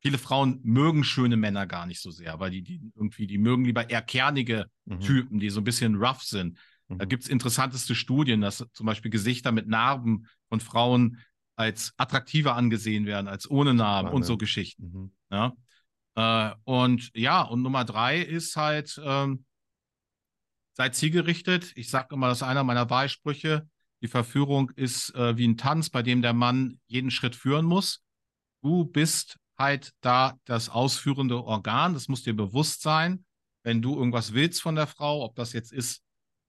viele 0.00 0.18
Frauen 0.18 0.60
mögen 0.62 1.02
schöne 1.02 1.36
Männer 1.36 1.66
gar 1.66 1.86
nicht 1.86 2.00
so 2.00 2.10
sehr, 2.10 2.38
weil 2.38 2.50
die, 2.50 2.62
die 2.62 2.80
irgendwie, 2.94 3.26
die 3.26 3.38
mögen 3.38 3.64
lieber 3.64 3.88
eher 3.88 4.02
kernige 4.02 4.66
mhm. 4.84 5.00
Typen, 5.00 5.40
die 5.40 5.50
so 5.50 5.60
ein 5.60 5.64
bisschen 5.64 5.96
rough 5.96 6.22
sind. 6.22 6.58
Mhm. 6.88 6.98
Da 6.98 7.04
gibt 7.06 7.24
es 7.24 7.28
interessanteste 7.28 7.94
Studien, 7.94 8.42
dass 8.42 8.64
zum 8.72 8.86
Beispiel 8.86 9.10
Gesichter 9.10 9.50
mit 9.50 9.66
Narben 9.66 10.28
von 10.48 10.60
Frauen 10.60 11.18
als 11.56 11.94
attraktiver 11.96 12.54
angesehen 12.54 13.06
werden, 13.06 13.28
als 13.28 13.50
ohne 13.50 13.74
Namen 13.74 14.10
und 14.10 14.24
so 14.24 14.36
Geschichten. 14.36 14.92
Mhm. 14.92 15.12
Ja? 15.30 15.52
Äh, 16.16 16.54
und 16.64 17.10
ja, 17.14 17.42
und 17.42 17.62
Nummer 17.62 17.84
drei 17.84 18.20
ist 18.20 18.56
halt, 18.56 19.00
ähm, 19.02 19.44
sei 20.74 20.90
zielgerichtet. 20.90 21.72
Ich 21.76 21.88
sage 21.88 22.14
immer, 22.14 22.28
das 22.28 22.38
ist 22.38 22.42
einer 22.42 22.64
meiner 22.64 22.90
Wahlsprüche. 22.90 23.68
Die 24.04 24.08
Verführung 24.08 24.70
ist 24.76 25.14
äh, 25.14 25.38
wie 25.38 25.48
ein 25.48 25.56
Tanz, 25.56 25.88
bei 25.88 26.02
dem 26.02 26.20
der 26.20 26.34
Mann 26.34 26.78
jeden 26.88 27.10
Schritt 27.10 27.34
führen 27.34 27.64
muss. 27.64 28.04
Du 28.62 28.84
bist 28.84 29.38
halt 29.56 29.94
da 30.02 30.34
das 30.44 30.68
ausführende 30.68 31.42
Organ. 31.42 31.94
Das 31.94 32.08
muss 32.08 32.22
dir 32.22 32.36
bewusst 32.36 32.82
sein, 32.82 33.24
wenn 33.62 33.80
du 33.80 33.96
irgendwas 33.96 34.34
willst 34.34 34.60
von 34.60 34.74
der 34.74 34.86
Frau, 34.86 35.24
ob 35.24 35.36
das 35.36 35.54
jetzt 35.54 35.72
ist, 35.72 36.02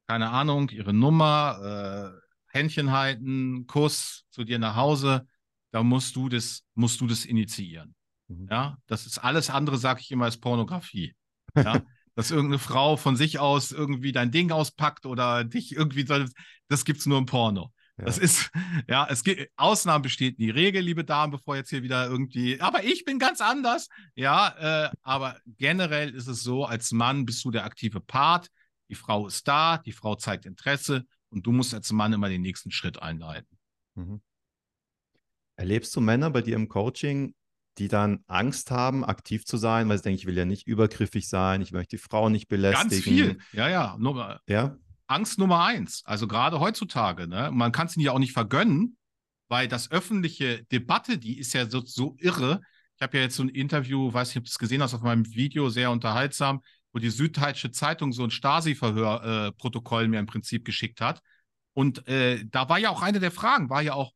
keine 0.05 0.31
Ahnung, 0.31 0.67
ihre 0.67 0.91
Nummer, 0.91 2.11
äh, 2.13 2.57
Händchen 2.57 2.91
halten, 2.91 3.65
Kuss 3.67 4.25
zu 4.31 4.43
dir 4.43 4.59
nach 4.59 4.75
Hause, 4.75 5.25
da 5.71 5.81
musst 5.81 6.17
du 6.17 6.27
das, 6.27 6.65
musst 6.73 6.99
du 6.99 7.07
das 7.07 7.23
initiieren. 7.23 7.95
Mhm. 8.27 8.49
Ja, 8.51 8.77
das 8.85 9.05
ist 9.05 9.19
alles 9.19 9.49
andere, 9.49 9.77
sage 9.77 10.01
ich 10.01 10.11
immer, 10.11 10.27
ist 10.27 10.41
Pornografie. 10.41 11.15
Ja, 11.55 11.81
dass 12.15 12.31
irgendeine 12.31 12.59
Frau 12.59 12.97
von 12.97 13.15
sich 13.15 13.39
aus 13.39 13.71
irgendwie 13.71 14.11
dein 14.11 14.31
Ding 14.31 14.51
auspackt 14.51 15.05
oder 15.05 15.43
dich 15.43 15.75
irgendwie, 15.75 16.05
das 16.67 16.85
gibt 16.85 16.99
es 16.99 17.05
nur 17.05 17.17
im 17.17 17.25
Porno. 17.25 17.71
Ja. 17.97 18.05
Das 18.05 18.17
ist, 18.17 18.51
ja, 18.87 19.07
es 19.09 19.23
gibt, 19.23 19.49
Ausnahmen 19.57 20.01
besteht 20.01 20.39
die 20.39 20.49
Regel, 20.49 20.81
liebe 20.81 21.03
Damen, 21.03 21.31
bevor 21.31 21.55
jetzt 21.55 21.69
hier 21.69 21.83
wieder 21.83 22.07
irgendwie, 22.07 22.59
aber 22.59 22.83
ich 22.83 23.05
bin 23.05 23.19
ganz 23.19 23.41
anders. 23.41 23.87
Ja, 24.15 24.85
äh, 24.85 24.89
aber 25.03 25.39
generell 25.45 26.13
ist 26.13 26.27
es 26.27 26.41
so, 26.41 26.65
als 26.65 26.91
Mann 26.91 27.25
bist 27.25 27.43
du 27.45 27.51
der 27.51 27.65
aktive 27.65 27.99
Part, 27.99 28.49
die 28.89 28.95
Frau 28.95 29.27
ist 29.27 29.47
da, 29.47 29.77
die 29.77 29.93
Frau 29.93 30.15
zeigt 30.15 30.45
Interesse 30.45 31.05
und 31.29 31.45
du 31.45 31.51
musst 31.51 31.73
als 31.73 31.91
Mann 31.91 32.13
immer 32.13 32.29
den 32.29 32.41
nächsten 32.41 32.71
Schritt 32.71 33.01
einleiten. 33.01 33.57
Mhm. 33.95 34.21
Erlebst 35.57 35.95
du 35.95 36.01
Männer 36.01 36.29
bei 36.29 36.41
dir 36.41 36.55
im 36.55 36.67
Coaching, 36.67 37.33
die 37.77 37.87
dann 37.87 38.23
Angst 38.27 38.71
haben, 38.71 39.03
aktiv 39.03 39.45
zu 39.45 39.57
sein, 39.57 39.89
weil 39.89 39.97
sie 39.97 40.03
denken, 40.03 40.19
ich 40.19 40.25
will 40.25 40.37
ja 40.37 40.45
nicht 40.45 40.67
übergriffig 40.67 41.27
sein, 41.27 41.61
ich 41.61 41.71
möchte 41.71 41.97
die 41.97 42.01
Frau 42.01 42.29
nicht 42.29 42.47
belästigen. 42.47 42.89
Ganz 42.89 43.03
viel, 43.03 43.37
ja, 43.53 43.69
ja. 43.69 43.95
Nur, 43.99 44.39
ja? 44.47 44.77
Angst 45.07 45.37
Nummer 45.37 45.63
eins. 45.63 46.01
Also 46.05 46.27
gerade 46.27 46.59
heutzutage, 46.59 47.27
ne? 47.27 47.51
Man 47.53 47.71
kann 47.71 47.87
es 47.87 47.95
ihnen 47.95 48.05
ja 48.05 48.11
auch 48.11 48.19
nicht 48.19 48.33
vergönnen, 48.33 48.97
weil 49.47 49.67
das 49.67 49.91
öffentliche 49.91 50.63
Debatte, 50.65 51.17
die 51.17 51.37
ist 51.37 51.53
ja 51.53 51.69
so, 51.69 51.81
so 51.85 52.15
irre. 52.19 52.61
Ich 52.95 53.01
habe 53.01 53.17
ja 53.17 53.23
jetzt 53.23 53.35
so 53.35 53.43
ein 53.43 53.49
Interview, 53.49 54.11
weiß 54.11 54.29
nicht, 54.29 54.37
ob 54.37 54.45
du 54.45 54.49
es 54.49 54.57
gesehen 54.57 54.81
hast, 54.81 54.93
auf 54.93 55.01
meinem 55.01 55.25
Video, 55.33 55.69
sehr 55.69 55.91
unterhaltsam, 55.91 56.61
wo 56.93 56.99
die 56.99 57.09
Süddeutsche 57.09 57.71
Zeitung 57.71 58.13
so 58.13 58.23
ein 58.23 58.31
Stasi-Verhör-Protokoll 58.31 60.05
äh, 60.05 60.07
mir 60.07 60.19
im 60.19 60.25
Prinzip 60.25 60.63
geschickt 60.65 61.01
hat. 61.01 61.21
Und 61.73 62.07
äh, 62.07 62.45
da 62.49 62.69
war 62.69 62.79
ja 62.79 62.89
auch 62.89 63.01
eine 63.01 63.19
der 63.19 63.31
Fragen, 63.31 63.69
war 63.69 63.81
ja 63.81 63.93
auch, 63.93 64.13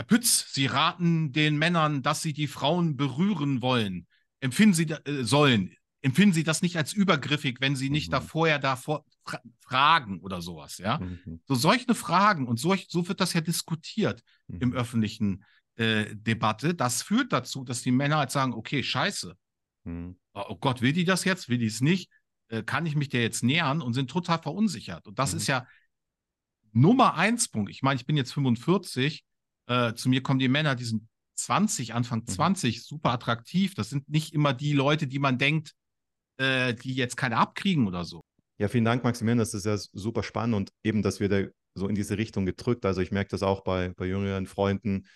Herr 0.00 0.06
Pütz, 0.06 0.50
Sie 0.54 0.64
raten 0.64 1.30
den 1.30 1.58
Männern, 1.58 2.02
dass 2.02 2.22
sie 2.22 2.32
die 2.32 2.46
Frauen 2.46 2.96
berühren 2.96 3.60
wollen. 3.60 4.06
Empfinden 4.40 4.72
Sie 4.72 4.84
äh, 4.84 5.24
sollen. 5.24 5.76
Empfinden 6.00 6.32
Sie 6.32 6.42
das 6.42 6.62
nicht 6.62 6.78
als 6.78 6.94
übergriffig, 6.94 7.60
wenn 7.60 7.76
Sie 7.76 7.90
nicht 7.90 8.08
mhm. 8.08 8.12
da 8.12 8.20
vorher 8.22 8.58
davor 8.58 9.04
fra 9.26 9.42
fragen 9.60 10.20
oder 10.20 10.40
sowas, 10.40 10.78
ja? 10.78 11.00
Mhm. 11.00 11.42
So 11.44 11.54
solche 11.54 11.94
Fragen 11.94 12.48
und 12.48 12.58
so, 12.58 12.74
so 12.88 13.08
wird 13.08 13.20
das 13.20 13.34
ja 13.34 13.42
diskutiert 13.42 14.22
mhm. 14.46 14.60
im 14.60 14.72
öffentlichen 14.72 15.44
äh, 15.74 16.06
Debatte. 16.16 16.74
Das 16.74 17.02
führt 17.02 17.30
dazu, 17.34 17.62
dass 17.62 17.82
die 17.82 17.92
Männer 17.92 18.16
halt 18.16 18.30
sagen, 18.30 18.54
okay, 18.54 18.82
scheiße. 18.82 19.36
Mhm. 19.84 20.18
Oh, 20.32 20.44
oh 20.48 20.56
Gott, 20.56 20.80
will 20.80 20.94
die 20.94 21.04
das 21.04 21.26
jetzt? 21.26 21.50
Will 21.50 21.58
die 21.58 21.66
es 21.66 21.82
nicht? 21.82 22.10
Äh, 22.48 22.62
kann 22.62 22.86
ich 22.86 22.96
mich 22.96 23.10
der 23.10 23.20
jetzt 23.20 23.42
nähern? 23.44 23.82
Und 23.82 23.92
sind 23.92 24.08
total 24.08 24.40
verunsichert. 24.40 25.06
Und 25.06 25.18
das 25.18 25.34
ist 25.34 25.46
mhm. 25.46 25.52
ja 25.52 25.66
Nummer 26.72 27.16
eins 27.16 27.48
Punkt. 27.48 27.70
Ich 27.70 27.82
meine, 27.82 28.00
ich 28.00 28.06
bin 28.06 28.16
jetzt 28.16 28.32
45 28.32 29.26
äh, 29.70 29.94
zu 29.94 30.08
mir 30.08 30.20
kommen 30.20 30.40
die 30.40 30.48
Männer, 30.48 30.74
die 30.74 30.84
sind 30.84 31.06
20, 31.36 31.94
Anfang 31.94 32.26
20, 32.26 32.76
mhm. 32.76 32.80
super 32.82 33.12
attraktiv. 33.12 33.74
Das 33.74 33.88
sind 33.88 34.08
nicht 34.08 34.34
immer 34.34 34.52
die 34.52 34.72
Leute, 34.72 35.06
die 35.06 35.20
man 35.20 35.38
denkt, 35.38 35.74
äh, 36.38 36.74
die 36.74 36.94
jetzt 36.94 37.16
keine 37.16 37.36
abkriegen 37.36 37.86
oder 37.86 38.04
so. 38.04 38.20
Ja, 38.58 38.68
vielen 38.68 38.84
Dank, 38.84 39.04
Maximilian. 39.04 39.38
Das 39.38 39.54
ist 39.54 39.64
ja 39.64 39.76
super 39.78 40.24
spannend 40.24 40.56
und 40.56 40.72
eben, 40.82 41.02
dass 41.02 41.20
wir 41.20 41.28
da 41.28 41.44
so 41.74 41.86
in 41.86 41.94
diese 41.94 42.18
Richtung 42.18 42.46
gedrückt. 42.46 42.84
Also 42.84 43.00
ich 43.00 43.12
merke 43.12 43.30
das 43.30 43.44
auch 43.44 43.62
bei, 43.62 43.90
bei 43.96 44.06
jüngeren 44.06 44.46
Freunden, 44.46 45.06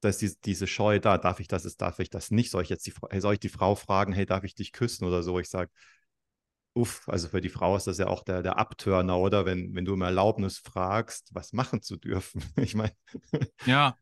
dass 0.00 0.16
die, 0.16 0.32
diese 0.44 0.66
Scheu 0.66 0.98
da, 0.98 1.18
darf 1.18 1.40
ich 1.40 1.46
das, 1.46 1.66
ist, 1.66 1.82
darf 1.82 1.98
ich 1.98 2.08
das 2.08 2.30
nicht? 2.30 2.50
Soll 2.50 2.62
ich 2.62 2.70
jetzt 2.70 2.86
die, 2.86 2.94
soll 3.20 3.34
ich 3.34 3.40
die 3.40 3.50
Frau 3.50 3.74
fragen, 3.74 4.14
hey, 4.14 4.24
darf 4.24 4.44
ich 4.44 4.54
dich 4.54 4.72
küssen 4.72 5.04
oder 5.04 5.22
so? 5.22 5.38
Ich 5.38 5.50
sage, 5.50 5.70
uff, 6.74 7.08
also 7.08 7.28
für 7.28 7.40
die 7.40 7.48
Frau 7.48 7.76
ist 7.76 7.86
das 7.86 7.98
ja 7.98 8.06
auch 8.06 8.22
der, 8.22 8.42
der 8.42 8.58
Abtörner, 8.58 9.18
oder? 9.18 9.44
Wenn, 9.46 9.74
wenn 9.74 9.84
du 9.84 9.94
um 9.94 10.02
Erlaubnis 10.02 10.58
fragst, 10.58 11.28
was 11.32 11.52
machen 11.52 11.82
zu 11.82 11.96
dürfen. 11.96 12.42
ich 12.56 12.74
meine. 12.74 12.94
ja. 13.66 13.96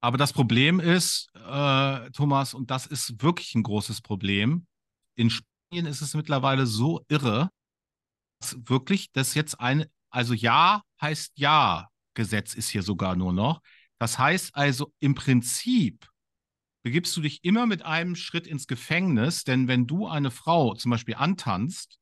Aber 0.00 0.16
das 0.16 0.32
Problem 0.32 0.78
ist, 0.78 1.28
äh, 1.34 2.10
Thomas, 2.12 2.54
und 2.54 2.70
das 2.70 2.86
ist 2.86 3.20
wirklich 3.20 3.54
ein 3.54 3.64
großes 3.64 4.00
Problem. 4.00 4.66
In 5.16 5.28
Spanien 5.30 5.86
ist 5.86 6.02
es 6.02 6.14
mittlerweile 6.14 6.66
so 6.66 7.04
irre, 7.08 7.50
dass 8.40 8.56
wirklich 8.68 9.10
das 9.12 9.34
jetzt 9.34 9.58
ein, 9.58 9.86
also 10.10 10.34
Ja 10.34 10.82
heißt 11.00 11.32
Ja, 11.34 11.88
Gesetz 12.14 12.54
ist 12.54 12.68
hier 12.68 12.82
sogar 12.82 13.16
nur 13.16 13.32
noch. 13.32 13.60
Das 13.98 14.18
heißt 14.18 14.54
also 14.54 14.92
im 15.00 15.14
Prinzip 15.14 16.07
begibst 16.88 17.14
du 17.18 17.20
dich 17.20 17.44
immer 17.44 17.66
mit 17.66 17.82
einem 17.82 18.16
Schritt 18.16 18.46
ins 18.46 18.66
Gefängnis, 18.66 19.44
denn 19.44 19.68
wenn 19.68 19.86
du 19.86 20.06
eine 20.06 20.30
Frau 20.30 20.72
zum 20.72 20.90
Beispiel 20.90 21.16
antanzt 21.16 21.98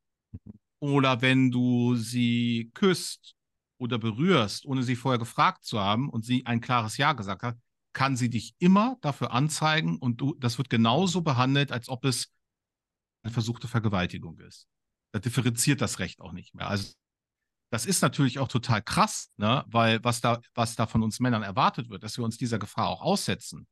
oder 0.79 1.23
wenn 1.23 1.51
du 1.51 1.97
sie 1.97 2.71
küsst 2.73 3.35
oder 3.79 3.99
berührst, 3.99 4.65
ohne 4.65 4.85
sie 4.85 4.95
vorher 4.95 5.19
gefragt 5.19 5.65
zu 5.65 5.81
haben 5.81 6.09
und 6.09 6.25
sie 6.25 6.47
ein 6.47 6.61
klares 6.61 6.99
Ja 6.99 7.15
gesagt 7.15 7.43
hat, 7.43 7.59
kann 7.95 8.17
sie 8.17 8.31
dich 8.31 8.55
immer 8.61 8.97
dafür 9.01 9.33
anzeigen 9.33 9.99
und 9.99 10.21
du, 10.21 10.37
das 10.39 10.57
wird 10.57 10.71
genauso 10.71 11.21
behandelt, 11.23 11.73
als 11.73 11.89
ob 11.89 12.05
es 12.05 12.33
eine 13.25 13.33
versuchte 13.33 13.67
Vergewaltigung 13.67 14.39
ist. 14.39 14.69
Da 15.11 15.19
differenziert 15.19 15.81
das 15.81 15.99
Recht 15.99 16.21
auch 16.21 16.31
nicht 16.31 16.55
mehr. 16.55 16.69
Also 16.69 16.93
das 17.73 17.87
ist 17.87 18.03
natürlich 18.03 18.39
auch 18.39 18.47
total 18.47 18.83
krass, 18.83 19.33
ne? 19.37 19.65
weil 19.67 20.05
was 20.05 20.21
da, 20.21 20.41
was 20.55 20.77
da 20.77 20.87
von 20.87 21.03
uns 21.03 21.19
Männern 21.19 21.43
erwartet 21.43 21.89
wird, 21.89 22.05
dass 22.05 22.17
wir 22.19 22.25
uns 22.25 22.39
dieser 22.39 22.61
Gefahr 22.61 22.87
auch 22.87 23.01
aussetzen. 23.01 23.67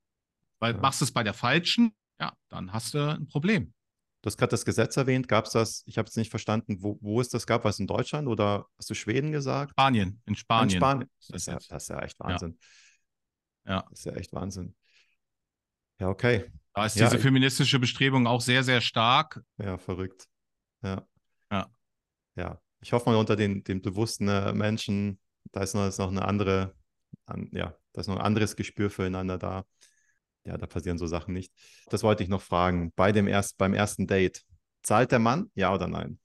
Weil 0.64 0.76
ja. 0.76 0.80
machst 0.80 1.02
du 1.02 1.04
es 1.04 1.12
bei 1.12 1.22
der 1.22 1.34
falschen, 1.34 1.94
ja, 2.18 2.32
dann 2.48 2.72
hast 2.72 2.94
du 2.94 3.06
ein 3.06 3.26
Problem. 3.26 3.74
Du 4.22 4.28
hast 4.28 4.38
gerade 4.38 4.52
das 4.52 4.64
Gesetz 4.64 4.96
erwähnt. 4.96 5.28
Gab 5.28 5.44
es 5.44 5.52
das? 5.52 5.82
Ich 5.84 5.98
habe 5.98 6.08
es 6.08 6.16
nicht 6.16 6.30
verstanden. 6.30 6.78
Wo, 6.80 6.96
wo 7.02 7.20
es 7.20 7.28
das 7.28 7.46
gab? 7.46 7.66
Was 7.66 7.80
in 7.80 7.86
Deutschland 7.86 8.28
oder 8.28 8.64
hast 8.78 8.88
du 8.88 8.94
Schweden 8.94 9.30
gesagt? 9.30 9.72
Spanien. 9.72 10.22
In 10.24 10.34
Spanien. 10.34 10.70
In 10.70 10.76
Spanien. 10.78 11.10
Das, 11.28 11.36
ist 11.36 11.46
ja, 11.48 11.58
das 11.68 11.82
ist 11.82 11.88
ja 11.90 12.00
echt 12.00 12.18
Wahnsinn. 12.18 12.58
Ja. 13.66 13.72
ja. 13.72 13.86
Das 13.90 13.98
ist 13.98 14.04
ja 14.06 14.12
echt 14.14 14.32
Wahnsinn. 14.32 14.74
Ja, 16.00 16.08
okay. 16.08 16.50
Da 16.72 16.86
ist 16.86 16.96
ja, 16.96 17.10
diese 17.10 17.20
feministische 17.20 17.78
Bestrebung 17.78 18.26
auch 18.26 18.40
sehr, 18.40 18.64
sehr 18.64 18.80
stark. 18.80 19.42
Ja, 19.58 19.76
verrückt. 19.76 20.26
Ja. 20.82 21.06
Ja. 21.52 21.70
Ja. 22.36 22.62
Ich 22.80 22.94
hoffe 22.94 23.10
mal, 23.10 23.16
unter 23.16 23.36
den, 23.36 23.62
den 23.64 23.82
bewussten 23.82 24.28
äh, 24.28 24.54
Menschen, 24.54 25.20
da 25.52 25.60
ist 25.60 25.74
noch, 25.74 25.86
ist 25.86 25.98
noch 25.98 26.10
eine 26.10 26.24
andere, 26.24 26.74
an, 27.26 27.50
ja, 27.52 27.76
da 27.92 28.00
ist 28.00 28.06
noch 28.06 28.16
ein 28.16 28.24
anderes 28.24 28.56
Gespür 28.56 28.88
füreinander 28.88 29.36
da 29.36 29.66
ja, 30.44 30.58
da 30.58 30.66
passieren 30.66 30.98
so 30.98 31.06
Sachen 31.06 31.34
nicht. 31.34 31.52
Das 31.88 32.02
wollte 32.02 32.22
ich 32.22 32.28
noch 32.28 32.42
fragen. 32.42 32.92
Bei 32.96 33.12
dem 33.12 33.26
erst, 33.26 33.56
beim 33.58 33.74
ersten 33.74 34.06
Date, 34.06 34.44
zahlt 34.82 35.12
der 35.12 35.18
Mann, 35.18 35.50
ja 35.54 35.72
oder 35.72 35.86
nein? 35.86 36.18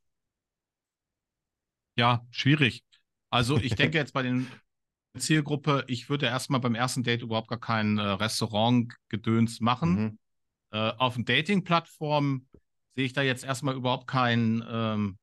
Ja, 1.96 2.26
schwierig. 2.32 2.84
Also 3.30 3.58
ich 3.58 3.76
denke 3.76 3.98
jetzt 3.98 4.14
bei 4.14 4.24
den 4.24 4.48
Zielgruppe, 5.18 5.86
ich 5.88 6.10
würde 6.10 6.26
erstmal 6.28 6.60
beim 6.60 6.76
ersten 6.76 7.04
Date 7.04 7.22
überhaupt 7.22 7.48
gar 7.50 7.60
kein 7.60 7.98
äh, 7.98 8.02
Restaurant-Gedöns 8.02 9.60
machen. 9.60 10.02
Mhm. 10.02 10.20
Äh, 10.72 10.92
auf 10.98 11.16
den 11.16 11.26
Dating-Plattformen 11.26 12.48
sehe 12.96 13.06
ich 13.06 13.14
da 13.14 13.22
jetzt 13.22 13.44
erstmal 13.44 13.76
überhaupt 13.76 14.08
keinen 14.08 14.64
ähm, 14.70 15.18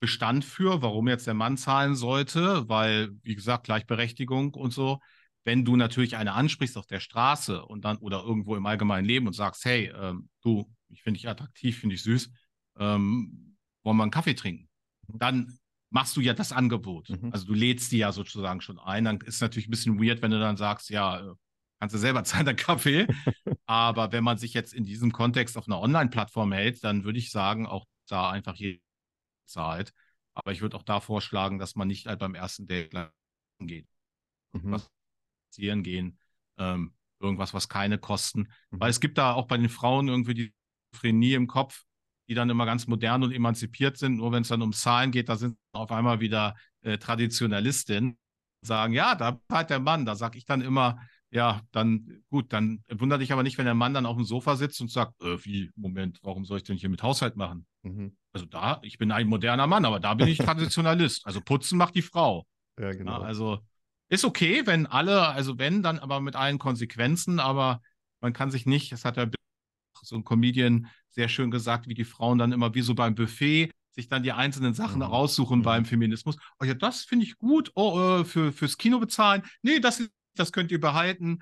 Bestand 0.00 0.44
für, 0.44 0.80
warum 0.82 1.08
jetzt 1.08 1.26
der 1.26 1.34
Mann 1.34 1.56
zahlen 1.56 1.96
sollte, 1.96 2.68
weil, 2.68 3.10
wie 3.22 3.34
gesagt, 3.34 3.64
Gleichberechtigung 3.64 4.54
und 4.54 4.72
so 4.72 5.00
wenn 5.48 5.64
du 5.64 5.76
natürlich 5.76 6.14
eine 6.14 6.34
ansprichst 6.34 6.76
auf 6.76 6.86
der 6.86 7.00
Straße 7.00 7.64
und 7.64 7.82
dann 7.86 7.96
oder 7.96 8.22
irgendwo 8.22 8.54
im 8.54 8.66
allgemeinen 8.66 9.06
Leben 9.06 9.26
und 9.26 9.32
sagst, 9.32 9.64
hey, 9.64 9.90
ähm, 9.98 10.28
du, 10.42 10.70
ich 10.90 11.02
finde 11.02 11.16
dich 11.16 11.26
attraktiv, 11.26 11.78
finde 11.78 11.94
ich 11.94 12.02
süß, 12.02 12.30
ähm, 12.78 13.56
wollen 13.82 13.96
wir 13.96 14.02
einen 14.02 14.10
Kaffee 14.10 14.34
trinken? 14.34 14.68
Mhm. 15.06 15.18
Dann 15.18 15.58
machst 15.88 16.14
du 16.18 16.20
ja 16.20 16.34
das 16.34 16.52
Angebot. 16.52 17.08
Mhm. 17.08 17.32
Also 17.32 17.46
du 17.46 17.54
lädst 17.54 17.92
die 17.92 17.96
ja 17.96 18.12
sozusagen 18.12 18.60
schon 18.60 18.78
ein. 18.78 19.04
Dann 19.04 19.22
ist 19.22 19.36
es 19.36 19.40
natürlich 19.40 19.68
ein 19.68 19.70
bisschen 19.70 19.98
weird, 19.98 20.20
wenn 20.20 20.32
du 20.32 20.38
dann 20.38 20.58
sagst, 20.58 20.90
ja, 20.90 21.18
äh, 21.18 21.34
kannst 21.80 21.94
du 21.94 21.98
selber 21.98 22.24
zahlen, 22.24 22.44
der 22.44 22.54
Kaffee. 22.54 23.06
Aber 23.64 24.12
wenn 24.12 24.24
man 24.24 24.36
sich 24.36 24.52
jetzt 24.52 24.74
in 24.74 24.84
diesem 24.84 25.12
Kontext 25.12 25.56
auf 25.56 25.66
einer 25.66 25.80
Online-Plattform 25.80 26.52
hält, 26.52 26.84
dann 26.84 27.04
würde 27.04 27.18
ich 27.18 27.30
sagen, 27.30 27.66
auch 27.66 27.86
da 28.06 28.28
einfach 28.28 28.56
jeder 28.56 28.80
zahlt. 29.46 29.94
Aber 30.34 30.52
ich 30.52 30.60
würde 30.60 30.76
auch 30.76 30.82
da 30.82 31.00
vorschlagen, 31.00 31.58
dass 31.58 31.74
man 31.74 31.88
nicht 31.88 32.06
halt 32.06 32.18
beim 32.18 32.34
ersten 32.34 32.66
Date 32.66 32.94
geht. 33.60 33.88
Mhm. 34.52 34.72
Was 34.72 34.90
spazieren 35.48 35.82
gehen, 35.82 36.18
ähm, 36.58 36.92
irgendwas, 37.20 37.54
was 37.54 37.68
keine 37.68 37.98
kosten. 37.98 38.48
Mhm. 38.70 38.80
Weil 38.80 38.90
es 38.90 39.00
gibt 39.00 39.18
da 39.18 39.32
auch 39.32 39.46
bei 39.46 39.56
den 39.56 39.68
Frauen 39.68 40.08
irgendwie 40.08 40.34
die 40.34 40.54
Frenie 40.94 41.34
im 41.34 41.46
Kopf, 41.46 41.84
die 42.28 42.34
dann 42.34 42.50
immer 42.50 42.66
ganz 42.66 42.86
modern 42.86 43.22
und 43.22 43.32
emanzipiert 43.32 43.96
sind. 43.96 44.16
Nur 44.16 44.32
wenn 44.32 44.42
es 44.42 44.48
dann 44.48 44.62
um 44.62 44.72
Zahlen 44.72 45.10
geht, 45.10 45.28
da 45.28 45.36
sind 45.36 45.56
auf 45.72 45.90
einmal 45.90 46.20
wieder 46.20 46.54
äh, 46.82 46.98
Traditionalistinnen, 46.98 48.18
sagen, 48.60 48.92
ja, 48.92 49.14
da 49.14 49.40
hat 49.50 49.70
der 49.70 49.80
Mann. 49.80 50.04
Da 50.04 50.14
sage 50.14 50.38
ich 50.38 50.44
dann 50.44 50.60
immer, 50.60 51.00
ja, 51.30 51.62
dann 51.72 52.22
gut, 52.30 52.52
dann 52.52 52.84
wundert 52.90 53.20
dich 53.20 53.32
aber 53.32 53.42
nicht, 53.42 53.58
wenn 53.58 53.64
der 53.64 53.74
Mann 53.74 53.94
dann 53.94 54.06
auf 54.06 54.16
dem 54.16 54.24
Sofa 54.24 54.56
sitzt 54.56 54.80
und 54.80 54.90
sagt, 54.90 55.20
äh, 55.22 55.42
wie, 55.44 55.70
Moment, 55.74 56.18
warum 56.22 56.44
soll 56.44 56.58
ich 56.58 56.64
denn 56.64 56.76
hier 56.76 56.88
mit 56.88 57.02
Haushalt 57.02 57.36
machen? 57.36 57.66
Mhm. 57.82 58.16
Also 58.32 58.46
da, 58.46 58.78
ich 58.82 58.98
bin 58.98 59.10
ein 59.10 59.26
moderner 59.26 59.66
Mann, 59.66 59.84
aber 59.84 60.00
da 60.00 60.14
bin 60.14 60.28
ich 60.28 60.38
Traditionalist. 60.38 61.26
also 61.26 61.40
putzen 61.40 61.78
macht 61.78 61.94
die 61.94 62.02
Frau. 62.02 62.46
Ja, 62.78 62.92
genau. 62.92 63.20
Ja, 63.20 63.26
also 63.26 63.60
ist 64.08 64.24
okay, 64.24 64.66
wenn 64.66 64.86
alle, 64.86 65.28
also 65.28 65.58
wenn, 65.58 65.82
dann 65.82 65.98
aber 65.98 66.20
mit 66.20 66.36
allen 66.36 66.58
Konsequenzen, 66.58 67.40
aber 67.40 67.82
man 68.20 68.32
kann 68.32 68.50
sich 68.50 68.66
nicht, 68.66 68.92
das 68.92 69.04
hat 69.04 69.16
ja 69.16 69.26
so 70.02 70.16
ein 70.16 70.24
Comedian 70.24 70.88
sehr 71.10 71.28
schön 71.28 71.50
gesagt, 71.50 71.88
wie 71.88 71.94
die 71.94 72.04
Frauen 72.04 72.38
dann 72.38 72.52
immer 72.52 72.74
wie 72.74 72.82
so 72.82 72.94
beim 72.94 73.14
Buffet 73.14 73.70
sich 73.98 74.08
dann 74.08 74.22
die 74.22 74.32
einzelnen 74.32 74.74
Sachen 74.74 74.98
mhm. 74.98 75.06
raussuchen 75.06 75.58
mhm. 75.58 75.64
beim 75.64 75.84
Feminismus. 75.84 76.36
Oh 76.60 76.64
ja, 76.64 76.74
das 76.74 77.02
finde 77.02 77.24
ich 77.24 77.36
gut. 77.36 77.72
Oh, 77.74 78.20
äh, 78.20 78.24
für, 78.24 78.52
fürs 78.52 78.78
Kino 78.78 79.00
bezahlen. 79.00 79.42
Nee, 79.62 79.80
das, 79.80 80.02
das 80.36 80.52
könnt 80.52 80.70
ihr 80.70 80.80
behalten. 80.80 81.40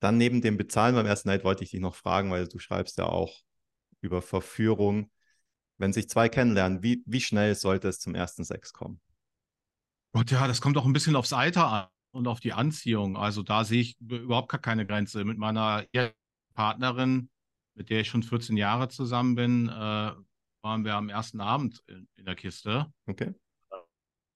Dann 0.00 0.16
neben 0.16 0.40
dem 0.40 0.56
Bezahlen 0.56 0.96
beim 0.96 1.06
ersten 1.06 1.28
Night 1.28 1.44
wollte 1.44 1.62
ich 1.62 1.70
dich 1.70 1.80
noch 1.80 1.94
fragen, 1.94 2.32
weil 2.32 2.48
du 2.48 2.58
schreibst 2.58 2.98
ja 2.98 3.04
auch 3.04 3.42
über 4.00 4.22
Verführung. 4.22 5.10
Wenn 5.78 5.92
sich 5.92 6.08
zwei 6.08 6.28
kennenlernen, 6.28 6.82
wie, 6.82 7.02
wie 7.06 7.20
schnell 7.20 7.54
sollte 7.54 7.88
es 7.88 8.00
zum 8.00 8.14
ersten 8.14 8.44
Sex 8.44 8.72
kommen? 8.72 9.00
Gott, 10.12 10.30
ja, 10.30 10.46
das 10.46 10.60
kommt 10.60 10.76
auch 10.76 10.84
ein 10.86 10.92
bisschen 10.92 11.16
aufs 11.16 11.32
Alter 11.32 11.68
an 11.68 11.88
und 12.12 12.26
auf 12.26 12.40
die 12.40 12.52
Anziehung. 12.52 13.16
Also 13.16 13.42
da 13.42 13.64
sehe 13.64 13.80
ich 13.80 14.00
überhaupt 14.00 14.50
gar 14.50 14.60
keine 14.60 14.86
Grenze. 14.86 15.24
Mit 15.24 15.38
meiner 15.38 15.84
Partnerin, 16.54 17.30
mit 17.74 17.90
der 17.90 18.00
ich 18.00 18.08
schon 18.08 18.22
14 18.22 18.56
Jahre 18.56 18.88
zusammen 18.88 19.34
bin, 19.34 19.68
äh, 19.68 20.12
waren 20.62 20.84
wir 20.84 20.96
am 20.96 21.08
ersten 21.08 21.40
Abend 21.40 21.82
in, 21.86 22.08
in 22.16 22.24
der 22.24 22.34
Kiste. 22.34 22.92
Okay. 23.06 23.34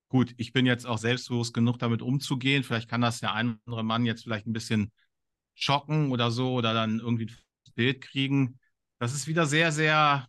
gut, 0.09 0.33
ich 0.37 0.53
bin 0.53 0.65
jetzt 0.65 0.87
auch 0.87 0.99
selbstbewusst 0.99 1.53
genug, 1.53 1.79
damit 1.79 2.03
umzugehen. 2.03 2.63
Vielleicht 2.63 2.89
kann 2.89 3.01
das 3.01 3.21
der 3.21 3.35
andere 3.35 3.83
Mann 3.83 4.07
jetzt 4.07 4.23
vielleicht 4.23 4.47
ein 4.47 4.53
bisschen 4.53 4.93
schocken 5.55 6.13
oder 6.13 6.31
so 6.31 6.55
oder 6.55 6.73
dann 6.73 7.01
irgendwie 7.01 7.27
ein 7.27 7.73
Bild 7.75 8.01
kriegen. 8.01 8.59
Das 9.01 9.13
ist 9.13 9.27
wieder 9.27 9.47
sehr, 9.47 9.73
sehr 9.73 10.29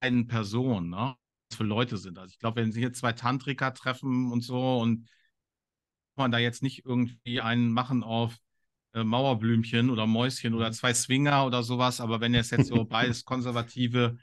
eine 0.00 0.24
Person, 0.24 0.90
ne? 0.90 1.16
Für 1.54 1.64
Leute 1.64 1.96
sind. 1.96 2.18
Also 2.18 2.32
ich 2.32 2.38
glaube, 2.38 2.60
wenn 2.60 2.72
sich 2.72 2.82
jetzt 2.82 3.00
zwei 3.00 3.12
Tantriker 3.12 3.74
treffen 3.74 4.30
und 4.32 4.42
so 4.42 4.78
und 4.78 5.08
man 6.16 6.30
da 6.30 6.38
jetzt 6.38 6.62
nicht 6.62 6.84
irgendwie 6.84 7.40
einen 7.40 7.72
machen 7.72 8.02
auf 8.02 8.36
äh, 8.94 9.04
Mauerblümchen 9.04 9.90
oder 9.90 10.06
Mäuschen 10.06 10.54
oder 10.54 10.68
mhm. 10.68 10.72
zwei 10.72 10.94
Swinger 10.94 11.46
oder 11.46 11.62
sowas, 11.62 12.00
aber 12.00 12.20
wenn 12.20 12.34
es 12.34 12.50
jetzt 12.50 12.68
so 12.68 12.84
beides 12.84 13.24
konservative 13.24 14.18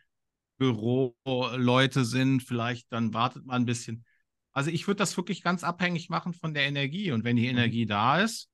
Büroleute 0.57 2.05
sind, 2.05 2.43
vielleicht 2.43 2.91
dann 2.91 3.13
wartet 3.13 3.45
man 3.45 3.63
ein 3.63 3.65
bisschen. 3.65 4.05
Also 4.51 4.71
ich 4.71 4.87
würde 4.87 4.97
das 4.97 5.15
wirklich 5.15 5.41
ganz 5.41 5.63
abhängig 5.63 6.09
machen 6.09 6.33
von 6.33 6.53
der 6.53 6.67
Energie. 6.67 7.11
Und 7.11 7.23
wenn 7.23 7.37
die 7.37 7.43
mhm. 7.43 7.57
Energie 7.57 7.85
da 7.85 8.21
ist, 8.21 8.49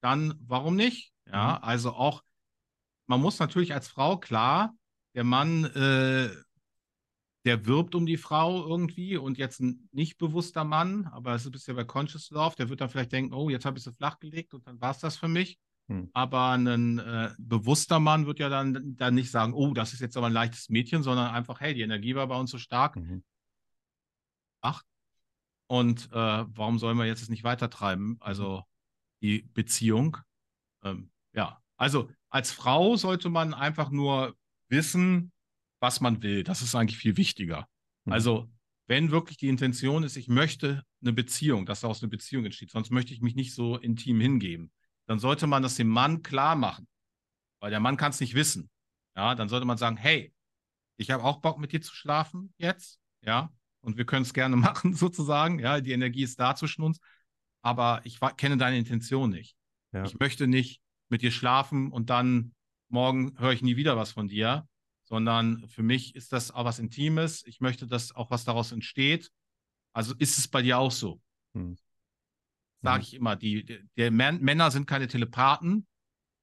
dann 0.00 0.34
warum 0.46 0.76
nicht? 0.76 1.12
Ja, 1.26 1.58
mhm. 1.58 1.64
also 1.64 1.92
auch, 1.92 2.22
man 3.06 3.20
muss 3.20 3.38
natürlich 3.38 3.74
als 3.74 3.88
Frau 3.88 4.18
klar, 4.18 4.74
der 5.14 5.24
Mann, 5.24 5.64
äh, 5.64 6.30
der 7.44 7.66
wirbt 7.66 7.94
um 7.94 8.06
die 8.06 8.18
Frau 8.18 8.66
irgendwie 8.66 9.16
und 9.16 9.38
jetzt 9.38 9.60
ein 9.60 9.88
nicht 9.92 10.18
bewusster 10.18 10.64
Mann, 10.64 11.06
aber 11.06 11.34
es 11.34 11.44
ist 11.44 11.52
bisher 11.52 11.74
bei 11.74 11.84
Conscious 11.84 12.30
Love, 12.30 12.56
der 12.56 12.68
wird 12.68 12.80
dann 12.80 12.90
vielleicht 12.90 13.12
denken, 13.12 13.32
oh, 13.32 13.48
jetzt 13.48 13.64
habe 13.64 13.78
ich 13.78 13.84
sie 13.84 13.92
flachgelegt 13.92 14.52
und 14.52 14.66
dann 14.66 14.80
war 14.80 14.90
es 14.90 14.98
das 14.98 15.16
für 15.16 15.28
mich. 15.28 15.58
Hm. 15.88 16.10
Aber 16.12 16.50
ein 16.50 16.98
äh, 16.98 17.30
bewusster 17.38 17.98
Mann 17.98 18.26
wird 18.26 18.38
ja 18.38 18.48
dann, 18.48 18.96
dann 18.96 19.14
nicht 19.14 19.30
sagen, 19.30 19.54
oh, 19.54 19.72
das 19.72 19.92
ist 19.92 20.00
jetzt 20.00 20.16
aber 20.16 20.26
ein 20.26 20.32
leichtes 20.32 20.68
Mädchen, 20.68 21.02
sondern 21.02 21.34
einfach, 21.34 21.60
hey, 21.60 21.74
die 21.74 21.80
Energie 21.80 22.14
war 22.14 22.26
bei 22.26 22.38
uns 22.38 22.50
so 22.50 22.58
stark. 22.58 22.96
Mhm. 22.96 23.24
Ach. 24.60 24.82
Und 25.66 26.10
äh, 26.12 26.44
warum 26.48 26.78
sollen 26.78 26.98
wir 26.98 27.06
jetzt 27.06 27.22
es 27.22 27.28
nicht 27.28 27.44
weitertreiben? 27.44 28.18
Also 28.20 28.64
die 29.22 29.42
Beziehung. 29.54 30.16
Ähm, 30.82 31.10
ja, 31.32 31.60
also 31.76 32.10
als 32.28 32.52
Frau 32.52 32.96
sollte 32.96 33.30
man 33.30 33.54
einfach 33.54 33.90
nur 33.90 34.36
wissen, 34.68 35.32
was 35.80 36.00
man 36.00 36.22
will. 36.22 36.44
Das 36.44 36.62
ist 36.62 36.74
eigentlich 36.74 36.98
viel 36.98 37.16
wichtiger. 37.16 37.68
Mhm. 38.04 38.12
Also 38.12 38.50
wenn 38.86 39.10
wirklich 39.10 39.36
die 39.36 39.48
Intention 39.48 40.02
ist, 40.02 40.16
ich 40.16 40.28
möchte 40.28 40.84
eine 41.00 41.12
Beziehung, 41.12 41.66
dass 41.66 41.80
daraus 41.80 42.02
eine 42.02 42.10
Beziehung 42.10 42.44
entsteht, 42.44 42.70
sonst 42.70 42.90
möchte 42.90 43.12
ich 43.12 43.20
mich 43.20 43.34
nicht 43.34 43.54
so 43.54 43.76
intim 43.76 44.20
hingeben 44.20 44.72
dann 45.10 45.18
sollte 45.18 45.48
man 45.48 45.64
das 45.64 45.74
dem 45.74 45.88
Mann 45.88 46.22
klar 46.22 46.54
machen, 46.54 46.86
weil 47.58 47.72
der 47.72 47.80
Mann 47.80 47.96
kann 47.96 48.10
es 48.10 48.20
nicht 48.20 48.34
wissen. 48.34 48.70
Ja, 49.16 49.34
dann 49.34 49.48
sollte 49.48 49.66
man 49.66 49.76
sagen, 49.76 49.96
hey, 49.96 50.32
ich 50.98 51.10
habe 51.10 51.24
auch 51.24 51.40
Bock 51.40 51.58
mit 51.58 51.72
dir 51.72 51.82
zu 51.82 51.92
schlafen 51.92 52.54
jetzt, 52.58 53.00
ja, 53.20 53.52
und 53.80 53.96
wir 53.96 54.06
können 54.06 54.22
es 54.22 54.32
gerne 54.32 54.54
machen 54.70 54.94
sozusagen, 54.94 55.58
ja, 55.58 55.80
die 55.80 55.90
Energie 55.90 56.22
ist 56.22 56.38
da 56.38 56.54
zwischen 56.54 56.82
uns, 56.82 57.00
aber 57.60 58.02
ich 58.04 58.20
kenne 58.36 58.56
deine 58.56 58.78
Intention 58.78 59.30
nicht. 59.30 59.56
Ja. 59.90 60.04
Ich 60.04 60.16
möchte 60.20 60.46
nicht 60.46 60.80
mit 61.08 61.22
dir 61.22 61.32
schlafen 61.32 61.90
und 61.90 62.08
dann 62.08 62.54
morgen 62.88 63.36
höre 63.36 63.50
ich 63.50 63.62
nie 63.62 63.74
wieder 63.74 63.96
was 63.96 64.12
von 64.12 64.28
dir, 64.28 64.68
sondern 65.10 65.68
für 65.68 65.82
mich 65.82 66.14
ist 66.16 66.32
das 66.32 66.50
auch 66.50 66.64
was 66.64 66.78
Intimes. 66.78 67.44
Ich 67.46 67.60
möchte, 67.60 67.86
dass 67.86 68.14
auch 68.14 68.30
was 68.30 68.46
daraus 68.46 68.72
entsteht. 68.72 69.30
Also 69.92 70.14
ist 70.18 70.38
es 70.38 70.48
bei 70.48 70.62
dir 70.62 70.78
auch 70.78 70.92
so. 70.92 71.20
Hm 71.52 71.76
sage 72.82 72.98
mhm. 72.98 73.02
ich 73.02 73.14
immer. 73.14 73.36
Die, 73.36 73.64
die, 73.64 73.80
die, 73.96 74.10
Männer 74.10 74.70
sind 74.70 74.86
keine 74.86 75.08
Telepathen. 75.08 75.86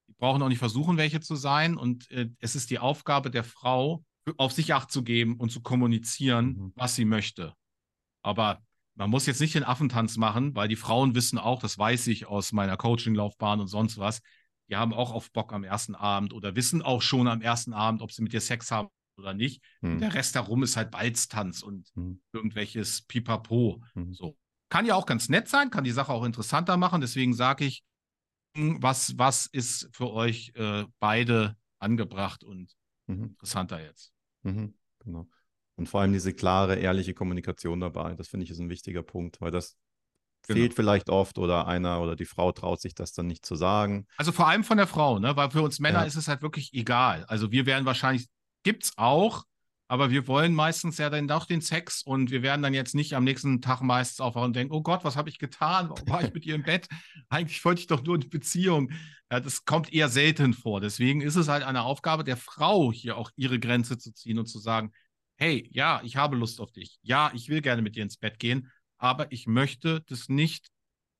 Die 0.07 0.13
brauchen 0.13 0.41
auch 0.41 0.49
nicht 0.49 0.59
versuchen, 0.59 0.97
welche 0.97 1.19
zu 1.19 1.35
sein. 1.35 1.77
Und 1.77 2.09
äh, 2.11 2.29
es 2.39 2.55
ist 2.55 2.69
die 2.69 2.79
Aufgabe 2.79 3.31
der 3.31 3.43
Frau, 3.43 4.03
auf 4.37 4.51
sich 4.51 4.73
Acht 4.73 4.91
zu 4.91 5.03
geben 5.03 5.37
und 5.37 5.51
zu 5.51 5.61
kommunizieren, 5.61 6.45
mhm. 6.45 6.73
was 6.75 6.95
sie 6.95 7.05
möchte. 7.05 7.53
Aber 8.21 8.61
man 8.95 9.09
muss 9.09 9.25
jetzt 9.25 9.39
nicht 9.39 9.55
den 9.55 9.63
Affentanz 9.63 10.17
machen, 10.17 10.55
weil 10.55 10.67
die 10.67 10.75
Frauen 10.75 11.15
wissen 11.15 11.37
auch, 11.37 11.61
das 11.61 11.77
weiß 11.77 12.07
ich 12.07 12.25
aus 12.25 12.51
meiner 12.51 12.77
Coaching-Laufbahn 12.77 13.59
und 13.59 13.67
sonst 13.67 13.99
was, 13.99 14.21
die 14.69 14.75
haben 14.75 14.93
auch 14.93 15.11
auf 15.11 15.31
Bock 15.31 15.53
am 15.53 15.63
ersten 15.63 15.95
Abend 15.95 16.33
oder 16.33 16.55
wissen 16.55 16.81
auch 16.81 17.01
schon 17.01 17.27
am 17.27 17.41
ersten 17.41 17.73
Abend, 17.73 18.01
ob 18.01 18.11
sie 18.11 18.21
mit 18.21 18.33
dir 18.33 18.41
Sex 18.41 18.71
haben 18.71 18.89
oder 19.17 19.33
nicht. 19.33 19.63
Mhm. 19.81 19.99
der 19.99 20.13
Rest 20.13 20.35
darum 20.35 20.63
ist 20.63 20.77
halt 20.77 20.91
Balztanz 20.91 21.63
und 21.63 21.89
mhm. 21.95 22.21
irgendwelches 22.33 23.01
Pipapo. 23.03 23.81
Mhm. 23.95 24.13
So. 24.13 24.37
Kann 24.69 24.85
ja 24.85 24.95
auch 24.95 25.05
ganz 25.05 25.29
nett 25.29 25.47
sein, 25.47 25.69
kann 25.69 25.83
die 25.83 25.91
Sache 25.91 26.11
auch 26.11 26.23
interessanter 26.23 26.77
machen. 26.77 27.01
Deswegen 27.01 27.33
sage 27.33 27.65
ich, 27.65 27.83
was, 28.53 29.17
was 29.17 29.45
ist 29.45 29.89
für 29.91 30.11
euch 30.11 30.51
äh, 30.55 30.85
beide 30.99 31.55
angebracht 31.79 32.43
und 32.43 32.75
mhm. 33.07 33.23
interessanter 33.29 33.81
jetzt? 33.81 34.11
Mhm, 34.43 34.73
genau. 34.99 35.27
Und 35.75 35.87
vor 35.87 36.01
allem 36.01 36.13
diese 36.13 36.33
klare, 36.33 36.75
ehrliche 36.75 37.13
Kommunikation 37.13 37.79
dabei. 37.79 38.15
Das 38.15 38.27
finde 38.27 38.45
ich 38.45 38.49
ist 38.49 38.59
ein 38.59 38.69
wichtiger 38.69 39.03
Punkt, 39.03 39.39
weil 39.41 39.51
das 39.51 39.77
genau. 40.47 40.59
fehlt 40.59 40.73
vielleicht 40.73 41.09
oft 41.09 41.37
oder 41.37 41.67
einer 41.67 42.01
oder 42.01 42.15
die 42.15 42.25
Frau 42.25 42.51
traut 42.51 42.81
sich 42.81 42.95
das 42.95 43.13
dann 43.13 43.27
nicht 43.27 43.45
zu 43.45 43.55
sagen. 43.55 44.07
Also 44.17 44.31
vor 44.31 44.47
allem 44.47 44.63
von 44.63 44.77
der 44.77 44.87
Frau, 44.87 45.19
ne? 45.19 45.35
Weil 45.35 45.51
für 45.51 45.61
uns 45.61 45.79
Männer 45.79 45.99
ja. 45.99 46.05
ist 46.05 46.15
es 46.15 46.27
halt 46.27 46.41
wirklich 46.41 46.73
egal. 46.73 47.25
Also 47.27 47.51
wir 47.51 47.65
werden 47.65 47.85
wahrscheinlich, 47.85 48.27
gibt 48.63 48.85
es 48.85 48.93
auch, 48.97 49.43
aber 49.89 50.11
wir 50.11 50.27
wollen 50.27 50.53
meistens 50.53 50.97
ja 50.97 51.09
dann 51.09 51.27
doch 51.27 51.45
den 51.45 51.61
Sex 51.61 52.01
und 52.01 52.29
wir 52.29 52.41
werden 52.41 52.61
dann 52.61 52.73
jetzt 52.73 52.93
nicht 52.93 53.13
am 53.13 53.23
nächsten 53.23 53.61
Tag 53.61 53.81
meistens 53.81 54.19
aufwachen 54.19 54.47
und 54.47 54.55
denken, 54.55 54.73
oh 54.73 54.81
Gott, 54.81 55.03
was 55.03 55.15
habe 55.15 55.29
ich 55.29 55.39
getan? 55.39 55.89
Warum 55.89 56.09
war 56.09 56.23
ich 56.23 56.33
mit 56.33 56.45
ihr 56.45 56.55
im 56.55 56.63
Bett? 56.63 56.87
Eigentlich 57.29 57.63
wollte 57.63 57.81
ich 57.81 57.87
doch 57.87 58.03
nur 58.03 58.15
eine 58.15 58.25
Beziehung. 58.25 58.91
Ja, 59.31 59.39
das 59.39 59.63
kommt 59.63 59.93
eher 59.93 60.09
selten 60.09 60.53
vor. 60.53 60.81
Deswegen 60.81 61.21
ist 61.21 61.35
es 61.35 61.47
halt 61.47 61.63
eine 61.63 61.83
Aufgabe 61.83 62.23
der 62.23 62.37
Frau, 62.37 62.91
hier 62.91 63.17
auch 63.17 63.31
ihre 63.35 63.59
Grenze 63.59 63.97
zu 63.97 64.13
ziehen 64.13 64.39
und 64.39 64.47
zu 64.47 64.59
sagen, 64.59 64.91
hey, 65.37 65.69
ja, 65.71 66.01
ich 66.03 66.17
habe 66.17 66.35
Lust 66.35 66.59
auf 66.59 66.71
dich. 66.71 66.99
Ja, 67.01 67.31
ich 67.33 67.47
will 67.47 67.61
gerne 67.61 67.81
mit 67.81 67.95
dir 67.95 68.03
ins 68.03 68.17
Bett 68.17 68.39
gehen, 68.39 68.69
aber 68.97 69.31
ich 69.31 69.47
möchte 69.47 70.01
das 70.07 70.29
nicht 70.29 70.69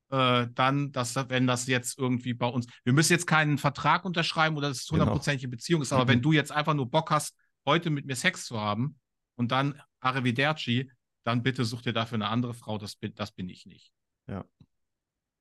äh, 0.10 0.48
dann, 0.54 0.92
dass 0.92 1.16
wenn 1.16 1.48
das 1.48 1.68
jetzt 1.68 1.98
irgendwie 1.98 2.34
bei 2.34 2.48
uns, 2.48 2.68
wir 2.84 2.94
müssen 2.94 3.14
jetzt 3.14 3.28
keinen 3.28 3.58
Vertrag 3.58 4.06
unterschreiben 4.06 4.56
oder 4.56 4.70
dass 4.70 4.82
es 4.82 4.88
genau. 4.88 5.02
hundertprozentige. 5.02 5.50
Beziehung 5.50 5.82
ist, 5.82 5.94
aber 5.94 6.06
mhm. 6.06 6.10
wenn 6.10 6.22
du 6.22 6.32
jetzt 6.32 6.52
einfach 6.52 6.74
nur 6.74 6.90
Bock 6.90 7.12
hast, 7.12 7.36
heute 7.66 7.90
mit 7.90 8.06
mir 8.06 8.16
Sex 8.16 8.46
zu 8.46 8.60
haben 8.60 9.00
und 9.36 9.52
dann 9.52 9.82
Arrivederci, 10.00 10.90
dann 11.24 11.44
bitte 11.44 11.66
such 11.66 11.82
dir 11.82 11.94
dafür 11.94 12.16
eine 12.16 12.30
andere 12.30 12.54
Frau, 12.54 12.78
das 12.78 12.96
bin, 12.96 13.14
das 13.16 13.32
bin 13.32 13.50
ich 13.50 13.66
nicht. 13.66 13.92
Ja, 14.28 14.46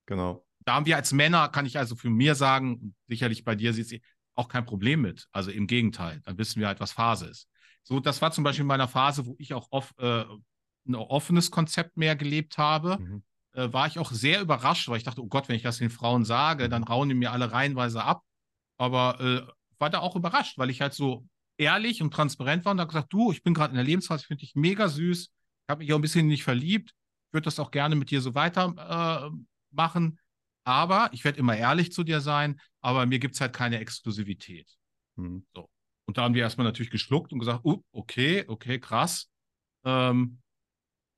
genau. 0.07 0.45
Da 0.65 0.75
haben 0.75 0.87
wir 0.87 0.97
als 0.97 1.13
Männer, 1.13 1.49
kann 1.49 1.65
ich 1.65 1.79
also 1.79 1.95
für 1.95 2.11
mir 2.11 2.35
sagen, 2.35 2.97
sicherlich 3.07 3.45
bei 3.45 3.55
dir 3.55 3.73
sieht 3.73 3.89
sie 3.89 4.03
auch 4.35 4.49
kein 4.49 4.67
Problem 4.67 5.01
mit. 5.01 5.29
Also 5.31 5.51
im 5.51 5.69
Gegenteil, 5.69 6.21
dann 6.25 6.39
wissen 6.39 6.61
wir 6.61 6.67
halt, 6.67 6.81
was 6.81 6.93
Phase 6.93 7.27
ist. 7.27 7.49
So, 7.85 8.01
das 8.01 8.21
war 8.21 8.33
zum 8.33 8.43
Beispiel 8.43 8.63
in 8.63 8.69
meiner 8.69 8.89
Phase, 8.89 9.27
wo 9.27 9.37
ich 9.39 9.55
auch 9.55 9.69
off, 9.71 9.95
äh, 9.99 10.25
ein 10.89 10.95
offenes 10.95 11.51
Konzept 11.51 11.97
mehr 11.97 12.17
gelebt 12.17 12.59
habe. 12.59 12.99
Mhm. 12.99 13.23
Äh, 13.53 13.73
war 13.73 13.87
ich 13.87 13.99
auch 13.99 14.11
sehr 14.11 14.41
überrascht, 14.41 14.89
weil 14.89 14.99
ich 14.99 15.05
dachte, 15.05 15.23
oh 15.23 15.29
Gott, 15.29 15.49
wenn 15.49 15.57
ich 15.57 15.63
das 15.63 15.79
den 15.79 15.91
Frauen 15.91 16.25
sage, 16.25 16.69
dann 16.69 16.83
mhm. 16.83 16.89
rauen 16.89 17.09
die 17.09 17.15
mir 17.15 17.33
alle 17.33 17.53
reihenweise 17.53 18.03
ab. 18.03 18.23
Aber 18.79 19.21
äh, 19.21 19.53
war 19.79 19.91
da 19.91 20.01
auch 20.01 20.17
überrascht, 20.17 20.59
weil 20.59 20.71
ich 20.71 20.81
halt 20.81 20.95
so 20.95 21.27
ehrlich 21.59 22.03
und 22.03 22.13
transparent 22.13 22.65
war 22.65 22.73
und 22.73 22.81
hat 22.81 22.89
gesagt, 22.89 23.13
du, 23.13 23.33
ich 23.33 23.43
bin 23.43 23.55
gerade 23.55 23.71
in 23.71 23.77
der 23.77 23.85
Lebensphase, 23.85 24.23
ich 24.23 24.27
finde 24.27 24.41
dich 24.41 24.55
mega 24.55 24.89
süß, 24.89 25.21
ich 25.21 25.71
habe 25.71 25.79
mich 25.83 25.93
auch 25.93 25.99
ein 25.99 26.03
bisschen 26.03 26.27
nicht 26.27 26.45
verliebt, 26.45 26.91
ich 26.91 27.33
würde 27.33 27.45
das 27.45 27.59
auch 27.59 27.71
gerne 27.71 27.97
mit 27.97 28.11
dir 28.11 28.21
so 28.21 28.35
weitermachen, 28.35 29.39
äh, 29.75 30.21
aber 30.65 31.11
ich 31.13 31.25
werde 31.25 31.39
immer 31.39 31.57
ehrlich 31.57 31.93
zu 31.93 32.05
dir 32.05 32.21
sein, 32.21 32.61
aber 32.81 33.07
mir 33.07 33.19
gibt 33.19 33.35
es 33.35 33.41
halt 33.41 33.53
keine 33.53 33.79
Exklusivität. 33.79 34.69
Mhm. 35.17 35.47
So. 35.55 35.71
Und 36.07 36.19
da 36.19 36.23
haben 36.23 36.35
die 36.35 36.41
erstmal 36.41 36.67
natürlich 36.67 36.91
geschluckt 36.91 37.33
und 37.33 37.39
gesagt, 37.39 37.65
uh, 37.65 37.83
okay, 37.93 38.45
okay, 38.47 38.79
krass. 38.79 39.31
Ähm, 39.85 40.39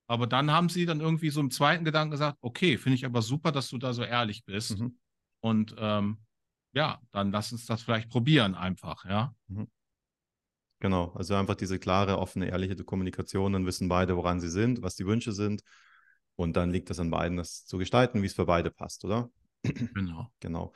aber 0.08 0.26
dann 0.26 0.50
haben 0.50 0.70
sie 0.70 0.86
dann 0.86 1.00
irgendwie 1.00 1.28
so 1.28 1.40
im 1.40 1.50
zweiten 1.50 1.84
Gedanken 1.84 2.10
gesagt, 2.10 2.38
okay, 2.40 2.78
finde 2.78 2.96
ich 2.96 3.04
aber 3.04 3.20
super, 3.22 3.52
dass 3.52 3.68
du 3.68 3.76
da 3.76 3.92
so 3.92 4.02
ehrlich 4.02 4.44
bist. 4.44 4.80
Mhm. 4.80 4.98
Und 5.40 5.76
ähm, 5.78 6.18
ja, 6.72 7.00
dann 7.12 7.30
lass 7.30 7.52
uns 7.52 7.66
das 7.66 7.82
vielleicht 7.82 8.08
probieren 8.08 8.54
einfach, 8.54 9.04
ja. 9.04 9.34
Mhm. 9.48 9.68
Genau, 10.80 11.12
also 11.14 11.34
einfach 11.34 11.56
diese 11.56 11.78
klare, 11.78 12.18
offene, 12.18 12.48
ehrliche 12.48 12.76
Kommunikation, 12.76 13.52
dann 13.52 13.66
wissen 13.66 13.88
beide, 13.88 14.16
woran 14.16 14.40
sie 14.40 14.48
sind, 14.48 14.80
was 14.80 14.94
die 14.94 15.06
Wünsche 15.06 15.32
sind. 15.32 15.62
Und 16.36 16.56
dann 16.56 16.70
liegt 16.70 16.88
es 16.88 17.00
an 17.00 17.10
beiden, 17.10 17.36
das 17.36 17.66
zu 17.66 17.78
gestalten, 17.78 18.22
wie 18.22 18.26
es 18.26 18.34
für 18.34 18.46
beide 18.46 18.70
passt, 18.70 19.04
oder? 19.04 19.30
Genau. 19.62 20.32
genau. 20.40 20.72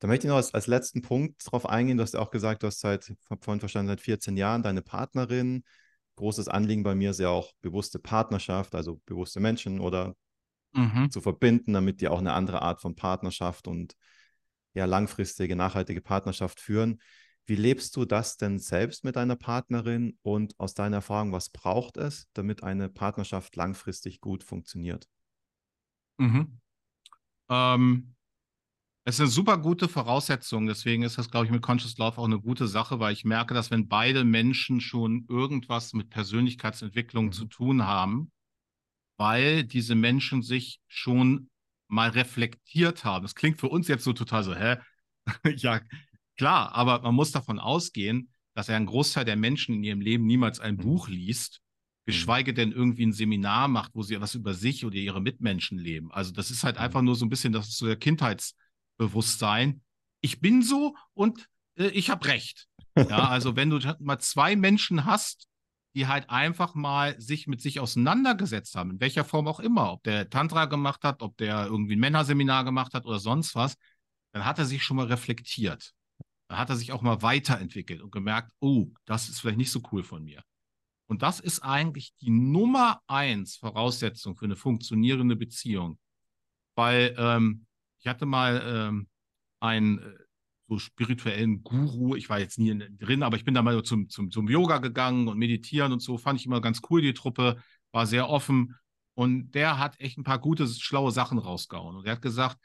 Da 0.00 0.08
möchte 0.08 0.26
ich 0.26 0.30
noch 0.30 0.36
als, 0.36 0.52
als 0.52 0.66
letzten 0.66 1.00
Punkt 1.00 1.46
darauf 1.46 1.66
eingehen. 1.66 1.96
Du 1.96 2.02
hast 2.02 2.14
ja 2.14 2.20
auch 2.20 2.30
gesagt, 2.30 2.62
du 2.62 2.66
hast 2.66 2.80
seit, 2.80 3.14
vorhin 3.40 3.60
verstanden, 3.60 3.88
seit 3.88 4.00
14 4.00 4.36
Jahren 4.36 4.62
deine 4.62 4.82
Partnerin. 4.82 5.62
Großes 6.20 6.48
Anliegen 6.48 6.82
bei 6.82 6.94
mir 6.94 7.12
ist 7.12 7.20
ja 7.20 7.30
auch 7.30 7.50
bewusste 7.62 7.98
Partnerschaft, 7.98 8.74
also 8.74 9.00
bewusste 9.06 9.40
Menschen 9.40 9.80
oder 9.80 10.14
mhm. 10.74 11.10
zu 11.10 11.22
verbinden, 11.22 11.72
damit 11.72 12.02
die 12.02 12.08
auch 12.08 12.18
eine 12.18 12.34
andere 12.34 12.60
Art 12.60 12.82
von 12.82 12.94
Partnerschaft 12.94 13.66
und 13.66 13.96
ja 14.74 14.84
langfristige, 14.84 15.56
nachhaltige 15.56 16.02
Partnerschaft 16.02 16.60
führen. 16.60 17.00
Wie 17.46 17.56
lebst 17.56 17.96
du 17.96 18.04
das 18.04 18.36
denn 18.36 18.58
selbst 18.58 19.02
mit 19.02 19.16
deiner 19.16 19.34
Partnerin 19.34 20.18
und 20.20 20.60
aus 20.60 20.74
deiner 20.74 20.96
Erfahrung, 20.96 21.32
was 21.32 21.48
braucht 21.48 21.96
es, 21.96 22.28
damit 22.34 22.62
eine 22.62 22.90
Partnerschaft 22.90 23.56
langfristig 23.56 24.20
gut 24.20 24.44
funktioniert? 24.44 25.08
Mhm. 26.18 26.60
Ähm, 27.48 28.14
Es 29.10 29.16
ist 29.16 29.22
eine 29.22 29.30
super 29.30 29.58
gute 29.58 29.88
Voraussetzung. 29.88 30.68
Deswegen 30.68 31.02
ist 31.02 31.18
das, 31.18 31.32
glaube 31.32 31.44
ich, 31.44 31.50
mit 31.50 31.62
Conscious 31.62 31.98
Love 31.98 32.16
auch 32.18 32.26
eine 32.26 32.38
gute 32.38 32.68
Sache, 32.68 33.00
weil 33.00 33.12
ich 33.12 33.24
merke, 33.24 33.54
dass 33.54 33.72
wenn 33.72 33.88
beide 33.88 34.22
Menschen 34.22 34.80
schon 34.80 35.26
irgendwas 35.28 35.94
mit 35.94 36.10
Persönlichkeitsentwicklung 36.10 37.26
mhm. 37.26 37.32
zu 37.32 37.46
tun 37.46 37.84
haben, 37.84 38.30
weil 39.16 39.64
diese 39.64 39.96
Menschen 39.96 40.42
sich 40.42 40.78
schon 40.86 41.50
mal 41.88 42.10
reflektiert 42.10 43.04
haben. 43.04 43.24
Das 43.24 43.34
klingt 43.34 43.58
für 43.58 43.68
uns 43.68 43.88
jetzt 43.88 44.04
so 44.04 44.12
total 44.12 44.44
so, 44.44 44.54
hä? 44.54 44.76
ja, 45.56 45.80
klar, 46.36 46.72
aber 46.76 47.02
man 47.02 47.16
muss 47.16 47.32
davon 47.32 47.58
ausgehen, 47.58 48.30
dass 48.54 48.70
ein 48.70 48.86
Großteil 48.86 49.24
der 49.24 49.34
Menschen 49.34 49.74
in 49.74 49.82
ihrem 49.82 50.00
Leben 50.00 50.24
niemals 50.24 50.60
ein 50.60 50.76
mhm. 50.76 50.82
Buch 50.82 51.08
liest, 51.08 51.62
mhm. 51.62 52.12
geschweige 52.12 52.54
denn 52.54 52.70
irgendwie 52.70 53.06
ein 53.06 53.12
Seminar 53.12 53.66
macht, 53.66 53.90
wo 53.92 54.02
sie 54.02 54.20
was 54.20 54.36
über 54.36 54.54
sich 54.54 54.84
oder 54.84 54.94
ihre 54.94 55.20
Mitmenschen 55.20 55.78
leben. 55.78 56.12
Also 56.12 56.30
das 56.30 56.52
ist 56.52 56.62
halt 56.62 56.76
mhm. 56.76 56.82
einfach 56.82 57.02
nur 57.02 57.16
so 57.16 57.26
ein 57.26 57.28
bisschen, 57.28 57.52
das 57.52 57.66
ist 57.70 57.78
so 57.78 57.86
der 57.86 57.96
Kindheitsbewusstsein. 59.00 59.82
Ich 60.20 60.40
bin 60.40 60.62
so 60.62 60.96
und 61.14 61.48
äh, 61.76 61.88
ich 61.88 62.10
habe 62.10 62.26
recht. 62.26 62.68
Ja, 62.96 63.04
also 63.28 63.56
wenn 63.56 63.70
du 63.70 63.78
mal 64.00 64.18
zwei 64.18 64.56
Menschen 64.56 65.04
hast, 65.04 65.46
die 65.94 66.06
halt 66.06 66.30
einfach 66.30 66.74
mal 66.74 67.20
sich 67.20 67.46
mit 67.46 67.60
sich 67.60 67.80
auseinandergesetzt 67.80 68.76
haben, 68.76 68.92
in 68.92 69.00
welcher 69.00 69.24
Form 69.24 69.48
auch 69.48 69.58
immer, 69.58 69.92
ob 69.92 70.04
der 70.04 70.30
Tantra 70.30 70.66
gemacht 70.66 71.02
hat, 71.02 71.22
ob 71.22 71.36
der 71.38 71.66
irgendwie 71.66 71.96
ein 71.96 72.00
Männerseminar 72.00 72.64
gemacht 72.64 72.94
hat 72.94 73.06
oder 73.06 73.18
sonst 73.18 73.56
was, 73.56 73.76
dann 74.32 74.44
hat 74.44 74.58
er 74.58 74.66
sich 74.66 74.84
schon 74.84 74.98
mal 74.98 75.06
reflektiert. 75.06 75.92
Dann 76.48 76.58
hat 76.58 76.68
er 76.68 76.76
sich 76.76 76.92
auch 76.92 77.02
mal 77.02 77.22
weiterentwickelt 77.22 78.02
und 78.02 78.12
gemerkt, 78.12 78.52
oh, 78.60 78.88
das 79.04 79.28
ist 79.28 79.40
vielleicht 79.40 79.58
nicht 79.58 79.72
so 79.72 79.82
cool 79.90 80.04
von 80.04 80.22
mir. 80.22 80.42
Und 81.08 81.22
das 81.22 81.40
ist 81.40 81.60
eigentlich 81.60 82.14
die 82.20 82.30
Nummer 82.30 83.00
eins 83.08 83.56
Voraussetzung 83.56 84.36
für 84.36 84.44
eine 84.44 84.54
funktionierende 84.54 85.34
Beziehung. 85.34 85.98
Weil 86.76 87.16
ähm, 87.18 87.66
ich 88.00 88.06
hatte 88.06 88.26
mal 88.26 88.62
ähm, 88.64 89.06
einen 89.60 89.98
äh, 89.98 90.14
so 90.68 90.78
spirituellen 90.78 91.62
Guru, 91.62 92.14
ich 92.14 92.28
war 92.28 92.38
jetzt 92.38 92.58
nie 92.58 92.76
drin, 92.98 93.22
aber 93.22 93.36
ich 93.36 93.44
bin 93.44 93.54
da 93.54 93.62
mal 93.62 93.82
zum, 93.82 94.08
zum, 94.08 94.30
zum 94.30 94.48
Yoga 94.48 94.78
gegangen 94.78 95.28
und 95.28 95.36
meditieren 95.36 95.92
und 95.92 96.00
so, 96.00 96.16
fand 96.16 96.38
ich 96.38 96.46
immer 96.46 96.60
ganz 96.60 96.80
cool, 96.88 97.02
die 97.02 97.12
Truppe, 97.12 97.56
war 97.92 98.06
sehr 98.06 98.28
offen. 98.28 98.76
Und 99.14 99.50
der 99.50 99.78
hat 99.78 100.00
echt 100.00 100.16
ein 100.16 100.24
paar 100.24 100.38
gute, 100.38 100.68
schlaue 100.68 101.10
Sachen 101.10 101.38
rausgehauen. 101.38 101.96
Und 101.96 102.06
er 102.06 102.12
hat 102.12 102.22
gesagt, 102.22 102.56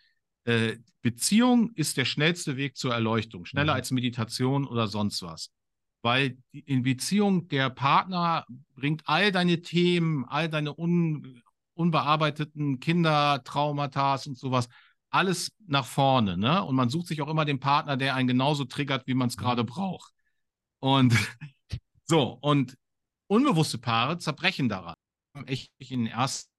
äh, 0.46 0.78
Beziehung 1.02 1.72
ist 1.74 1.98
der 1.98 2.06
schnellste 2.06 2.58
Weg 2.58 2.78
zur 2.78 2.94
Erleuchtung, 2.94 3.46
schneller 3.46 3.74
mhm. 3.74 3.78
als 3.78 3.92
Meditation 3.92 4.66
oder 4.66 4.88
sonst 4.88 5.24
was. 5.24 5.52
Weil 6.04 6.38
in 6.52 6.84
Beziehung 6.84 7.48
der 7.48 7.72
Partner 7.72 8.46
bringt 8.76 9.02
all 9.06 9.32
deine 9.32 9.64
Themen, 9.64 10.26
all 10.26 10.48
deine 10.48 10.78
un, 10.78 11.42
unbearbeiteten 11.74 12.80
Kindertraumata 12.80 14.14
und 14.28 14.38
sowas, 14.38 14.70
alles 15.16 15.52
nach 15.66 15.86
vorne. 15.86 16.38
Ne? 16.38 16.64
Und 16.64 16.76
man 16.76 16.90
sucht 16.90 17.08
sich 17.08 17.22
auch 17.22 17.30
immer 17.30 17.46
den 17.46 17.60
Partner, 17.60 17.96
der 17.96 18.16
einen 18.16 18.28
genauso 18.28 18.66
triggert, 18.66 19.08
wie 19.08 19.14
man 19.14 19.30
es 19.30 19.38
gerade 19.38 19.64
braucht. 19.64 20.14
Und 20.80 21.14
so, 22.04 22.38
und 22.42 22.78
unbewusste 23.28 23.78
Paare 23.78 24.18
zerbrechen 24.18 24.68
daran. 24.68 24.96
Ich 25.48 25.72
in 25.80 26.06
den 26.06 26.14
ersten 26.14 26.52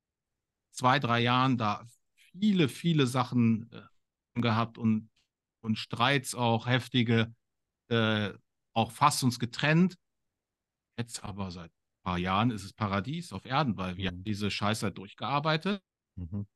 zwei, 0.72 0.98
drei 0.98 1.20
Jahren 1.20 1.58
da 1.58 1.84
viele, 2.32 2.68
viele 2.68 3.06
Sachen 3.06 3.70
äh, 3.72 4.40
gehabt 4.40 4.78
und, 4.78 5.10
und 5.60 5.78
Streits 5.78 6.34
auch, 6.34 6.66
heftige, 6.66 7.34
äh, 7.88 8.32
auch 8.72 8.90
fast 8.90 9.22
uns 9.22 9.38
getrennt. 9.38 9.96
Jetzt 10.98 11.22
aber 11.22 11.50
seit 11.50 11.70
ein 11.70 12.04
paar 12.04 12.18
Jahren 12.18 12.50
ist 12.50 12.64
es 12.64 12.72
Paradies 12.72 13.32
auf 13.32 13.44
Erden, 13.44 13.76
weil 13.76 13.96
wir 13.96 14.12
mhm. 14.12 14.24
diese 14.24 14.50
Scheiße 14.50 14.92
durchgearbeitet, 14.92 15.82
mhm. 16.16 16.46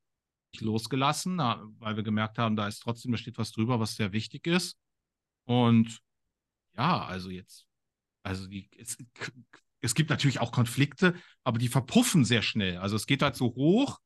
Losgelassen, 0.59 1.39
weil 1.39 1.97
wir 1.97 2.03
gemerkt 2.03 2.39
haben, 2.39 2.57
da 2.57 2.67
ist 2.67 2.81
trotzdem, 2.81 3.13
da 3.13 3.19
steht 3.19 3.39
was 3.39 3.53
drüber, 3.53 3.79
was 3.79 3.95
sehr 3.95 4.13
wichtig 4.13 4.47
ist. 4.47 4.77
Und 5.45 6.01
ja, 6.77 7.05
also 7.05 7.31
jetzt, 7.31 7.67
also 8.23 8.47
die, 8.47 8.69
es, 8.79 8.99
es 9.81 9.95
gibt 9.95 10.11
natürlich 10.11 10.41
auch 10.41 10.53
Konflikte, 10.53 11.15
aber 11.45 11.59
die 11.59 11.69
verpuffen 11.69 12.25
sehr 12.25 12.43
schnell. 12.43 12.79
Also 12.79 12.97
es 12.97 13.07
geht 13.07 13.23
halt 13.23 13.37
so 13.37 13.47
hoch 13.55 13.99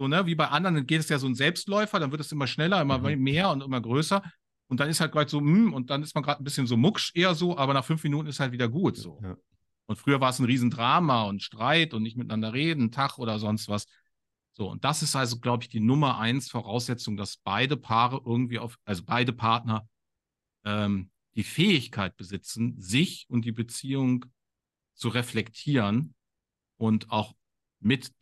so, 0.00 0.08
ne, 0.08 0.24
wie 0.24 0.34
bei 0.34 0.48
anderen 0.48 0.86
geht 0.86 1.00
es 1.00 1.10
ja 1.10 1.18
so 1.18 1.26
ein 1.26 1.34
Selbstläufer, 1.34 2.00
dann 2.00 2.10
wird 2.10 2.22
es 2.22 2.32
immer 2.32 2.46
schneller, 2.46 2.80
immer 2.80 2.96
mhm. 2.96 3.22
mehr 3.22 3.50
und 3.50 3.62
immer 3.62 3.82
größer. 3.82 4.22
Und 4.68 4.80
dann 4.80 4.88
ist 4.88 4.98
halt 4.98 5.12
gerade 5.12 5.28
so, 5.28 5.42
mm, 5.42 5.74
und 5.74 5.90
dann 5.90 6.02
ist 6.02 6.14
man 6.14 6.24
gerade 6.24 6.42
ein 6.42 6.44
bisschen 6.44 6.66
so 6.66 6.78
mucksch 6.78 7.12
eher 7.14 7.34
so, 7.34 7.58
aber 7.58 7.74
nach 7.74 7.84
fünf 7.84 8.02
Minuten 8.02 8.26
ist 8.26 8.40
halt 8.40 8.52
wieder 8.52 8.70
gut 8.70 8.96
so. 8.96 9.20
Ja. 9.22 9.36
Und 9.84 9.96
früher 9.96 10.18
war 10.18 10.30
es 10.30 10.38
ein 10.38 10.46
Riesendrama 10.46 11.24
und 11.24 11.42
Streit 11.42 11.92
und 11.92 12.02
nicht 12.02 12.16
miteinander 12.16 12.54
reden, 12.54 12.90
Tag 12.90 13.18
oder 13.18 13.38
sonst 13.38 13.68
was. 13.68 13.84
So, 14.52 14.68
und 14.68 14.84
das 14.84 15.02
ist 15.02 15.16
also, 15.16 15.38
glaube 15.38 15.64
ich, 15.64 15.68
die 15.68 15.80
Nummer 15.80 16.18
eins 16.18 16.50
Voraussetzung, 16.50 17.16
dass 17.16 17.36
beide 17.36 17.76
Paare 17.76 18.20
irgendwie 18.24 18.58
auf, 18.58 18.78
also 18.84 19.04
beide 19.04 19.32
Partner 19.32 19.88
ähm, 20.64 21.10
die 21.34 21.44
Fähigkeit 21.44 22.16
besitzen, 22.16 22.74
sich 22.78 23.26
und 23.28 23.44
die 23.44 23.52
Beziehung 23.52 24.26
zu 24.94 25.08
reflektieren 25.08 26.14
und 26.76 27.10
auch 27.10 27.34
mit 27.80 28.12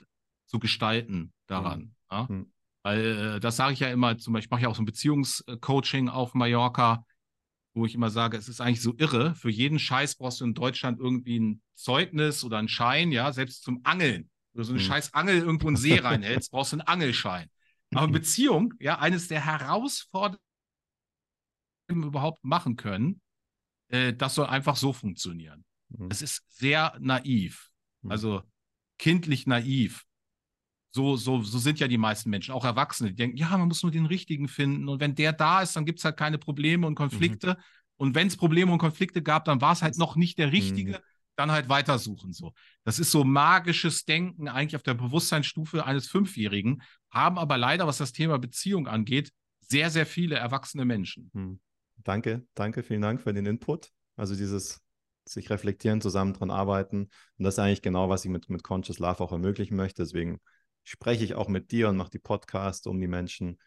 zu 0.47 0.59
gestalten 0.59 1.33
daran. 1.47 1.81
Mhm. 1.81 1.95
Ja? 2.11 2.27
Mhm. 2.29 2.53
Weil 2.83 3.05
äh, 3.37 3.41
das 3.41 3.57
sage 3.57 3.73
ich 3.73 3.81
ja 3.81 3.89
immer, 3.89 4.17
zum 4.19 4.33
Beispiel, 4.33 4.47
ich 4.47 4.51
mache 4.51 4.63
ja 4.63 4.69
auch 4.69 4.77
so 4.77 4.83
ein 4.83 4.87
Beziehungscoaching 4.87 6.09
auf 6.09 6.35
Mallorca, 6.35 7.05
wo 7.75 7.87
ich 7.87 7.95
immer 7.95 8.11
sage, 8.11 8.37
es 8.37 8.49
ist 8.49 8.61
eigentlich 8.61 8.83
so 8.83 8.95
irre, 8.97 9.35
für 9.35 9.51
jeden 9.51 9.79
Scheiß 9.79 10.17
brauchst 10.17 10.41
du 10.41 10.45
in 10.45 10.55
Deutschland 10.55 10.99
irgendwie 10.99 11.39
ein 11.39 11.63
Zeugnis 11.75 12.45
oder 12.45 12.59
einen 12.59 12.69
Schein, 12.69 13.13
ja, 13.13 13.33
selbst 13.33 13.63
zum 13.63 13.81
Angeln. 13.85 14.31
Du 14.55 14.63
so 14.63 14.73
eine 14.73 14.81
mhm. 14.81 14.87
scheiß 14.87 15.15
Angel 15.15 15.39
irgendwo 15.39 15.69
in 15.69 15.75
den 15.75 15.81
See 15.81 15.99
reinhältst, 15.99 16.51
brauchst 16.51 16.73
du 16.73 16.77
einen 16.77 16.87
Angelschein. 16.87 17.49
Aber 17.95 18.09
Beziehung, 18.09 18.75
ja, 18.81 18.99
eines 18.99 19.29
der 19.29 19.45
Herausforderungen, 19.45 20.41
die 21.91 21.95
wir 21.95 22.07
überhaupt 22.07 22.45
machen 22.45 22.77
können, 22.77 23.21
äh, 23.89 24.13
das 24.13 24.35
soll 24.35 24.47
einfach 24.47 24.77
so 24.77 24.93
funktionieren. 24.93 25.65
Mhm. 25.89 26.09
Es 26.11 26.23
ist 26.23 26.45
sehr 26.49 26.97
naiv, 27.01 27.71
mhm. 28.03 28.11
also 28.11 28.43
kindlich 28.99 29.47
naiv. 29.47 30.05
So, 30.91 31.17
so, 31.17 31.43
so 31.43 31.59
sind 31.59 31.81
ja 31.81 31.89
die 31.89 31.99
meisten 31.99 32.31
Menschen, 32.31 32.53
auch 32.53 32.65
Erwachsene, 32.65 33.11
die 33.11 33.17
denken, 33.17 33.37
ja, 33.37 33.57
man 33.57 33.69
muss 33.69 33.83
nur 33.83 33.93
den 33.93 34.07
richtigen 34.07 34.49
finden. 34.49 34.89
Und 34.89 35.01
wenn 35.01 35.15
der 35.15 35.33
da 35.33 35.63
ist, 35.63 35.77
dann 35.77 35.85
gibt 35.85 35.99
es 35.99 36.05
halt 36.05 36.17
keine 36.17 36.39
Probleme 36.39 36.87
und 36.87 36.95
Konflikte. 36.95 37.51
Mhm. 37.51 37.63
Und 37.97 38.15
wenn 38.15 38.29
es 38.29 38.37
Probleme 38.37 38.73
und 38.73 38.79
Konflikte 38.79 39.23
gab, 39.23 39.45
dann 39.45 39.61
war 39.61 39.73
es 39.73 39.83
halt 39.83 39.99
noch 39.99 40.17
nicht 40.17 40.39
der 40.39 40.53
richtige. 40.53 40.93
Mhm. 40.93 41.05
Dann 41.39 41.53
halt 41.53 41.69
weitersuchen. 41.69 42.33
So. 42.33 42.53
Das 42.85 42.99
ist 42.99 43.13
so 43.13 43.23
magisches 43.23 44.05
Denken 44.05 44.49
eigentlich 44.49 44.75
auf 44.75 44.83
der 44.83 44.95
Bewusstseinsstufe 44.95 45.87
eines 45.87 46.09
Fünfjährigen, 46.09 46.83
haben 47.11 47.39
aber 47.39 47.57
leider, 47.57 47.87
was 47.87 47.99
das 47.99 48.13
Thema 48.13 48.39
Beziehung 48.41 48.89
angeht, 48.89 49.31
sehr, 49.61 49.91
sehr 49.91 50.05
viele 50.05 50.35
erwachsene 50.35 50.85
Menschen. 50.85 51.31
Mhm. 51.33 51.61
Danke, 51.99 52.45
danke, 52.55 52.83
vielen 52.83 53.03
Dank 53.03 53.21
für 53.21 53.33
den 53.33 53.47
Input. 53.47 53.91
Also 54.17 54.35
dieses 54.35 54.81
sich 55.25 55.49
reflektieren, 55.51 56.01
zusammen 56.01 56.33
dran 56.33 56.51
arbeiten. 56.51 57.09
Und 57.37 57.45
das 57.45 57.55
ist 57.55 57.59
eigentlich 57.61 57.83
genau, 57.83 58.09
was 58.09 58.25
ich 58.25 58.31
mit, 58.31 58.51
mit 58.51 58.65
Conscious 58.65 58.99
Love 58.99 59.23
auch 59.23 59.31
ermöglichen 59.31 59.77
möchte. 59.77 60.03
Deswegen 60.03 60.41
spreche 60.83 61.23
ich 61.23 61.35
auch 61.35 61.49
mit 61.49 61.71
dir 61.71 61.89
und 61.89 61.97
mache 61.97 62.11
die 62.11 62.19
Podcasts, 62.19 62.87
um 62.87 63.01
die 63.01 63.07
Menschen 63.07 63.59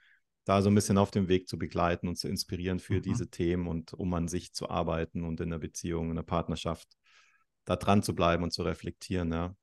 da 0.44 0.62
so 0.62 0.70
ein 0.70 0.76
bisschen 0.76 0.98
auf 0.98 1.12
dem 1.12 1.28
Weg 1.28 1.48
zu 1.48 1.58
begleiten 1.58 2.08
und 2.08 2.18
zu 2.18 2.28
inspirieren 2.28 2.80
für 2.80 2.96
mhm. 2.96 3.02
diese 3.04 3.30
Themen 3.30 3.68
und 3.68 3.94
um 3.94 4.14
an 4.14 4.28
sich 4.28 4.54
zu 4.54 4.70
arbeiten 4.70 5.24
und 5.24 5.40
in 5.40 5.52
der 5.52 5.60
Beziehung, 5.60 6.10
in 6.10 6.16
der 6.16 6.24
Partnerschaft 6.24 6.88
da 7.66 7.76
dran 7.76 8.04
zu 8.04 8.16
bleiben 8.16 8.44
und 8.44 8.52
zu 8.52 8.64
reflektieren, 8.64 9.32
ja. 9.32 9.56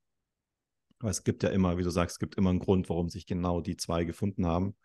Aber 0.99 1.09
es 1.09 1.23
gibt 1.23 1.43
ja 1.43 1.49
immer, 1.49 1.77
wie 1.77 1.83
du 1.83 1.89
sagst, 1.89 2.15
es 2.15 2.19
gibt 2.19 2.35
immer 2.35 2.49
einen 2.49 2.59
Grund, 2.59 2.89
warum 2.89 3.09
sich 3.09 3.25
genau 3.25 3.61
die 3.61 3.77
zwei 3.77 4.03
gefunden 4.03 4.45
haben. 4.45 4.75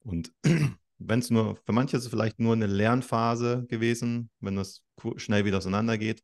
Und 0.00 0.32
wenn 0.98 1.18
es 1.18 1.30
nur, 1.30 1.56
für 1.56 1.72
manche 1.72 1.96
ist 1.96 2.04
es 2.04 2.10
vielleicht 2.10 2.38
nur 2.38 2.52
eine 2.52 2.66
Lernphase 2.66 3.66
gewesen, 3.68 4.30
wenn 4.40 4.56
das 4.56 4.84
schnell 5.16 5.44
wieder 5.44 5.58
auseinandergeht. 5.58 6.22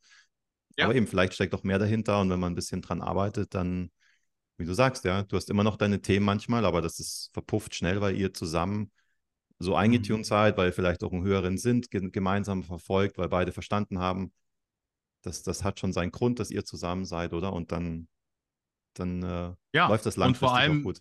Ja. 0.76 0.84
Aber 0.84 0.94
eben, 0.94 1.08
vielleicht 1.08 1.34
steckt 1.34 1.54
auch 1.54 1.64
mehr 1.64 1.80
dahinter 1.80 2.20
und 2.20 2.30
wenn 2.30 2.38
man 2.38 2.52
ein 2.52 2.56
bisschen 2.56 2.80
dran 2.80 3.02
arbeitet, 3.02 3.54
dann 3.54 3.90
wie 4.58 4.64
du 4.64 4.74
sagst, 4.74 5.04
ja, 5.04 5.22
du 5.22 5.36
hast 5.36 5.50
immer 5.50 5.64
noch 5.64 5.76
deine 5.76 6.02
Themen 6.02 6.26
manchmal, 6.26 6.64
aber 6.64 6.82
das 6.82 6.98
ist 6.98 7.30
verpufft 7.32 7.74
schnell, 7.74 8.00
weil 8.00 8.16
ihr 8.16 8.34
zusammen 8.34 8.90
so 9.60 9.76
eingetunt 9.76 10.20
mhm. 10.20 10.24
seid, 10.24 10.56
weil 10.56 10.68
ihr 10.68 10.72
vielleicht 10.72 11.04
auch 11.04 11.12
einen 11.12 11.24
höheren 11.24 11.56
Sinn 11.58 11.82
gemeinsam 11.90 12.64
verfolgt, 12.64 13.18
weil 13.18 13.28
beide 13.28 13.52
verstanden 13.52 14.00
haben, 14.00 14.32
dass 15.22 15.42
das 15.42 15.64
hat 15.64 15.80
schon 15.80 15.92
seinen 15.92 16.12
Grund, 16.12 16.38
dass 16.38 16.50
ihr 16.50 16.64
zusammen 16.64 17.04
seid, 17.04 17.32
oder? 17.32 17.52
Und 17.52 17.72
dann, 17.72 18.08
dann 18.94 19.22
äh, 19.22 19.54
ja. 19.72 19.88
läuft 19.88 20.06
das 20.06 20.16
langfristig 20.16 20.42
und 20.42 20.48
vor 20.48 20.56
allem, 20.56 20.80
auch 20.80 20.84
gut. 20.84 21.00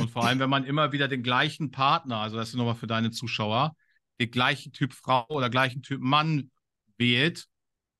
Und 0.00 0.10
vor 0.10 0.24
allem, 0.24 0.38
wenn 0.38 0.50
man 0.50 0.64
immer 0.64 0.92
wieder 0.92 1.08
den 1.08 1.22
gleichen 1.22 1.70
Partner, 1.70 2.18
also 2.18 2.36
das 2.36 2.48
ist 2.48 2.54
nochmal 2.54 2.74
für 2.74 2.86
deine 2.86 3.10
Zuschauer, 3.10 3.76
den 4.20 4.30
gleichen 4.30 4.72
Typ 4.72 4.92
Frau 4.92 5.26
oder 5.28 5.50
gleichen 5.50 5.82
Typ 5.82 6.00
Mann 6.00 6.50
wählt, 6.98 7.46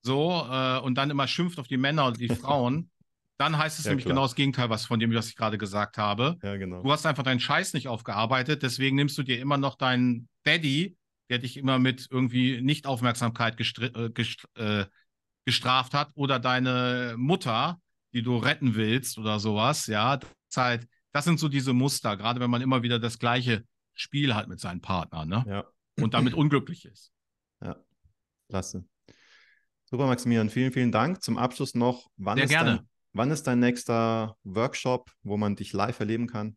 so, 0.02 0.46
äh, 0.50 0.78
und 0.80 0.96
dann 0.96 1.10
immer 1.10 1.26
schimpft 1.26 1.58
auf 1.58 1.68
die 1.68 1.76
Männer 1.76 2.06
und 2.06 2.20
die 2.20 2.28
Frauen, 2.34 2.90
dann 3.38 3.58
heißt 3.58 3.78
es 3.78 3.84
ja, 3.84 3.90
nämlich 3.90 4.04
klar. 4.04 4.14
genau 4.14 4.22
das 4.22 4.34
Gegenteil, 4.34 4.70
was 4.70 4.86
von 4.86 5.00
dem, 5.00 5.12
was 5.12 5.28
ich 5.28 5.36
gerade 5.36 5.58
gesagt 5.58 5.98
habe. 5.98 6.36
Ja, 6.42 6.56
genau. 6.56 6.82
Du 6.82 6.92
hast 6.92 7.04
einfach 7.06 7.24
deinen 7.24 7.40
Scheiß 7.40 7.72
nicht 7.74 7.88
aufgearbeitet, 7.88 8.62
deswegen 8.62 8.96
nimmst 8.96 9.18
du 9.18 9.22
dir 9.22 9.40
immer 9.40 9.56
noch 9.56 9.76
deinen 9.76 10.28
Daddy, 10.44 10.96
der 11.30 11.38
dich 11.38 11.56
immer 11.56 11.78
mit 11.78 12.08
irgendwie 12.10 12.60
Nichtaufmerksamkeit 12.60 13.58
äh, 13.60 14.10
gest 14.10 14.46
äh, 14.56 14.86
gestraft 15.46 15.92
hat, 15.92 16.10
oder 16.14 16.38
deine 16.38 17.16
Mutter, 17.18 17.78
die 18.14 18.22
du 18.22 18.38
retten 18.38 18.74
willst 18.74 19.18
oder 19.18 19.38
sowas. 19.38 19.86
Ja, 19.86 20.16
das, 20.16 20.30
halt, 20.56 20.88
das 21.12 21.24
sind 21.24 21.38
so 21.38 21.48
diese 21.48 21.74
Muster, 21.74 22.16
gerade 22.16 22.40
wenn 22.40 22.50
man 22.50 22.62
immer 22.62 22.82
wieder 22.82 22.98
das 22.98 23.18
Gleiche 23.18 23.64
Spiel 23.92 24.34
hat 24.34 24.48
mit 24.48 24.58
seinen 24.58 24.80
Partnern, 24.80 25.28
ne? 25.28 25.44
Ja. 25.46 25.64
Und 26.02 26.14
damit 26.14 26.34
unglücklich 26.34 26.86
ist. 26.86 27.12
Ja, 27.62 27.76
klasse. 28.48 28.84
Super, 29.84 30.06
Maximilian, 30.06 30.50
vielen, 30.50 30.72
vielen 30.72 30.90
Dank. 30.90 31.22
Zum 31.22 31.38
Abschluss 31.38 31.74
noch, 31.74 32.10
wann, 32.16 32.36
Sehr 32.38 32.44
ist, 32.46 32.50
gerne. 32.50 32.76
Dein, 32.76 32.88
wann 33.12 33.30
ist 33.30 33.44
dein 33.44 33.60
nächster 33.60 34.36
Workshop, 34.42 35.12
wo 35.22 35.36
man 35.36 35.54
dich 35.54 35.72
live 35.72 36.00
erleben 36.00 36.26
kann? 36.26 36.56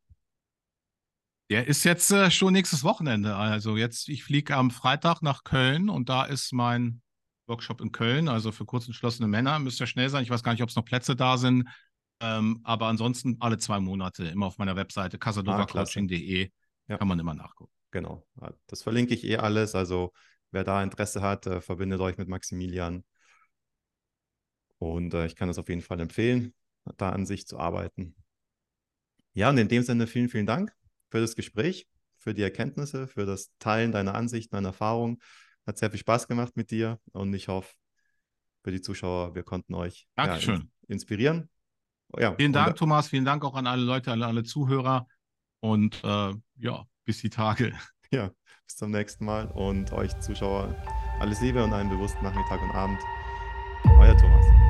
Der 1.49 1.67
ist 1.67 1.85
jetzt 1.85 2.11
äh, 2.11 2.29
schon 2.29 2.53
nächstes 2.53 2.83
Wochenende. 2.83 3.35
Also 3.35 3.77
jetzt, 3.77 4.09
ich 4.09 4.23
fliege 4.23 4.55
am 4.55 4.69
Freitag 4.69 5.21
nach 5.21 5.43
Köln 5.43 5.89
und 5.89 6.09
da 6.09 6.25
ist 6.25 6.51
mein 6.51 7.01
Workshop 7.47 7.79
in 7.79 7.93
Köln, 7.93 8.27
also 8.27 8.51
für 8.51 8.65
kurzentschlossene 8.65 9.27
Männer. 9.27 9.57
Müsste 9.59 9.83
ja 9.83 9.87
schnell 9.87 10.09
sein. 10.09 10.23
Ich 10.23 10.29
weiß 10.29 10.43
gar 10.43 10.51
nicht, 10.51 10.61
ob 10.61 10.69
es 10.69 10.75
noch 10.75 10.83
Plätze 10.83 11.15
da 11.15 11.37
sind. 11.37 11.67
Ähm, 12.19 12.59
aber 12.63 12.87
ansonsten 12.87 13.37
alle 13.39 13.57
zwei 13.57 13.79
Monate 13.79 14.25
immer 14.25 14.47
auf 14.47 14.57
meiner 14.57 14.75
Webseite 14.75 15.17
casadovacoaching.de 15.17 16.51
Ja. 16.87 16.97
kann 16.97 17.07
man 17.07 17.19
immer 17.19 17.33
nachgucken. 17.33 17.71
Genau, 17.91 18.27
das 18.65 18.81
verlinke 18.83 19.13
ich 19.13 19.23
eh 19.23 19.37
alles. 19.37 19.75
Also 19.75 20.11
wer 20.51 20.65
da 20.65 20.83
Interesse 20.83 21.21
hat, 21.21 21.45
äh, 21.45 21.61
verbindet 21.61 22.01
euch 22.01 22.17
mit 22.17 22.27
Maximilian. 22.27 23.05
Und 24.79 25.13
äh, 25.13 25.25
ich 25.25 25.35
kann 25.35 25.47
es 25.47 25.57
auf 25.57 25.69
jeden 25.69 25.81
Fall 25.81 25.99
empfehlen, 26.01 26.53
da 26.97 27.11
an 27.11 27.25
sich 27.25 27.47
zu 27.47 27.57
arbeiten. 27.57 28.15
Ja, 29.33 29.49
und 29.49 29.57
in 29.57 29.69
dem 29.69 29.83
Sinne 29.83 30.07
vielen, 30.07 30.27
vielen 30.27 30.45
Dank 30.45 30.73
für 31.09 31.19
das 31.19 31.35
Gespräch, 31.35 31.87
für 32.17 32.33
die 32.33 32.41
Erkenntnisse, 32.41 33.07
für 33.07 33.25
das 33.25 33.51
Teilen 33.59 33.91
deiner 33.91 34.15
Ansichten, 34.15 34.55
deiner 34.55 34.69
Erfahrungen. 34.69 35.17
Hat 35.65 35.77
sehr 35.77 35.89
viel 35.89 35.99
Spaß 35.99 36.27
gemacht 36.27 36.55
mit 36.55 36.71
dir 36.71 36.99
und 37.11 37.33
ich 37.33 37.47
hoffe, 37.47 37.73
für 38.63 38.71
die 38.71 38.81
Zuschauer, 38.81 39.35
wir 39.35 39.43
konnten 39.43 39.73
euch 39.75 40.07
ja, 40.17 40.37
inspirieren. 40.87 41.49
Ja, 42.17 42.35
Vielen 42.35 42.49
und, 42.49 42.53
Dank, 42.53 42.69
äh, 42.69 42.73
Thomas. 42.73 43.07
Vielen 43.07 43.25
Dank 43.25 43.43
auch 43.43 43.55
an 43.55 43.67
alle 43.67 43.83
Leute, 43.83 44.11
an 44.11 44.23
alle 44.23 44.43
Zuhörer. 44.43 45.07
Und 45.59 46.03
äh, 46.03 46.33
ja, 46.57 46.85
bis 47.05 47.19
die 47.19 47.29
Tage. 47.29 47.73
Ja, 48.09 48.31
bis 48.65 48.77
zum 48.77 48.91
nächsten 48.91 49.25
Mal 49.25 49.47
und 49.47 49.91
euch 49.91 50.17
Zuschauer 50.19 50.73
alles 51.19 51.41
Liebe 51.41 51.61
und 51.61 51.73
einen 51.73 51.89
bewussten 51.89 52.23
Nachmittag 52.23 52.61
und 52.61 52.71
Abend. 52.71 53.01
Euer 53.99 54.17
Thomas. 54.17 54.66